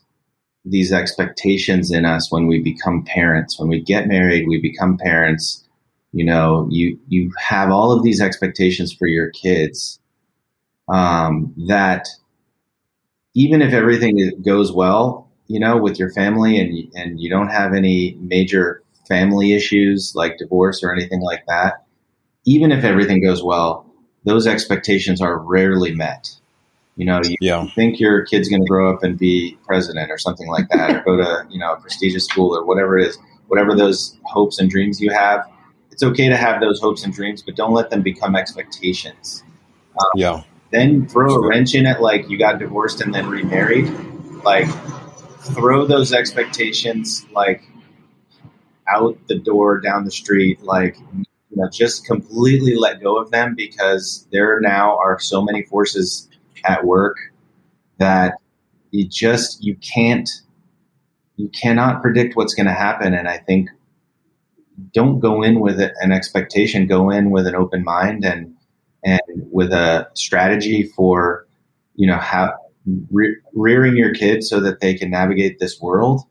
these 0.64 0.92
expectations 0.92 1.90
in 1.90 2.04
us 2.04 2.30
when 2.30 2.46
we 2.46 2.60
become 2.60 3.04
parents. 3.04 3.58
When 3.58 3.68
we 3.68 3.80
get 3.80 4.06
married 4.06 4.46
we 4.46 4.60
become 4.60 4.96
parents. 4.98 5.64
You 6.12 6.24
know 6.24 6.66
you 6.70 6.98
you 7.08 7.32
have 7.38 7.70
all 7.70 7.92
of 7.92 8.02
these 8.02 8.20
expectations 8.20 8.92
for 8.92 9.06
your 9.06 9.30
kids 9.30 10.00
um, 10.88 11.54
that 11.68 12.08
even 13.34 13.62
if 13.62 13.72
everything 13.72 14.42
goes 14.42 14.72
well 14.72 15.29
you 15.50 15.60
know 15.60 15.76
with 15.76 15.98
your 15.98 16.10
family 16.12 16.58
and 16.58 16.92
and 16.94 17.20
you 17.20 17.28
don't 17.28 17.48
have 17.48 17.74
any 17.74 18.16
major 18.20 18.82
family 19.08 19.52
issues 19.52 20.12
like 20.14 20.38
divorce 20.38 20.82
or 20.82 20.92
anything 20.92 21.20
like 21.20 21.44
that 21.46 21.84
even 22.44 22.72
if 22.72 22.84
everything 22.84 23.22
goes 23.22 23.42
well 23.42 23.90
those 24.24 24.46
expectations 24.46 25.20
are 25.20 25.38
rarely 25.38 25.94
met. 25.94 26.30
You 26.96 27.06
know, 27.06 27.20
you 27.24 27.36
yeah. 27.40 27.66
think 27.74 27.98
your 27.98 28.24
kid's 28.26 28.48
going 28.48 28.62
to 28.62 28.68
grow 28.68 28.92
up 28.92 29.02
and 29.02 29.18
be 29.18 29.56
president 29.64 30.10
or 30.10 30.18
something 30.18 30.48
like 30.48 30.68
that, 30.68 30.96
or 30.96 31.02
go 31.02 31.16
to 31.16 31.46
you 31.48 31.58
know 31.58 31.72
a 31.72 31.80
prestigious 31.80 32.24
school 32.26 32.54
or 32.54 32.64
whatever 32.64 32.98
it 32.98 33.08
is, 33.08 33.18
whatever 33.48 33.74
those 33.74 34.18
hopes 34.24 34.58
and 34.58 34.70
dreams 34.70 35.00
you 35.00 35.10
have. 35.10 35.48
It's 35.90 36.02
okay 36.02 36.28
to 36.28 36.36
have 36.36 36.60
those 36.60 36.80
hopes 36.80 37.04
and 37.04 37.12
dreams, 37.12 37.42
but 37.42 37.56
don't 37.56 37.72
let 37.72 37.90
them 37.90 38.02
become 38.02 38.36
expectations. 38.36 39.42
Um, 39.98 40.06
yeah. 40.14 40.42
Then 40.72 41.08
throw 41.08 41.34
a 41.34 41.48
wrench 41.48 41.74
in 41.74 41.86
it, 41.86 42.00
like 42.00 42.28
you 42.28 42.38
got 42.38 42.58
divorced 42.58 43.00
and 43.00 43.14
then 43.14 43.28
remarried. 43.28 43.90
Like 44.44 44.68
throw 45.40 45.86
those 45.86 46.12
expectations 46.12 47.26
like 47.32 47.62
out 48.88 49.18
the 49.28 49.38
door 49.38 49.80
down 49.80 50.04
the 50.04 50.10
street. 50.10 50.62
Like 50.62 50.96
you 51.14 51.56
know, 51.56 51.68
just 51.70 52.04
completely 52.04 52.76
let 52.76 53.02
go 53.02 53.16
of 53.18 53.30
them 53.30 53.54
because 53.54 54.26
there 54.32 54.60
now 54.60 54.96
are 54.98 55.18
so 55.18 55.42
many 55.42 55.62
forces 55.64 56.28
at 56.64 56.84
work 56.84 57.16
that 57.98 58.34
you 58.90 59.06
just 59.06 59.62
you 59.62 59.76
can't 59.76 60.28
you 61.36 61.48
cannot 61.48 62.02
predict 62.02 62.36
what's 62.36 62.54
going 62.54 62.66
to 62.66 62.72
happen 62.72 63.14
and 63.14 63.28
i 63.28 63.38
think 63.38 63.70
don't 64.92 65.20
go 65.20 65.42
in 65.42 65.60
with 65.60 65.80
an 65.80 66.12
expectation 66.12 66.86
go 66.86 67.10
in 67.10 67.30
with 67.30 67.46
an 67.46 67.54
open 67.54 67.84
mind 67.84 68.24
and 68.24 68.54
and 69.04 69.20
with 69.50 69.72
a 69.72 70.08
strategy 70.14 70.84
for 70.84 71.46
you 71.94 72.06
know 72.06 72.18
how 72.18 72.52
re- 73.10 73.36
rearing 73.54 73.96
your 73.96 74.12
kids 74.14 74.48
so 74.48 74.60
that 74.60 74.80
they 74.80 74.94
can 74.94 75.10
navigate 75.10 75.58
this 75.58 75.80
world 75.80 76.22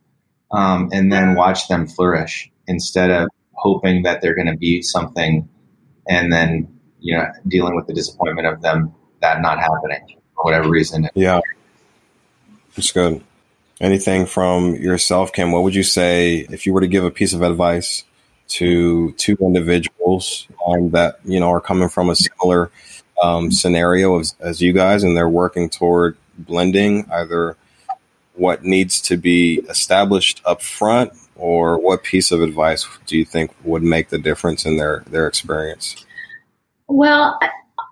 um, 0.51 0.89
and 0.91 1.11
then 1.11 1.35
watch 1.35 1.67
them 1.67 1.87
flourish 1.87 2.51
instead 2.67 3.11
of 3.11 3.27
hoping 3.53 4.03
that 4.03 4.21
they're 4.21 4.35
going 4.35 4.47
to 4.47 4.57
be 4.57 4.81
something 4.81 5.47
and 6.07 6.31
then 6.31 6.67
you 6.99 7.15
know 7.15 7.25
dealing 7.47 7.75
with 7.75 7.87
the 7.87 7.93
disappointment 7.93 8.47
of 8.47 8.61
them 8.61 8.93
that 9.21 9.41
not 9.41 9.59
happening 9.59 10.17
for 10.35 10.43
whatever 10.43 10.69
reason. 10.69 11.09
Yeah. 11.13 11.41
It's 12.75 12.91
good. 12.91 13.23
Anything 13.81 14.25
from 14.25 14.75
yourself 14.75 15.33
kim? 15.33 15.51
What 15.51 15.63
would 15.63 15.75
you 15.75 15.83
say 15.83 16.47
if 16.49 16.65
you 16.65 16.73
were 16.73 16.81
to 16.81 16.87
give 16.87 17.03
a 17.03 17.11
piece 17.11 17.33
of 17.33 17.41
advice 17.41 18.03
to 18.49 19.11
two 19.13 19.37
individuals 19.41 20.47
um, 20.67 20.89
that 20.91 21.19
you 21.23 21.39
know 21.39 21.49
are 21.49 21.61
coming 21.61 21.89
from 21.89 22.09
a 22.09 22.15
similar 22.15 22.71
um, 23.21 23.51
scenario 23.51 24.19
as, 24.19 24.35
as 24.39 24.61
you 24.61 24.73
guys 24.73 25.03
and 25.03 25.15
they're 25.15 25.29
working 25.29 25.69
toward 25.69 26.17
blending 26.45 27.09
either 27.11 27.55
what 28.33 28.63
needs 28.63 29.01
to 29.01 29.17
be 29.17 29.59
established 29.69 30.41
up 30.45 30.61
front 30.61 31.11
or 31.35 31.77
what 31.77 32.03
piece 32.03 32.31
of 32.31 32.41
advice 32.41 32.87
do 33.05 33.17
you 33.17 33.25
think 33.25 33.51
would 33.63 33.83
make 33.83 34.09
the 34.09 34.17
difference 34.17 34.65
in 34.65 34.77
their 34.77 35.03
their 35.09 35.27
experience? 35.27 36.05
Well, 36.87 37.39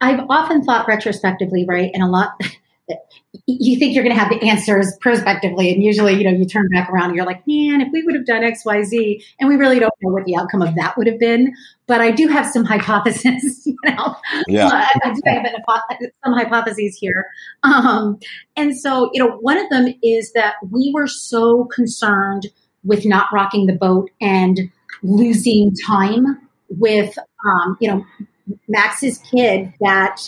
I've 0.02 0.22
often 0.30 0.64
thought 0.64 0.88
retrospectively, 0.88 1.66
right, 1.66 1.92
and 1.94 2.04
a 2.04 2.08
lot. 2.08 2.40
You 3.50 3.80
think 3.80 3.96
you're 3.96 4.04
going 4.04 4.16
to 4.16 4.20
have 4.20 4.30
the 4.30 4.46
answers 4.46 4.92
prospectively, 5.00 5.72
and 5.72 5.82
usually, 5.82 6.16
you 6.16 6.24
know, 6.26 6.38
you 6.38 6.46
turn 6.46 6.68
back 6.70 6.90
around 6.90 7.08
and 7.08 7.16
you're 7.16 7.26
like, 7.26 7.48
"Man, 7.48 7.80
if 7.80 7.88
we 7.94 8.04
would 8.04 8.14
have 8.14 8.26
done 8.26 8.44
xyz 8.44 9.24
and 9.40 9.48
we 9.48 9.56
really 9.56 9.80
don't 9.80 9.94
know 10.02 10.12
what 10.12 10.26
the 10.26 10.36
outcome 10.36 10.62
of 10.62 10.76
that 10.76 10.98
would 10.98 11.08
have 11.08 11.20
been. 11.20 11.54
But 11.86 12.02
I 12.02 12.12
do 12.12 12.28
have 12.28 12.46
some 12.46 12.66
hypotheses, 12.66 13.66
you 13.66 13.78
know. 13.86 14.16
Yeah, 14.48 14.68
I 15.04 15.14
do 15.14 15.22
have 15.26 15.46
some 16.26 16.34
hypotheses 16.34 16.98
here, 16.98 17.26
um, 17.64 18.20
and 18.58 18.78
so 18.78 19.10
you 19.14 19.24
know, 19.24 19.38
one 19.38 19.58
of 19.58 19.70
them 19.70 19.94
is 20.04 20.34
that 20.34 20.56
we 20.70 20.92
were 20.94 21.08
so 21.08 21.66
concerned 21.66 22.48
with 22.84 23.06
not 23.06 23.28
rocking 23.32 23.66
the 23.66 23.74
boat 23.74 24.10
and 24.22 24.60
losing 25.04 25.74
time 25.86 26.38
with, 26.70 27.18
um, 27.46 27.78
you 27.80 27.90
know, 27.90 28.06
Max's 28.68 29.20
kid 29.20 29.74
that 29.82 30.22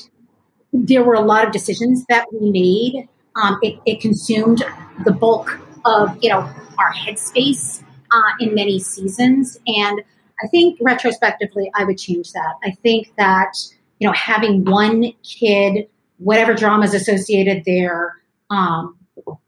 there 0.73 1.03
were 1.03 1.15
a 1.15 1.21
lot 1.21 1.45
of 1.45 1.51
decisions 1.51 2.05
that 2.09 2.25
we 2.33 2.51
made. 2.51 3.07
Um, 3.35 3.59
it, 3.61 3.79
it, 3.85 4.01
consumed 4.01 4.63
the 5.05 5.11
bulk 5.11 5.59
of 5.85 6.17
you 6.21 6.29
know 6.29 6.39
our 6.77 6.91
headspace 6.93 7.83
uh, 8.11 8.31
in 8.39 8.55
many 8.55 8.79
seasons. 8.79 9.59
And 9.67 10.01
I 10.43 10.47
think 10.47 10.77
retrospectively, 10.81 11.71
I 11.75 11.83
would 11.83 11.97
change 11.97 12.31
that. 12.33 12.55
I 12.63 12.71
think 12.71 13.13
that 13.17 13.53
you 13.99 14.07
know 14.07 14.13
having 14.13 14.65
one 14.65 15.13
kid, 15.23 15.87
whatever 16.17 16.53
dramas 16.53 16.93
associated 16.93 17.63
there, 17.65 18.15
um, 18.49 18.97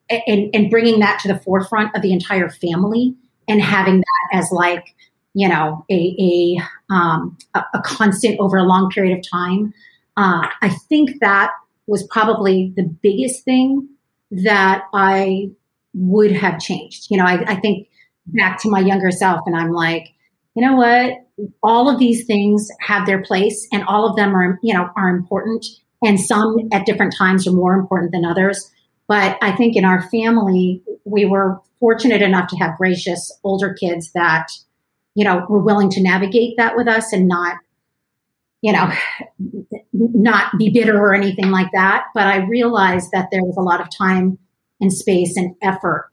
and, 0.10 0.50
and 0.54 0.70
bringing 0.70 1.00
that 1.00 1.20
to 1.22 1.28
the 1.28 1.40
forefront 1.40 1.96
of 1.96 2.02
the 2.02 2.14
entire 2.14 2.50
family, 2.50 3.16
and 3.48 3.62
having 3.62 4.00
that 4.00 4.38
as 4.38 4.52
like 4.52 4.96
you 5.34 5.50
know 5.50 5.86
a 5.90 6.16
a, 6.20 6.94
um, 6.94 7.38
a, 7.56 7.64
a 7.74 7.82
constant 7.82 8.40
over 8.40 8.58
a 8.58 8.64
long 8.64 8.90
period 8.90 9.18
of 9.18 9.24
time. 9.30 9.74
Uh, 10.22 10.48
I 10.62 10.70
think 10.70 11.20
that 11.22 11.50
was 11.88 12.06
probably 12.12 12.74
the 12.76 12.84
biggest 12.84 13.44
thing 13.44 13.90
that 14.30 14.84
I 14.94 15.50
would 15.96 16.32
have 16.32 16.60
changed. 16.60 17.08
You 17.10 17.18
know, 17.18 17.26
I, 17.26 17.44
I 17.54 17.56
think 17.56 17.88
back 18.28 18.62
to 18.62 18.70
my 18.70 18.82
younger 18.82 19.10
self 19.10 19.42
and 19.48 19.56
I'm 19.56 19.72
like, 19.72 20.10
you 20.54 20.64
know 20.64 20.76
what? 20.76 21.14
All 21.64 21.90
of 21.90 21.98
these 21.98 22.26
things 22.26 22.70
have 22.82 23.08
their 23.08 23.24
place 23.24 23.68
and 23.72 23.84
all 23.86 24.08
of 24.08 24.16
them 24.16 24.36
are, 24.36 24.60
you 24.62 24.76
know, 24.76 24.92
are 24.96 25.10
important. 25.10 25.66
And 26.04 26.20
some 26.20 26.56
at 26.72 26.86
different 26.86 27.16
times 27.18 27.48
are 27.48 27.52
more 27.52 27.74
important 27.74 28.12
than 28.12 28.24
others. 28.24 28.70
But 29.08 29.40
I 29.42 29.56
think 29.56 29.76
in 29.76 29.86
our 29.86 30.08
family, 30.10 30.84
we 31.04 31.26
were 31.26 31.60
fortunate 31.80 32.22
enough 32.22 32.48
to 32.50 32.58
have 32.58 32.78
gracious 32.78 33.32
older 33.44 33.74
kids 33.74 34.12
that, 34.14 34.50
you 35.16 35.26
know, 35.26 35.48
were 35.50 35.64
willing 35.64 35.90
to 35.90 36.04
navigate 36.04 36.58
that 36.58 36.76
with 36.76 36.88
us 36.88 37.12
and 37.12 37.28
not, 37.28 37.58
you 38.62 38.72
know, 38.72 38.92
not 39.94 40.58
be 40.58 40.70
bitter 40.70 40.98
or 40.98 41.14
anything 41.14 41.52
like 41.52 41.72
that. 41.74 42.06
But 42.14 42.28
I 42.28 42.46
realized 42.46 43.10
that 43.12 43.30
there 43.32 43.44
was 43.44 43.58
a 43.58 43.62
lot 43.62 43.82
of 43.82 43.88
time 43.96 44.38
and 44.80 44.94
space 44.94 45.36
and 45.38 45.56
effort 45.62 46.10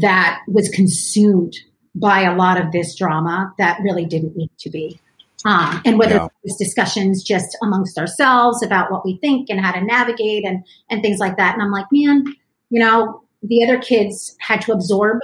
that 0.00 0.40
was 0.48 0.68
consumed 0.70 1.54
by 1.94 2.20
a 2.20 2.36
lot 2.36 2.60
of 2.60 2.72
this 2.72 2.94
drama 2.94 3.52
that 3.58 3.80
really 3.82 4.04
didn't 4.04 4.36
need 4.36 4.50
to 4.58 4.70
be. 4.70 5.00
Um, 5.44 5.80
and 5.84 5.98
whether 5.98 6.16
yeah. 6.16 6.28
it's 6.42 6.56
discussions 6.56 7.22
just 7.22 7.56
amongst 7.62 7.96
ourselves 7.96 8.62
about 8.62 8.90
what 8.90 9.04
we 9.04 9.18
think 9.18 9.48
and 9.48 9.60
how 9.60 9.72
to 9.72 9.80
navigate 9.80 10.44
and, 10.44 10.64
and 10.90 11.00
things 11.00 11.20
like 11.20 11.36
that. 11.36 11.54
And 11.54 11.62
I'm 11.62 11.70
like, 11.70 11.86
man, 11.92 12.24
you 12.70 12.80
know, 12.80 13.22
the 13.42 13.64
other 13.64 13.78
kids 13.78 14.36
had 14.40 14.60
to 14.62 14.72
absorb, 14.72 15.20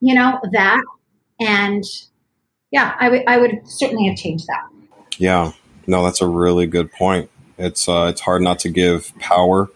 you 0.00 0.14
know, 0.14 0.40
that. 0.52 0.82
And 1.38 1.84
yeah, 2.70 2.94
I, 2.98 3.04
w- 3.04 3.24
I 3.26 3.36
would 3.36 3.60
certainly 3.66 4.08
have 4.08 4.16
changed 4.16 4.46
that. 4.46 4.66
Yeah, 5.18 5.52
no, 5.90 6.04
that's 6.04 6.20
a 6.20 6.26
really 6.26 6.66
good 6.66 6.90
point. 6.92 7.30
It's, 7.58 7.88
uh, 7.88 8.06
it's 8.10 8.20
hard 8.20 8.42
not 8.42 8.60
to 8.60 8.70
give 8.70 9.12
power, 9.18 9.68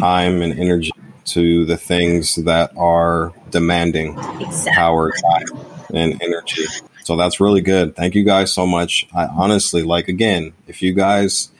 time, 0.00 0.42
and 0.42 0.58
energy 0.58 0.90
to 1.26 1.64
the 1.64 1.76
things 1.76 2.36
that 2.36 2.72
are 2.76 3.32
demanding 3.50 4.18
exactly. 4.40 4.72
power, 4.72 5.12
time, 5.12 5.46
and 5.92 6.22
energy. 6.22 6.64
So 7.04 7.16
that's 7.16 7.38
really 7.40 7.60
good. 7.60 7.94
Thank 7.94 8.14
you 8.14 8.24
guys 8.24 8.52
so 8.52 8.66
much. 8.66 9.06
I 9.14 9.26
honestly 9.26 9.82
like 9.82 10.08
again, 10.08 10.52
if 10.66 10.82
you 10.82 10.92
guys 10.92 11.50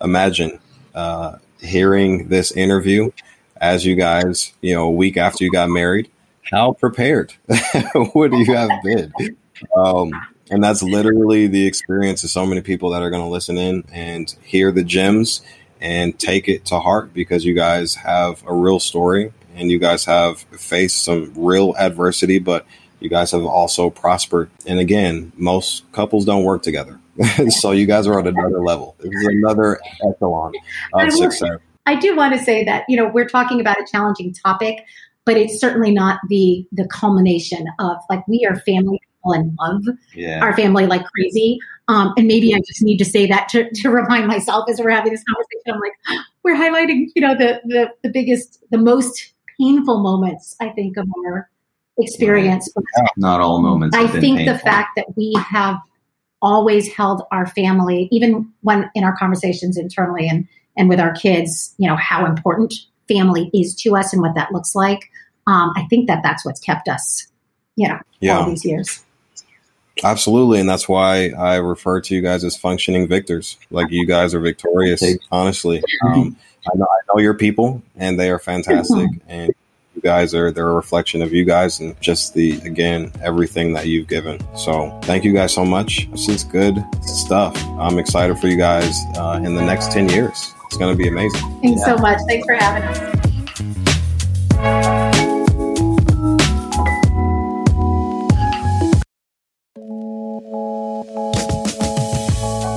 imagine 0.00 0.58
uh, 0.94 1.36
hearing 1.60 2.28
this 2.28 2.52
interview 2.52 3.10
as 3.60 3.86
you 3.86 3.94
guys, 3.94 4.52
you 4.60 4.74
know, 4.74 4.84
a 4.84 4.90
week 4.90 5.16
after 5.16 5.44
you 5.44 5.50
got 5.50 5.70
married, 5.70 6.10
how 6.50 6.72
prepared 6.72 7.32
would 8.14 8.32
you 8.32 8.54
have 8.54 8.70
been? 8.82 9.12
Um, 9.76 10.12
and 10.50 10.62
that's 10.62 10.82
literally 10.82 11.46
the 11.46 11.66
experience 11.66 12.24
of 12.24 12.30
so 12.30 12.44
many 12.44 12.60
people 12.60 12.90
that 12.90 13.02
are 13.02 13.10
going 13.10 13.22
to 13.22 13.28
listen 13.28 13.56
in 13.56 13.84
and 13.92 14.34
hear 14.42 14.72
the 14.72 14.82
gems 14.82 15.42
and 15.80 16.18
take 16.18 16.48
it 16.48 16.64
to 16.66 16.80
heart 16.80 17.14
because 17.14 17.44
you 17.44 17.54
guys 17.54 17.94
have 17.94 18.44
a 18.46 18.52
real 18.52 18.80
story 18.80 19.32
and 19.54 19.70
you 19.70 19.78
guys 19.78 20.04
have 20.04 20.40
faced 20.40 21.04
some 21.04 21.32
real 21.36 21.74
adversity, 21.78 22.38
but 22.38 22.66
you 22.98 23.08
guys 23.08 23.30
have 23.30 23.44
also 23.44 23.90
prospered. 23.90 24.50
And 24.66 24.78
again, 24.78 25.32
most 25.36 25.90
couples 25.92 26.24
don't 26.24 26.44
work 26.44 26.62
together. 26.62 26.98
so 27.48 27.70
you 27.70 27.86
guys 27.86 28.06
are 28.06 28.18
on 28.18 28.26
another 28.26 28.62
level. 28.62 28.96
This 28.98 29.10
is 29.10 29.26
another 29.26 29.80
echelon 30.06 30.52
of 30.94 31.00
I 31.00 31.08
success. 31.08 31.58
I 31.86 31.94
do 31.96 32.14
want 32.14 32.36
to 32.36 32.44
say 32.44 32.64
that, 32.64 32.84
you 32.88 32.96
know, 32.96 33.08
we're 33.08 33.28
talking 33.28 33.60
about 33.60 33.78
a 33.78 33.86
challenging 33.90 34.34
topic, 34.34 34.84
but 35.24 35.36
it's 35.36 35.60
certainly 35.60 35.92
not 35.92 36.20
the 36.28 36.66
the 36.72 36.86
culmination 36.88 37.66
of 37.78 37.96
like 38.08 38.26
we 38.28 38.46
are 38.48 38.56
family 38.60 39.00
people 39.20 39.32
and 39.32 39.56
love 39.60 39.82
yeah. 40.14 40.40
our 40.40 40.54
family 40.56 40.86
like 40.86 41.04
crazy. 41.16 41.58
Um, 41.88 42.12
and 42.16 42.26
maybe 42.26 42.54
I 42.54 42.58
just 42.58 42.82
need 42.82 42.98
to 42.98 43.04
say 43.04 43.26
that 43.26 43.48
to, 43.50 43.68
to 43.70 43.90
remind 43.90 44.26
myself 44.26 44.68
as 44.70 44.80
we're 44.80 44.90
having 44.90 45.12
this 45.12 45.24
conversation. 45.24 45.74
I'm 45.74 45.80
like, 45.80 46.26
we're 46.44 46.56
highlighting, 46.56 47.06
you 47.14 47.22
know, 47.22 47.34
the, 47.34 47.60
the, 47.64 47.90
the 48.02 48.10
biggest, 48.10 48.62
the 48.70 48.78
most 48.78 49.32
painful 49.58 50.00
moments, 50.02 50.56
I 50.60 50.68
think, 50.68 50.96
of 50.96 51.06
our 51.26 51.50
experience. 51.98 52.70
But 52.74 52.84
Not 53.16 53.40
all 53.40 53.60
moments. 53.60 53.96
I 53.96 54.06
think 54.06 54.38
painful. 54.38 54.54
the 54.54 54.58
fact 54.58 54.90
that 54.96 55.06
we 55.16 55.34
have 55.48 55.76
always 56.42 56.92
held 56.92 57.22
our 57.32 57.46
family, 57.46 58.08
even 58.10 58.50
when 58.62 58.90
in 58.94 59.04
our 59.04 59.16
conversations 59.16 59.76
internally 59.76 60.28
and, 60.28 60.48
and 60.76 60.88
with 60.88 61.00
our 61.00 61.12
kids, 61.12 61.74
you 61.76 61.88
know, 61.88 61.96
how 61.96 62.24
important 62.24 62.72
family 63.08 63.50
is 63.52 63.74
to 63.74 63.96
us 63.96 64.12
and 64.12 64.22
what 64.22 64.34
that 64.36 64.52
looks 64.52 64.74
like. 64.74 65.10
Um, 65.46 65.72
I 65.76 65.86
think 65.90 66.06
that 66.06 66.22
that's 66.22 66.44
what's 66.44 66.60
kept 66.60 66.88
us, 66.88 67.26
you 67.74 67.88
know, 67.88 67.98
yeah. 68.20 68.38
all 68.38 68.48
these 68.48 68.64
years. 68.64 69.04
Absolutely, 70.02 70.60
and 70.60 70.68
that's 70.68 70.88
why 70.88 71.30
I 71.30 71.56
refer 71.56 72.00
to 72.00 72.14
you 72.14 72.22
guys 72.22 72.44
as 72.44 72.56
functioning 72.56 73.06
victors. 73.06 73.58
Like 73.70 73.90
you 73.90 74.06
guys 74.06 74.34
are 74.34 74.40
victorious. 74.40 75.02
Honestly, 75.30 75.82
um, 76.06 76.36
I 76.66 76.76
know 76.76 76.86
I 76.86 77.14
know 77.14 77.20
your 77.20 77.34
people, 77.34 77.82
and 77.96 78.18
they 78.18 78.30
are 78.30 78.38
fantastic. 78.38 79.08
And 79.28 79.52
you 79.94 80.02
guys 80.02 80.34
are 80.34 80.50
they're 80.50 80.68
a 80.68 80.74
reflection 80.74 81.22
of 81.22 81.32
you 81.32 81.44
guys, 81.44 81.80
and 81.80 82.00
just 82.00 82.34
the 82.34 82.52
again 82.62 83.12
everything 83.22 83.72
that 83.74 83.86
you've 83.86 84.08
given. 84.08 84.40
So 84.56 84.98
thank 85.02 85.24
you 85.24 85.32
guys 85.32 85.52
so 85.52 85.64
much. 85.64 86.10
This 86.10 86.28
is 86.28 86.44
good 86.44 86.82
stuff. 87.02 87.56
I'm 87.78 87.98
excited 87.98 88.38
for 88.38 88.46
you 88.46 88.56
guys 88.56 88.98
uh, 89.16 89.40
in 89.44 89.54
the 89.54 89.62
next 89.62 89.92
ten 89.92 90.08
years. 90.08 90.54
It's 90.66 90.76
going 90.76 90.96
to 90.96 90.98
be 90.98 91.08
amazing. 91.08 91.40
Thanks 91.60 91.80
yeah. 91.80 91.96
so 91.96 91.98
much. 91.98 92.18
Thanks 92.28 92.46
for 92.46 92.54
having 92.54 92.84
us. 92.84 94.99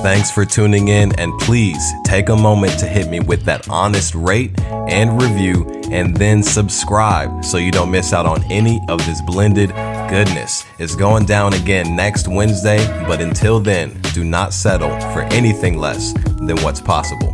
Thanks 0.04 0.30
for 0.30 0.44
tuning 0.44 0.88
in, 0.88 1.18
and 1.18 1.32
please 1.40 1.82
take 2.04 2.28
a 2.28 2.36
moment 2.36 2.78
to 2.78 2.86
hit 2.86 3.08
me 3.08 3.20
with 3.20 3.44
that 3.44 3.70
honest 3.70 4.14
rate 4.14 4.52
and 4.60 5.18
review, 5.18 5.64
and 5.90 6.14
then 6.14 6.42
subscribe 6.42 7.42
so 7.42 7.56
you 7.56 7.72
don't 7.72 7.90
miss 7.90 8.12
out 8.12 8.26
on 8.26 8.44
any 8.52 8.78
of 8.90 8.98
this 9.06 9.22
blended 9.22 9.70
goodness. 10.10 10.62
It's 10.78 10.94
going 10.94 11.24
down 11.24 11.54
again 11.54 11.96
next 11.96 12.28
Wednesday, 12.28 12.86
but 13.08 13.22
until 13.22 13.60
then, 13.60 13.98
do 14.12 14.24
not 14.24 14.52
settle 14.52 14.90
for 15.14 15.22
anything 15.32 15.78
less 15.78 16.12
than 16.12 16.60
what's 16.60 16.82
possible. 16.82 17.33